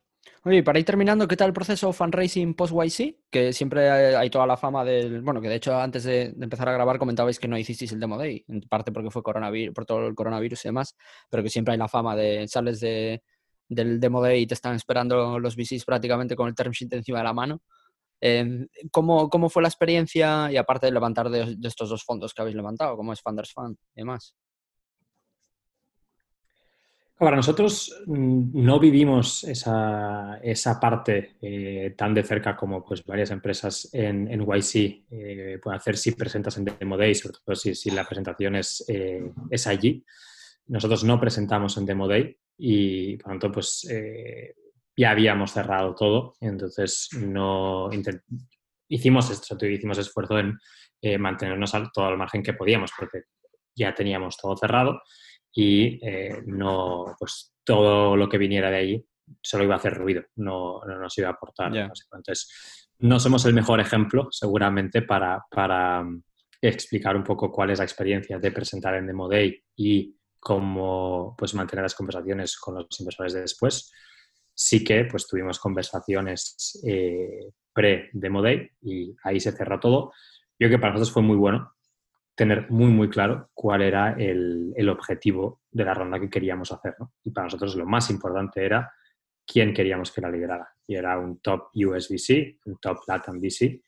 Oye, 0.46 0.62
para 0.62 0.78
ir 0.78 0.86
terminando, 0.86 1.28
¿qué 1.28 1.38
tal 1.38 1.48
el 1.48 1.54
proceso 1.54 1.94
fundraising 1.94 2.54
post-YC? 2.54 3.16
Que 3.30 3.54
siempre 3.54 3.90
hay 3.90 4.30
toda 4.30 4.46
la 4.46 4.58
fama 4.58 4.84
del... 4.84 5.22
Bueno, 5.22 5.40
que 5.40 5.48
de 5.48 5.56
hecho 5.56 5.78
antes 5.78 6.04
de, 6.04 6.34
empezar 6.40 6.68
a 6.68 6.74
grabar 6.74 7.00
comentabais 7.00 7.40
que 7.40 7.48
no 7.48 7.58
hicisteis 7.58 7.94
el 7.94 8.00
Demo 8.00 8.18
Day, 8.18 8.44
en 8.50 8.62
parte 8.62 8.92
porque 8.92 9.10
fue 9.10 9.24
coronavirus, 9.24 9.74
por 9.74 9.86
todo 9.86 10.08
el 10.08 10.16
coronavirus 10.16 10.66
y 10.66 10.68
demás, 10.68 10.98
pero 11.30 11.44
que 11.44 11.50
siempre 11.50 11.74
hay 11.74 11.78
la 11.78 11.88
fama 11.88 12.16
de 12.16 12.48
sales 12.48 12.82
de, 12.82 13.24
del 13.70 14.00
Demo 14.00 14.22
Day 14.22 14.42
y 14.42 14.48
te 14.48 14.54
están 14.54 14.76
esperando 14.76 15.40
los 15.40 15.56
VCs 15.56 15.86
prácticamente 15.86 16.36
con 16.36 16.50
el 16.50 16.56
term 16.56 16.72
sheet 16.72 16.92
encima 16.94 17.20
de 17.20 17.24
la 17.24 17.34
mano. 17.34 17.62
Eh, 18.20 18.68
¿cómo, 18.92 19.30
¿Cómo 19.30 19.50
fue 19.50 19.62
la 19.62 19.70
experiencia 19.70 20.52
y 20.52 20.58
aparte 20.58 20.88
de 20.88 20.92
levantar 20.92 21.30
de, 21.30 21.56
de, 21.58 21.68
estos 21.68 21.90
dos 21.90 22.04
fondos 22.04 22.34
que 22.34 22.42
habéis 22.42 22.56
levantado, 22.56 22.98
como 22.98 23.14
es 23.14 23.22
Funders 23.22 23.54
Fund 23.54 23.78
y 23.96 24.02
demás? 24.02 24.36
Para 27.24 27.38
nosotros 27.38 28.04
mm, 28.06 28.66
no 28.66 28.80
vivimos 28.82 29.46
esa, 29.46 30.40
esa 30.44 30.78
parte 30.78 31.38
eh, 31.42 31.94
tan 31.98 32.14
de 32.14 32.22
cerca 32.22 32.54
como 32.54 32.84
pues, 32.84 33.06
varias 33.06 33.32
empresas 33.32 33.88
en, 33.94 34.30
en 34.30 34.42
YC 34.42 35.06
eh, 35.10 35.60
pueden 35.64 35.80
hacer 35.80 35.96
si 35.96 36.12
presentas 36.12 36.58
en 36.58 36.66
Demo 36.66 36.98
Day, 36.98 37.16
sobre 37.16 37.38
todo 37.42 37.56
si, 37.56 37.76
si 37.76 37.92
la 37.92 38.04
presentación 38.04 38.58
es, 38.58 38.84
eh, 38.90 39.32
es 39.50 39.68
allí. 39.68 40.04
Nosotros 40.68 41.06
no 41.06 41.18
presentamos 41.18 41.78
en 41.78 41.86
Demo 41.86 42.10
Day 42.10 42.36
y 42.58 43.16
por 43.16 43.28
lo 43.28 43.32
tanto 43.32 43.52
pues 43.54 43.88
eh, 43.90 44.56
ya 44.98 45.12
habíamos 45.12 45.54
cerrado 45.54 45.96
todo, 45.96 46.34
entonces 46.42 47.08
no 47.14 47.90
hicimos, 48.90 49.30
esto, 49.30 49.66
hicimos 49.66 49.98
esfuerzo 49.98 50.40
en 50.40 50.60
eh, 51.02 51.18
mantenernos 51.18 51.74
al, 51.74 51.90
todo 51.94 52.06
al 52.06 52.18
margen 52.18 52.44
que 52.44 52.52
podíamos 52.52 52.92
porque 53.00 53.22
ya 53.74 53.96
teníamos 53.96 54.36
todo 54.36 54.58
cerrado 54.58 55.00
y 55.54 56.00
eh, 56.06 56.42
no, 56.46 57.16
pues 57.18 57.54
todo 57.64 58.18
lo 58.18 58.28
que 58.28 58.38
viniera 58.38 58.72
de 58.72 58.78
ahí 58.78 59.06
solo 59.42 59.64
iba 59.64 59.76
a 59.76 59.78
hacer 59.78 59.94
ruido, 59.94 60.24
no, 60.36 60.82
no 60.86 61.00
nos 61.00 61.18
iba 61.18 61.30
a 61.30 61.32
aportar. 61.32 61.72
Yeah. 61.72 61.92
Entonces, 62.14 62.90
no 63.00 63.20
somos 63.20 63.46
el 63.46 63.54
mejor 63.54 63.80
ejemplo 63.80 64.28
seguramente 64.32 65.02
para, 65.04 65.44
para 65.50 66.02
um, 66.02 66.22
explicar 66.62 67.16
un 67.16 67.24
poco 67.24 67.52
cuál 67.52 67.70
es 67.70 67.80
la 67.80 67.86
experiencia 67.86 68.40
de 68.40 68.52
presentar 68.52 68.96
en 68.96 69.08
Demo 69.08 69.30
Day 69.30 69.62
y 69.76 70.16
cómo 70.40 71.36
pues, 71.38 71.54
mantener 71.54 71.84
las 71.84 71.96
conversaciones 71.96 72.58
con 72.58 72.76
los 72.76 73.00
inversores 73.00 73.34
de 73.34 73.42
después. 73.42 73.92
Sí 74.54 74.84
que 74.84 75.06
pues, 75.06 75.28
tuvimos 75.28 75.60
conversaciones 75.60 76.82
eh, 76.86 77.52
pre-Demo 77.74 78.42
Day 78.42 78.70
y 78.82 79.16
ahí 79.24 79.40
se 79.40 79.52
cerró 79.52 79.80
todo. 79.80 80.12
Yo 80.60 80.68
creo 80.68 80.72
que 80.72 80.80
para 80.80 80.94
nosotros 80.94 81.14
fue 81.14 81.24
muy 81.24 81.38
bueno 81.38 81.73
tener 82.36 82.70
muy, 82.72 82.92
muy 82.92 83.10
claro 83.10 83.50
cuál 83.54 83.82
era 83.82 84.14
el, 84.14 84.74
el 84.76 84.90
objetivo 84.90 85.62
de 85.72 85.86
la 85.86 85.94
ronda 85.94 86.20
que 86.20 86.30
queríamos 86.30 86.72
hacer. 86.72 86.96
Y 87.24 87.32
para 87.32 87.46
nosotros 87.46 87.76
lo 87.76 87.86
más 87.86 88.10
importante 88.10 88.66
era 88.66 88.92
quién 89.46 89.74
queríamos 89.74 90.12
que 90.12 90.22
la 90.22 90.32
liderara. 90.32 90.68
Y 90.88 90.96
era 90.96 91.18
un 91.18 91.40
top 91.40 91.70
USVC, 91.74 92.60
un 92.66 92.78
top 92.78 93.00
Latam 93.08 93.40
VC. 93.40 93.82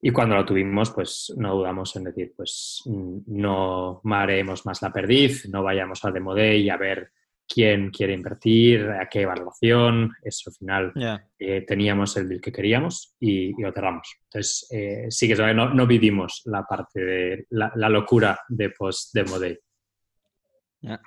Y 0.00 0.10
cuando 0.10 0.36
lo 0.36 0.44
tuvimos, 0.44 0.90
pues 0.90 1.32
no 1.36 1.54
dudamos 1.54 1.94
en 1.96 2.04
decir, 2.04 2.32
pues 2.36 2.82
no 2.86 4.00
mareemos 4.04 4.66
más 4.66 4.82
la 4.82 4.92
perdiz, 4.92 5.48
no 5.48 5.62
vayamos 5.62 6.04
al 6.04 6.12
Demo 6.12 6.34
Day 6.34 6.68
a 6.68 6.76
ver 6.76 7.12
quién 7.48 7.90
quiere 7.90 8.12
invertir, 8.12 8.88
a 8.90 9.08
qué 9.08 9.24
valoración, 9.26 10.12
eso 10.22 10.50
al 10.50 10.54
final 10.54 10.92
eh, 11.38 11.64
teníamos 11.66 12.16
el 12.16 12.28
deal 12.28 12.40
que 12.40 12.52
queríamos 12.52 13.14
y, 13.20 13.50
y 13.50 13.62
lo 13.62 13.72
cerramos. 13.72 14.16
Entonces, 14.24 14.66
eh, 14.70 15.06
sí 15.10 15.28
que 15.28 15.34
no, 15.54 15.72
no 15.72 15.86
vivimos 15.86 16.42
la 16.46 16.64
parte 16.64 17.00
de 17.00 17.46
la, 17.50 17.72
la 17.76 17.88
locura 17.88 18.38
de 18.48 18.70
post-demo 18.70 19.38
day. 19.38 19.58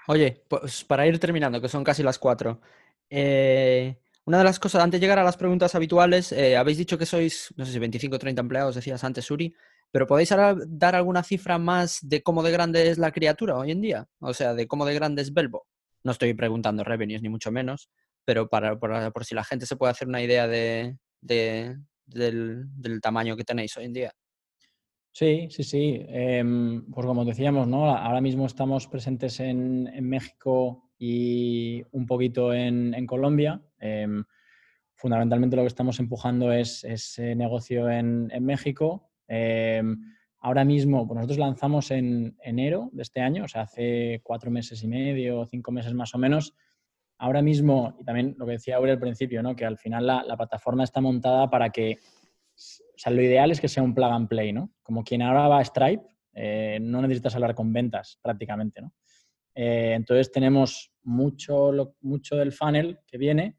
Oye, 0.07 0.43
pues 0.47 0.83
para 0.83 1.07
ir 1.07 1.19
terminando, 1.19 1.61
que 1.61 1.69
son 1.69 1.83
casi 1.83 2.03
las 2.03 2.19
cuatro. 2.19 2.61
eh, 3.09 3.97
una 4.25 4.37
de 4.37 4.43
las 4.43 4.59
cosas, 4.59 4.83
antes 4.83 4.99
de 4.99 5.03
llegar 5.03 5.17
a 5.17 5.23
las 5.23 5.37
preguntas 5.37 5.73
habituales, 5.73 6.31
eh, 6.33 6.55
habéis 6.55 6.77
dicho 6.77 6.99
que 6.99 7.07
sois, 7.07 7.51
no 7.57 7.65
sé 7.65 7.71
si 7.71 7.79
25 7.79 8.15
o 8.15 8.19
30 8.19 8.41
empleados, 8.41 8.75
decías 8.75 9.03
antes, 9.03 9.31
Uri, 9.31 9.55
pero 9.91 10.05
¿podéis 10.05 10.29
dar 10.67 10.95
alguna 10.95 11.23
cifra 11.23 11.57
más 11.57 11.97
de 12.03 12.21
cómo 12.21 12.43
de 12.43 12.51
grande 12.51 12.89
es 12.91 12.99
la 12.99 13.11
criatura 13.11 13.57
hoy 13.57 13.71
en 13.71 13.81
día? 13.81 14.07
O 14.19 14.35
sea, 14.35 14.53
de 14.53 14.67
cómo 14.67 14.85
de 14.85 14.93
grande 14.93 15.23
es 15.23 15.33
Belbo. 15.33 15.65
No 16.03 16.11
estoy 16.11 16.33
preguntando 16.33 16.83
revenues, 16.83 17.21
ni 17.21 17.29
mucho 17.29 17.51
menos, 17.51 17.89
pero 18.25 18.49
para, 18.49 18.79
por 18.79 19.25
si 19.25 19.35
la 19.35 19.43
gente 19.43 19.65
se 19.65 19.75
puede 19.75 19.91
hacer 19.91 20.07
una 20.07 20.21
idea 20.21 20.47
de, 20.47 20.97
de- 21.21 21.77
del, 22.05 23.01
tamaño 23.01 23.35
que 23.35 23.43
tenéis 23.43 23.75
hoy 23.77 23.85
en 23.85 23.93
día. 23.93 24.13
Sí, 25.11 25.47
sí, 25.49 25.63
sí. 25.63 26.05
Em, 26.07 26.85
pues 26.91 27.05
como 27.05 27.25
decíamos, 27.25 27.67
¿no? 27.67 27.95
Ahora 27.95 28.21
mismo 28.21 28.45
estamos 28.45 28.87
presentes 28.87 29.39
en, 29.39 29.89
México 30.07 30.91
y 30.97 31.83
un 31.91 32.05
poquito 32.05 32.53
en, 32.53 33.05
Colombia. 33.05 33.61
Em, 33.79 34.23
fundamentalmente 34.95 35.55
lo 35.55 35.63
que 35.63 35.67
estamos 35.67 35.99
empujando 35.99 36.51
es 36.51 36.83
ese 36.83 37.35
negocio 37.35 37.89
en, 37.89 38.29
en 38.31 38.45
México. 38.45 39.11
Em, 39.27 39.99
ahora 40.39 40.63
mismo, 40.65 41.05
pues 41.07 41.15
nosotros 41.17 41.37
lanzamos 41.39 41.91
en 41.91 42.37
enero 42.43 42.89
de 42.93 43.01
este 43.03 43.21
año, 43.21 43.43
o 43.45 43.47
sea, 43.47 43.63
hace 43.63 44.21
cuatro 44.23 44.51
meses 44.51 44.83
y 44.83 44.87
medio, 44.87 45.45
cinco 45.45 45.71
meses 45.71 45.93
más 45.93 46.13
o 46.15 46.17
menos. 46.17 46.53
Ahora 47.17 47.41
mismo, 47.41 47.95
y 47.99 48.05
también 48.05 48.35
lo 48.37 48.45
que 48.45 48.53
decía 48.53 48.77
Aure 48.77 48.91
al 48.91 48.99
principio, 48.99 49.43
¿no? 49.43 49.55
que 49.55 49.65
al 49.65 49.77
final 49.77 50.07
la, 50.07 50.23
la 50.23 50.37
plataforma 50.37 50.83
está 50.85 51.01
montada 51.01 51.49
para 51.49 51.69
que 51.69 51.97
o 52.55 52.97
sea, 53.01 53.11
lo 53.11 53.21
ideal 53.21 53.51
es 53.51 53.61
que 53.61 53.67
sea 53.67 53.83
un 53.83 53.93
plug 53.93 54.11
and 54.11 54.27
play, 54.27 54.51
¿no? 54.51 54.71
Como 54.83 55.03
quien 55.03 55.21
ahora 55.21 55.47
va 55.47 55.59
a 55.59 55.63
Stripe, 55.65 56.03
eh, 56.33 56.77
no 56.81 57.01
necesitas 57.01 57.33
hablar 57.35 57.55
con 57.55 57.71
ventas 57.71 58.19
prácticamente, 58.21 58.81
¿no? 58.81 58.93
Eh, 59.55 59.93
entonces 59.95 60.31
tenemos 60.31 60.91
mucho, 61.03 61.71
lo- 61.71 61.95
mucho 62.01 62.35
del 62.35 62.51
funnel 62.51 62.99
que 63.07 63.17
viene, 63.17 63.55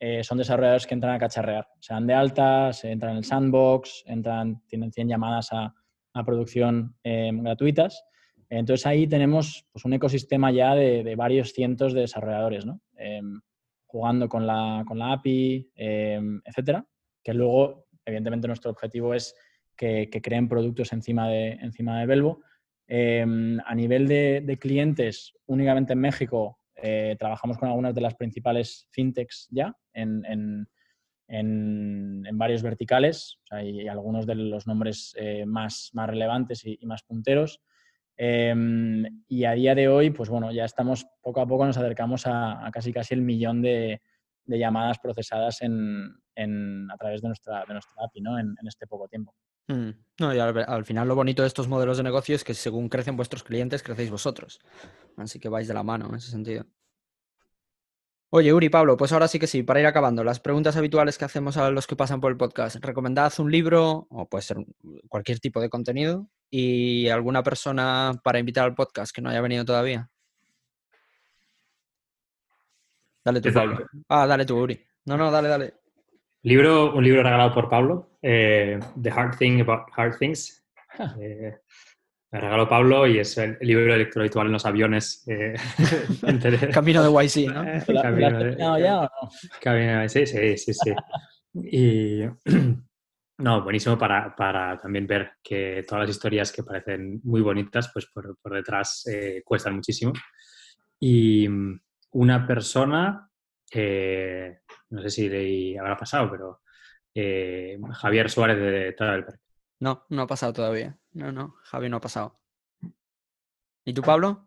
eh, 0.00 0.24
son 0.24 0.38
desarrolladores 0.38 0.86
que 0.86 0.94
entran 0.94 1.14
a 1.14 1.18
cacharrear, 1.18 1.68
se 1.78 1.94
dan 1.94 2.06
de 2.06 2.14
alta, 2.14 2.72
se 2.72 2.90
entran 2.90 3.12
en 3.12 3.18
el 3.18 3.24
sandbox, 3.24 4.02
entran, 4.06 4.62
tienen 4.66 4.92
100 4.92 5.08
llamadas 5.08 5.52
a, 5.52 5.72
a 6.12 6.24
producción 6.24 6.96
eh, 7.04 7.30
gratuitas. 7.32 8.04
Entonces 8.48 8.84
ahí 8.86 9.06
tenemos 9.06 9.66
pues, 9.72 9.84
un 9.84 9.92
ecosistema 9.92 10.50
ya 10.50 10.74
de, 10.74 11.04
de 11.04 11.16
varios 11.16 11.52
cientos 11.52 11.92
de 11.92 12.00
desarrolladores, 12.00 12.66
¿no? 12.66 12.80
Em, 12.96 13.40
jugando 13.86 14.28
con 14.28 14.46
la, 14.46 14.84
con 14.86 14.98
la 14.98 15.12
API, 15.12 15.70
em, 15.74 16.40
etcétera, 16.44 16.86
que 17.22 17.34
luego 17.34 17.86
evidentemente 18.04 18.46
nuestro 18.46 18.70
objetivo 18.70 19.14
es 19.14 19.34
que, 19.76 20.08
creen 20.22 20.48
productos 20.48 20.92
encima 20.92 21.28
de, 21.28 21.52
encima 21.52 22.04
de. 22.04 22.36
Eh, 22.86 23.24
a 23.64 23.74
nivel 23.74 24.06
de, 24.06 24.58
clientes, 24.60 25.32
únicamente 25.46 25.94
en 25.94 26.00
México, 26.00 26.58
eh, 26.76 27.16
trabajamos 27.18 27.56
con 27.58 27.68
algunas 27.68 27.94
de 27.94 28.00
las 28.00 28.14
principales 28.14 28.88
fintechs 28.90 29.48
ya 29.50 29.74
en, 29.92 30.68
en, 31.30 32.24
en 32.26 32.38
varios 32.38 32.62
verticales 32.62 33.38
o 33.44 33.46
sea, 33.46 33.62
y, 33.62 33.82
y, 33.82 33.88
algunos 33.88 34.26
de 34.26 34.34
los 34.34 34.66
nombres 34.66 35.14
eh, 35.16 35.46
más, 35.46 35.90
más 35.94 36.10
relevantes 36.10 36.64
y, 36.66 36.76
y 36.80 36.86
más 36.86 37.02
punteros. 37.04 37.60
y 38.18 39.44
a 39.44 39.52
día 39.52 39.74
de 39.74 39.88
hoy, 39.88 40.10
pues 40.10 40.28
bueno, 40.28 40.52
ya 40.52 40.64
estamos 40.64 41.06
poco 41.22 41.40
a 41.40 41.46
poco 41.46 41.64
nos 41.64 41.78
acercamos 41.78 42.26
a, 42.26 42.66
a 42.66 42.70
casi 42.70 42.92
casi 42.92 43.14
el 43.14 43.22
millón 43.22 43.62
de, 43.62 44.02
de 44.44 44.58
llamadas 44.58 44.98
procesadas 44.98 45.62
en, 45.62 46.12
en, 46.34 46.90
a 46.90 46.96
través 46.96 47.22
de 47.22 47.28
nuestra, 47.28 47.64
de 47.64 47.72
nuestra 47.74 48.04
API 48.04 48.20
¿no? 48.20 48.38
en, 48.38 48.56
en 48.60 48.66
este 48.66 48.86
poco 48.86 49.08
tiempo. 49.08 49.34
Mm. 49.68 49.90
No, 50.18 50.34
y 50.34 50.38
al, 50.40 50.64
al, 50.66 50.84
final 50.84 51.06
lo 51.06 51.14
bonito 51.14 51.42
de 51.42 51.48
estos 51.48 51.68
modelos 51.68 51.96
de 51.96 52.02
negocio 52.02 52.34
es 52.34 52.42
que 52.42 52.54
según 52.54 52.88
crecen 52.88 53.16
vuestros 53.16 53.44
clientes, 53.44 53.84
crecéis 53.84 54.10
vosotros. 54.10 54.58
Así 55.16 55.38
que 55.38 55.48
vais 55.48 55.68
de 55.68 55.74
la 55.74 55.84
mano 55.84 56.08
en 56.08 56.16
ese 56.16 56.30
sentido. 56.30 56.66
Oye, 58.32 58.52
Uri, 58.52 58.68
Pablo, 58.68 58.96
pues 58.96 59.12
ahora 59.12 59.26
sí 59.26 59.40
que 59.40 59.48
sí, 59.48 59.64
para 59.64 59.80
ir 59.80 59.86
acabando, 59.86 60.22
las 60.22 60.38
preguntas 60.38 60.76
habituales 60.76 61.18
que 61.18 61.24
hacemos 61.24 61.56
a 61.56 61.68
los 61.70 61.88
que 61.88 61.96
pasan 61.96 62.20
por 62.20 62.30
el 62.30 62.38
podcast. 62.38 62.76
Recomendad 62.76 63.32
un 63.40 63.50
libro, 63.50 64.06
o 64.08 64.28
puede 64.28 64.42
ser 64.42 64.58
cualquier 65.08 65.40
tipo 65.40 65.60
de 65.60 65.68
contenido, 65.68 66.28
y 66.48 67.08
alguna 67.08 67.42
persona 67.42 68.12
para 68.22 68.38
invitar 68.38 68.66
al 68.66 68.76
podcast 68.76 69.12
que 69.12 69.20
no 69.20 69.30
haya 69.30 69.40
venido 69.40 69.64
todavía. 69.64 70.08
Dale 73.24 73.40
tú, 73.40 73.52
Pablo. 73.52 73.86
Ah, 74.08 74.28
dale 74.28 74.46
tú, 74.46 74.58
Uri. 74.58 74.80
No, 75.06 75.16
no, 75.16 75.28
dale, 75.32 75.48
dale. 75.48 75.74
Libro, 76.42 76.94
un 76.94 77.02
libro 77.02 77.24
regalado 77.24 77.52
por 77.52 77.68
Pablo, 77.68 78.10
eh, 78.22 78.78
The 79.02 79.10
Hard 79.10 79.38
Thing 79.38 79.60
About 79.60 79.88
Hard 79.96 80.18
Things. 80.18 80.64
Eh, 81.20 81.58
me 82.30 82.40
regaló 82.40 82.68
Pablo 82.68 83.06
y 83.06 83.18
es 83.18 83.36
el 83.38 83.58
libro 83.60 83.94
electrohabitual 83.94 84.46
en 84.46 84.52
los 84.52 84.66
aviones. 84.66 85.24
Eh, 85.26 85.54
Camino 86.72 87.02
de 87.02 87.26
YC, 87.26 87.52
¿no? 87.52 87.64
¿La, 87.64 88.02
Camino 88.02 88.38
de, 88.38 88.56
ya 88.56 88.98
o 88.98 89.02
no? 89.02 89.10
Camino, 89.60 90.08
sí, 90.08 90.26
sí, 90.26 90.56
sí, 90.56 90.72
sí. 90.74 90.92
Y 91.54 92.22
no, 93.38 93.62
buenísimo 93.62 93.98
para, 93.98 94.34
para, 94.36 94.78
también 94.78 95.06
ver 95.06 95.32
que 95.42 95.84
todas 95.86 96.02
las 96.02 96.10
historias 96.10 96.52
que 96.52 96.62
parecen 96.62 97.20
muy 97.24 97.40
bonitas, 97.40 97.90
pues 97.92 98.06
por, 98.06 98.38
por 98.40 98.54
detrás 98.54 99.06
eh, 99.06 99.42
cuestan 99.44 99.74
muchísimo. 99.74 100.12
Y 101.00 101.48
una 102.12 102.46
persona 102.46 103.30
eh, 103.72 104.60
no 104.90 105.02
sé 105.02 105.10
si 105.10 105.28
le 105.28 105.78
habrá 105.78 105.96
pasado, 105.96 106.30
pero 106.30 106.62
eh, 107.14 107.78
Javier 107.92 108.30
Suárez 108.30 108.58
de 108.58 108.92
Travelberg. 108.92 109.38
No, 109.80 110.04
no 110.08 110.22
ha 110.22 110.26
pasado 110.26 110.52
todavía. 110.52 110.98
No, 111.12 111.32
no, 111.32 111.54
Javier 111.62 111.90
no 111.90 111.96
ha 111.96 112.00
pasado. 112.00 112.38
¿Y 113.84 113.92
tú, 113.92 114.02
Pablo? 114.02 114.46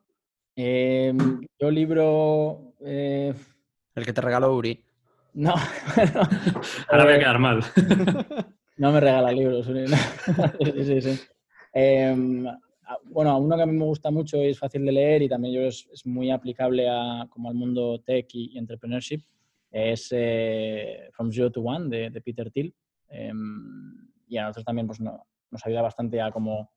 Eh, 0.56 1.14
yo 1.60 1.72
libro... 1.72 2.74
Eh, 2.82 3.34
El 3.96 4.06
que 4.06 4.14
te 4.14 4.22
regaló 4.22 4.56
Uri. 4.56 4.84
No. 5.34 5.54
Ahora 6.90 7.04
voy 7.06 7.14
a 7.14 7.20
quedar 7.20 7.40
mal. 7.40 7.64
no 8.78 8.92
me 8.92 9.00
regala 9.00 9.32
libros. 9.32 9.66
sí, 10.76 10.84
sí, 10.86 11.02
sí. 11.02 11.20
Eh, 11.74 12.46
bueno, 13.06 13.38
uno 13.40 13.56
que 13.56 13.64
a 13.64 13.66
mí 13.66 13.74
me 13.74 13.86
gusta 13.86 14.12
mucho 14.12 14.38
y 14.38 14.50
es 14.50 14.60
fácil 14.60 14.86
de 14.86 14.92
leer 14.92 15.24
y 15.24 15.30
también 15.30 15.56
yo 15.56 15.62
es, 15.62 15.90
es 15.92 16.06
muy 16.06 16.32
aplicable 16.32 16.88
a, 16.88 17.28
como 17.30 17.50
al 17.50 17.56
mundo 17.56 18.00
tech 18.06 18.28
y, 18.34 18.52
y 18.54 18.58
entrepreneurship 18.58 19.24
es 19.74 20.10
eh, 20.12 21.10
From 21.12 21.32
Zero 21.32 21.52
to 21.52 21.62
One 21.62 21.90
de, 21.90 22.10
de 22.12 22.22
Peter 22.22 22.50
Thiel. 22.52 22.74
Eh, 23.10 23.34
y 24.28 24.38
a 24.38 24.44
nosotros 24.44 24.66
también 24.66 24.88
pues, 24.88 25.02
no, 25.02 25.26
nos 25.54 25.66
ayuda 25.66 25.82
bastante 25.82 26.22
a 26.22 26.32
como 26.32 26.72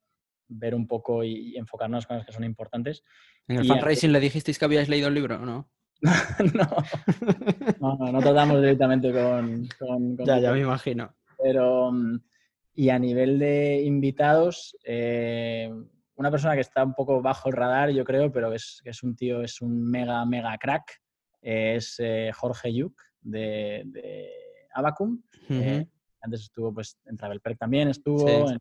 ver 0.49 0.74
un 0.74 0.87
poco 0.87 1.24
y, 1.24 1.55
y 1.55 1.57
enfocarnos 1.57 2.05
en 2.05 2.09
cosas 2.09 2.27
que 2.27 2.33
son 2.33 2.45
importantes. 2.45 3.03
¿En 3.49 3.59
el 3.59 3.66
fundraising 3.66 4.12
le 4.12 4.20
dijisteis 4.20 4.59
que 4.59 4.64
habíais 4.64 4.89
leído 4.89 5.09
el 5.09 5.14
libro 5.14 5.39
no? 5.45 5.68
no, 6.01 6.68
no, 7.81 8.12
no, 8.12 8.20
tratamos 8.20 8.61
directamente 8.61 9.11
con... 9.12 9.66
con, 9.79 10.16
con 10.16 10.27
ya, 10.27 10.39
ya 10.39 10.53
me 10.53 10.61
imagino. 10.61 11.14
Pero, 11.43 11.91
y 12.74 12.91
a 12.91 12.99
nivel 12.99 13.39
de 13.39 13.83
invitados, 13.83 14.77
eh, 14.85 15.72
una 16.16 16.31
persona 16.31 16.55
que 16.55 16.61
está 16.61 16.85
un 16.85 16.95
poco 16.95 17.22
bajo 17.22 17.49
el 17.49 17.57
radar, 17.57 17.91
yo 17.91 18.05
creo, 18.05 18.31
pero 18.31 18.53
es, 18.53 18.83
es 18.85 19.03
un 19.03 19.16
tío, 19.16 19.43
es 19.43 19.62
un 19.62 19.91
mega, 19.91 20.24
mega 20.27 20.57
crack, 20.59 21.01
es 21.41 21.97
eh, 21.99 22.31
Jorge 22.35 22.74
Yuk 22.74 23.01
de, 23.22 23.83
de 23.87 24.31
Abacum. 24.74 25.22
Uh 25.49 25.55
-huh. 25.55 25.91
Antes 26.27 26.43
estuvo 26.43 26.72
pues, 26.72 26.99
en 27.07 27.16
Travelperk 27.16 27.59
también, 27.59 27.89
estuvo 27.89 28.27
sí. 28.27 28.53
en, 28.53 28.59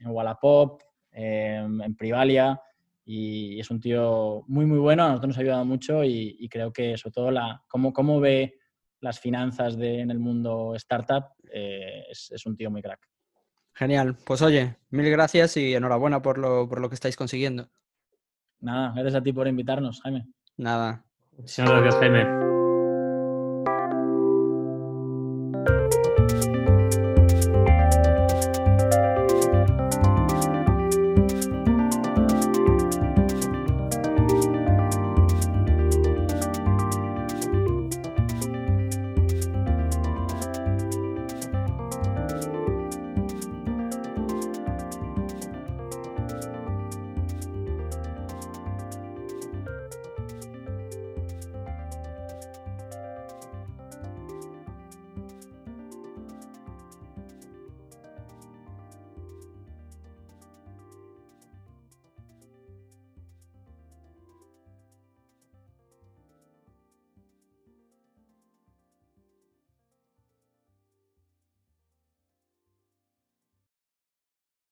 en, 0.00 0.10
Wallapop, 0.10 0.82
en 1.12 1.94
Privalia, 1.96 2.60
y 3.04 3.60
es 3.60 3.70
un 3.70 3.80
tío 3.80 4.44
muy, 4.46 4.66
muy 4.66 4.78
bueno. 4.78 5.04
A 5.04 5.08
nosotros 5.08 5.28
nos 5.28 5.38
ha 5.38 5.40
ayudado 5.42 5.64
mucho 5.64 6.04
y, 6.04 6.36
y 6.38 6.48
creo 6.48 6.72
que, 6.72 6.96
sobre 6.96 7.12
todo, 7.12 7.30
la, 7.30 7.62
cómo, 7.68 7.92
cómo 7.92 8.20
ve 8.20 8.58
las 9.00 9.20
finanzas 9.20 9.76
de, 9.76 10.00
en 10.00 10.10
el 10.10 10.18
mundo 10.18 10.74
startup, 10.76 11.24
eh, 11.50 12.04
es, 12.10 12.30
es 12.32 12.46
un 12.46 12.56
tío 12.56 12.70
muy 12.70 12.82
crack. 12.82 13.06
Genial. 13.74 14.16
Pues 14.24 14.40
oye, 14.40 14.76
mil 14.90 15.10
gracias 15.10 15.56
y 15.56 15.74
enhorabuena 15.74 16.22
por 16.22 16.38
lo, 16.38 16.68
por 16.68 16.80
lo 16.80 16.88
que 16.88 16.94
estáis 16.94 17.16
consiguiendo. 17.16 17.68
Nada, 18.60 18.92
gracias 18.92 19.16
a 19.16 19.22
ti 19.22 19.32
por 19.32 19.46
invitarnos, 19.46 20.00
Jaime. 20.00 20.26
Nada. 20.56 21.04
Muchísimas 21.36 21.70
gracias, 21.70 21.96
Jaime. 21.96 22.44